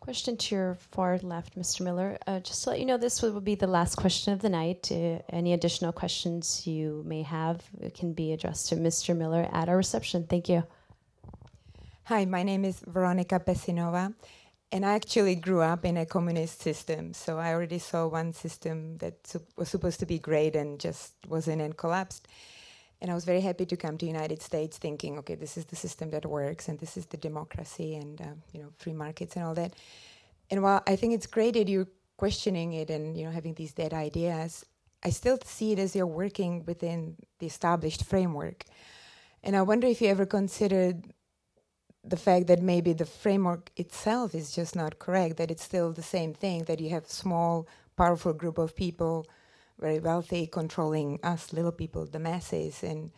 Question 0.00 0.38
to 0.38 0.54
your 0.54 0.74
far 0.92 1.18
left, 1.18 1.58
Mr. 1.58 1.82
Miller. 1.82 2.16
Uh, 2.26 2.40
just 2.40 2.64
to 2.64 2.70
let 2.70 2.80
you 2.80 2.86
know, 2.86 2.96
this 2.96 3.20
will 3.20 3.38
be 3.38 3.54
the 3.54 3.66
last 3.66 3.96
question 3.96 4.32
of 4.32 4.40
the 4.40 4.48
night. 4.48 4.90
Uh, 4.90 5.18
any 5.28 5.52
additional 5.52 5.92
questions 5.92 6.66
you 6.66 7.02
may 7.06 7.22
have 7.22 7.62
can 7.94 8.14
be 8.14 8.32
addressed 8.32 8.70
to 8.70 8.76
Mr. 8.76 9.14
Miller 9.14 9.46
at 9.52 9.68
our 9.68 9.76
reception. 9.76 10.24
Thank 10.26 10.48
you. 10.48 10.64
Hi, 12.04 12.24
my 12.24 12.42
name 12.42 12.64
is 12.64 12.80
Veronica 12.86 13.38
Pesinova, 13.38 14.14
and 14.72 14.86
I 14.86 14.94
actually 14.94 15.34
grew 15.34 15.60
up 15.60 15.84
in 15.84 15.98
a 15.98 16.06
communist 16.06 16.62
system. 16.62 17.12
So 17.12 17.38
I 17.38 17.52
already 17.52 17.78
saw 17.78 18.06
one 18.08 18.32
system 18.32 18.96
that 18.98 19.34
was 19.56 19.68
supposed 19.68 20.00
to 20.00 20.06
be 20.06 20.18
great 20.18 20.56
and 20.56 20.80
just 20.80 21.12
wasn't 21.28 21.60
and 21.60 21.76
collapsed. 21.76 22.26
And 23.00 23.10
I 23.10 23.14
was 23.14 23.24
very 23.24 23.40
happy 23.40 23.64
to 23.66 23.76
come 23.76 23.96
to 23.98 24.06
United 24.06 24.42
States, 24.42 24.76
thinking, 24.76 25.18
okay, 25.18 25.34
this 25.34 25.56
is 25.56 25.64
the 25.64 25.76
system 25.76 26.10
that 26.10 26.26
works, 26.26 26.68
and 26.68 26.78
this 26.78 26.96
is 26.96 27.06
the 27.06 27.16
democracy, 27.16 27.96
and 27.96 28.20
uh, 28.20 28.34
you 28.52 28.60
know, 28.60 28.70
free 28.76 28.92
markets 28.92 29.36
and 29.36 29.44
all 29.44 29.54
that. 29.54 29.74
And 30.50 30.62
while 30.62 30.82
I 30.86 30.96
think 30.96 31.14
it's 31.14 31.26
great 31.26 31.54
that 31.54 31.68
you're 31.68 31.88
questioning 32.18 32.74
it 32.74 32.90
and 32.90 33.16
you 33.16 33.24
know 33.24 33.30
having 33.30 33.54
these 33.54 33.72
dead 33.72 33.94
ideas, 33.94 34.66
I 35.02 35.10
still 35.10 35.38
see 35.44 35.72
it 35.72 35.78
as 35.78 35.96
you're 35.96 36.06
working 36.06 36.64
within 36.66 37.16
the 37.38 37.46
established 37.46 38.04
framework. 38.04 38.64
And 39.42 39.56
I 39.56 39.62
wonder 39.62 39.86
if 39.86 40.02
you 40.02 40.08
ever 40.08 40.26
considered 40.26 41.14
the 42.04 42.16
fact 42.16 42.46
that 42.48 42.62
maybe 42.62 42.92
the 42.92 43.06
framework 43.06 43.70
itself 43.76 44.34
is 44.34 44.52
just 44.52 44.76
not 44.76 44.98
correct, 44.98 45.36
that 45.38 45.50
it's 45.50 45.62
still 45.62 45.92
the 45.92 46.02
same 46.02 46.34
thing, 46.34 46.64
that 46.64 46.80
you 46.80 46.90
have 46.90 47.04
a 47.04 47.10
small, 47.10 47.66
powerful 47.96 48.32
group 48.32 48.58
of 48.58 48.74
people, 48.74 49.26
very 49.80 49.98
wealthy, 49.98 50.46
controlling 50.46 51.18
us 51.22 51.52
little 51.52 51.72
people, 51.72 52.06
the 52.06 52.18
masses, 52.18 52.82
and 52.82 53.10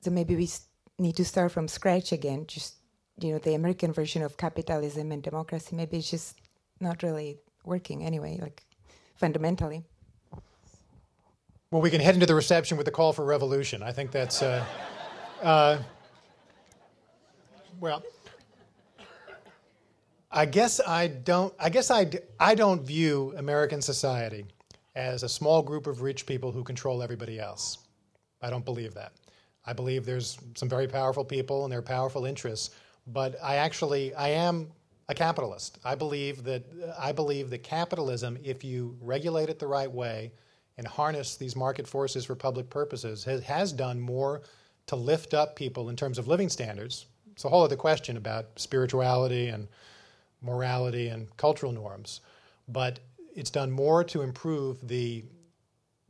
so 0.00 0.10
maybe 0.10 0.36
we 0.36 0.48
need 0.98 1.16
to 1.16 1.24
start 1.24 1.52
from 1.52 1.68
scratch 1.68 2.12
again. 2.12 2.46
Just 2.46 2.76
you 3.20 3.32
know, 3.32 3.38
the 3.38 3.54
American 3.54 3.92
version 3.92 4.22
of 4.22 4.36
capitalism 4.36 5.12
and 5.12 5.22
democracy, 5.22 5.76
maybe 5.76 5.98
it's 5.98 6.10
just 6.10 6.38
not 6.80 7.02
really 7.02 7.38
working 7.64 8.04
anyway, 8.04 8.38
like 8.40 8.62
fundamentally. 9.16 9.84
Well, 11.70 11.80
we 11.80 11.90
can 11.90 12.00
head 12.00 12.14
into 12.14 12.26
the 12.26 12.34
reception 12.34 12.76
with 12.76 12.86
the 12.86 12.92
call 12.92 13.12
for 13.12 13.24
revolution. 13.24 13.82
I 13.82 13.92
think 13.92 14.10
that's. 14.10 14.42
Uh, 14.42 14.64
uh, 15.42 15.78
well, 17.80 18.02
I 20.30 20.46
guess 20.46 20.80
I 20.86 21.06
don't. 21.08 21.54
I 21.58 21.70
guess 21.70 21.90
I, 21.90 22.10
I 22.38 22.54
don't 22.54 22.82
view 22.82 23.32
American 23.36 23.80
society 23.80 24.46
as 24.94 25.22
a 25.22 25.28
small 25.28 25.62
group 25.62 25.86
of 25.86 26.02
rich 26.02 26.26
people 26.26 26.52
who 26.52 26.62
control 26.62 27.02
everybody 27.02 27.38
else. 27.38 27.78
I 28.40 28.50
don't 28.50 28.64
believe 28.64 28.94
that. 28.94 29.12
I 29.64 29.72
believe 29.72 30.04
there's 30.04 30.38
some 30.54 30.68
very 30.68 30.88
powerful 30.88 31.24
people 31.24 31.64
and 31.64 31.72
their 31.72 31.82
powerful 31.82 32.24
interests, 32.24 32.74
but 33.06 33.36
I 33.42 33.56
actually 33.56 34.14
I 34.14 34.28
am 34.28 34.68
a 35.08 35.14
capitalist. 35.14 35.78
I 35.84 35.94
believe 35.94 36.44
that 36.44 36.64
I 36.98 37.12
believe 37.12 37.50
that 37.50 37.62
capitalism, 37.62 38.38
if 38.42 38.64
you 38.64 38.96
regulate 39.00 39.48
it 39.48 39.58
the 39.58 39.66
right 39.66 39.90
way 39.90 40.32
and 40.78 40.86
harness 40.86 41.36
these 41.36 41.54
market 41.54 41.86
forces 41.86 42.24
for 42.24 42.34
public 42.34 42.68
purposes, 42.70 43.24
has, 43.24 43.42
has 43.44 43.72
done 43.72 44.00
more 44.00 44.42
to 44.86 44.96
lift 44.96 45.32
up 45.32 45.54
people 45.54 45.90
in 45.90 45.96
terms 45.96 46.18
of 46.18 46.26
living 46.26 46.48
standards 46.48 47.06
it's 47.32 47.44
a 47.44 47.48
whole 47.48 47.64
other 47.64 47.76
question 47.76 48.16
about 48.16 48.46
spirituality 48.56 49.48
and 49.48 49.66
morality 50.42 51.08
and 51.08 51.34
cultural 51.36 51.72
norms. 51.72 52.20
But 52.68 53.00
it's 53.34 53.50
done 53.50 53.70
more 53.70 54.04
to 54.04 54.22
improve 54.22 54.86
the 54.86 55.24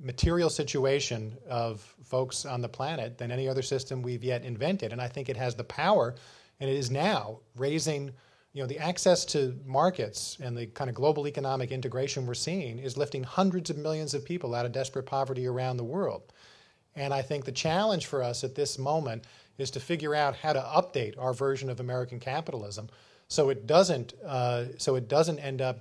material 0.00 0.50
situation 0.50 1.36
of 1.48 1.80
folks 2.04 2.44
on 2.44 2.60
the 2.60 2.68
planet 2.68 3.18
than 3.18 3.30
any 3.30 3.48
other 3.48 3.62
system 3.62 4.02
we've 4.02 4.24
yet 4.24 4.44
invented. 4.44 4.92
And 4.92 5.00
I 5.00 5.08
think 5.08 5.28
it 5.28 5.36
has 5.36 5.54
the 5.54 5.64
power, 5.64 6.14
and 6.60 6.68
it 6.68 6.76
is 6.76 6.90
now 6.90 7.38
raising, 7.56 8.10
you 8.52 8.62
know, 8.62 8.66
the 8.66 8.78
access 8.78 9.24
to 9.26 9.58
markets 9.64 10.38
and 10.42 10.56
the 10.56 10.66
kind 10.66 10.90
of 10.90 10.96
global 10.96 11.28
economic 11.28 11.70
integration 11.70 12.26
we're 12.26 12.34
seeing 12.34 12.78
is 12.78 12.96
lifting 12.96 13.22
hundreds 13.22 13.70
of 13.70 13.76
millions 13.76 14.14
of 14.14 14.24
people 14.24 14.54
out 14.54 14.66
of 14.66 14.72
desperate 14.72 15.06
poverty 15.06 15.46
around 15.46 15.76
the 15.76 15.84
world. 15.84 16.32
And 16.94 17.14
I 17.14 17.22
think 17.22 17.44
the 17.44 17.52
challenge 17.52 18.06
for 18.06 18.22
us 18.22 18.44
at 18.44 18.54
this 18.54 18.78
moment 18.78 19.24
is 19.56 19.70
to 19.70 19.80
figure 19.80 20.14
out 20.14 20.36
how 20.36 20.52
to 20.52 20.60
update 20.60 21.14
our 21.18 21.32
version 21.32 21.70
of 21.70 21.80
American 21.80 22.18
capitalism 22.18 22.88
so 23.28 23.48
it 23.48 23.66
doesn't 23.66 24.12
uh, 24.26 24.64
so 24.76 24.94
it 24.96 25.08
doesn't 25.08 25.38
end 25.38 25.62
up 25.62 25.80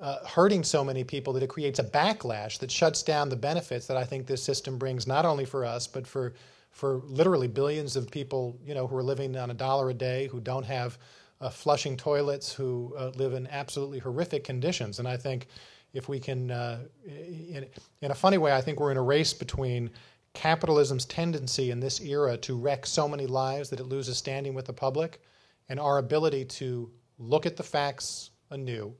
uh, 0.00 0.26
hurting 0.26 0.62
so 0.62 0.84
many 0.84 1.04
people 1.04 1.32
that 1.32 1.42
it 1.42 1.48
creates 1.48 1.78
a 1.78 1.84
backlash 1.84 2.58
that 2.58 2.70
shuts 2.70 3.02
down 3.02 3.28
the 3.28 3.36
benefits 3.36 3.86
that 3.86 3.96
I 3.96 4.04
think 4.04 4.26
this 4.26 4.42
system 4.42 4.78
brings 4.78 5.06
not 5.06 5.24
only 5.24 5.44
for 5.44 5.64
us 5.64 5.86
but 5.86 6.06
for 6.06 6.34
for 6.70 7.02
literally 7.06 7.46
billions 7.46 7.94
of 7.94 8.10
people 8.10 8.58
you 8.64 8.74
know 8.74 8.86
who 8.86 8.96
are 8.96 9.02
living 9.02 9.36
on 9.36 9.50
a 9.50 9.54
dollar 9.54 9.90
a 9.90 9.94
day 9.94 10.26
who 10.26 10.40
don't 10.40 10.66
have 10.66 10.98
uh, 11.40 11.48
flushing 11.48 11.96
toilets 11.96 12.52
who 12.52 12.94
uh, 12.98 13.10
live 13.16 13.34
in 13.34 13.46
absolutely 13.48 13.98
horrific 13.98 14.44
conditions. 14.44 14.98
And 14.98 15.06
I 15.06 15.16
think 15.16 15.46
if 15.92 16.08
we 16.08 16.18
can 16.18 16.50
uh, 16.50 16.80
in, 17.06 17.66
in 18.00 18.10
a 18.10 18.14
funny 18.14 18.38
way 18.38 18.52
I 18.52 18.60
think 18.60 18.80
we're 18.80 18.90
in 18.90 18.96
a 18.96 19.02
race 19.02 19.32
between 19.32 19.90
capitalism's 20.34 21.04
tendency 21.04 21.70
in 21.70 21.80
this 21.80 22.00
era 22.00 22.36
to 22.38 22.56
wreck 22.56 22.84
so 22.84 23.08
many 23.08 23.26
lives 23.26 23.70
that 23.70 23.80
it 23.80 23.84
loses 23.84 24.18
standing 24.18 24.52
with 24.52 24.66
the 24.66 24.72
public, 24.72 25.22
and 25.68 25.80
our 25.80 25.98
ability 25.98 26.44
to 26.44 26.90
look 27.18 27.46
at 27.46 27.56
the 27.56 27.62
facts 27.62 28.30
anew, 28.50 28.92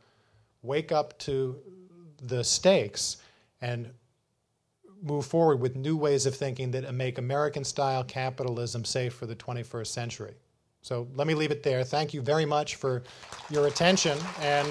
wake 0.65 0.91
up 0.91 1.19
to 1.21 1.59
the 2.23 2.43
stakes, 2.43 3.19
and 3.61 3.91
move 5.03 5.27
forward 5.27 5.61
with 5.61 5.77
new 5.77 5.97
ways 5.97 6.27
of 6.27 6.35
thinking 6.35 6.71
that 6.71 6.93
make 6.95 7.19
American 7.19 7.63
style 7.63 8.03
capitalism 8.03 8.85
safe 8.85 9.13
for 9.13 9.27
the 9.27 9.37
21st 9.37 9.87
century. 9.87 10.35
So 10.81 11.09
let 11.15 11.27
me 11.27 11.35
leave 11.35 11.51
it 11.51 11.63
there. 11.63 11.85
Thank 11.85 12.15
you 12.15 12.23
very 12.23 12.47
much 12.47 12.77
for 12.77 13.03
your 13.51 13.67
attention 13.67 14.19
and 14.41 14.69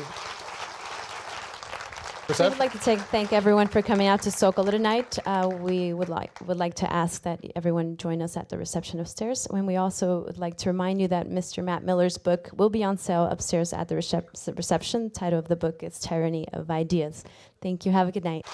we 2.30 2.36
would 2.50 2.60
like 2.60 2.72
to 2.72 2.80
take, 2.80 3.00
thank 3.00 3.34
everyone 3.34 3.68
for 3.68 3.82
coming 3.82 4.08
out 4.08 4.22
to 4.22 4.30
Zócalo 4.30 4.72
tonight. 4.72 5.20
Uh, 5.26 5.50
we 5.60 5.94
would 5.94 6.10
like 6.10 6.40
would 6.48 6.58
like 6.58 6.74
to 6.76 6.92
ask 6.92 7.24
that 7.24 7.44
everyone 7.56 7.98
join 7.98 8.22
us 8.22 8.38
at 8.38 8.50
the 8.50 8.58
reception 8.58 9.00
upstairs. 9.00 9.46
And 9.48 9.68
we 9.68 9.76
also 9.76 10.24
would 10.26 10.38
like 10.38 10.58
to 10.60 10.70
remind 10.70 11.02
you 11.02 11.08
that 11.10 11.28
Mr. 11.28 11.64
Matt 11.64 11.84
Miller's 11.84 12.18
book 12.18 12.50
will 12.56 12.70
be 12.70 12.84
on 12.84 12.98
sale 12.98 13.24
upstairs 13.26 13.74
at 13.74 13.90
the 13.90 13.96
recep- 13.96 14.58
reception. 14.58 15.06
The 15.06 15.10
title 15.10 15.40
of 15.40 15.48
the 15.48 15.58
book 15.58 15.84
is 15.84 16.00
Tyranny 16.00 16.48
of 16.54 16.72
Ideas. 16.72 17.24
Thank 17.62 17.86
you. 17.86 17.92
Have 17.92 18.08
a 18.08 18.12
good 18.12 18.24
night. 18.24 18.46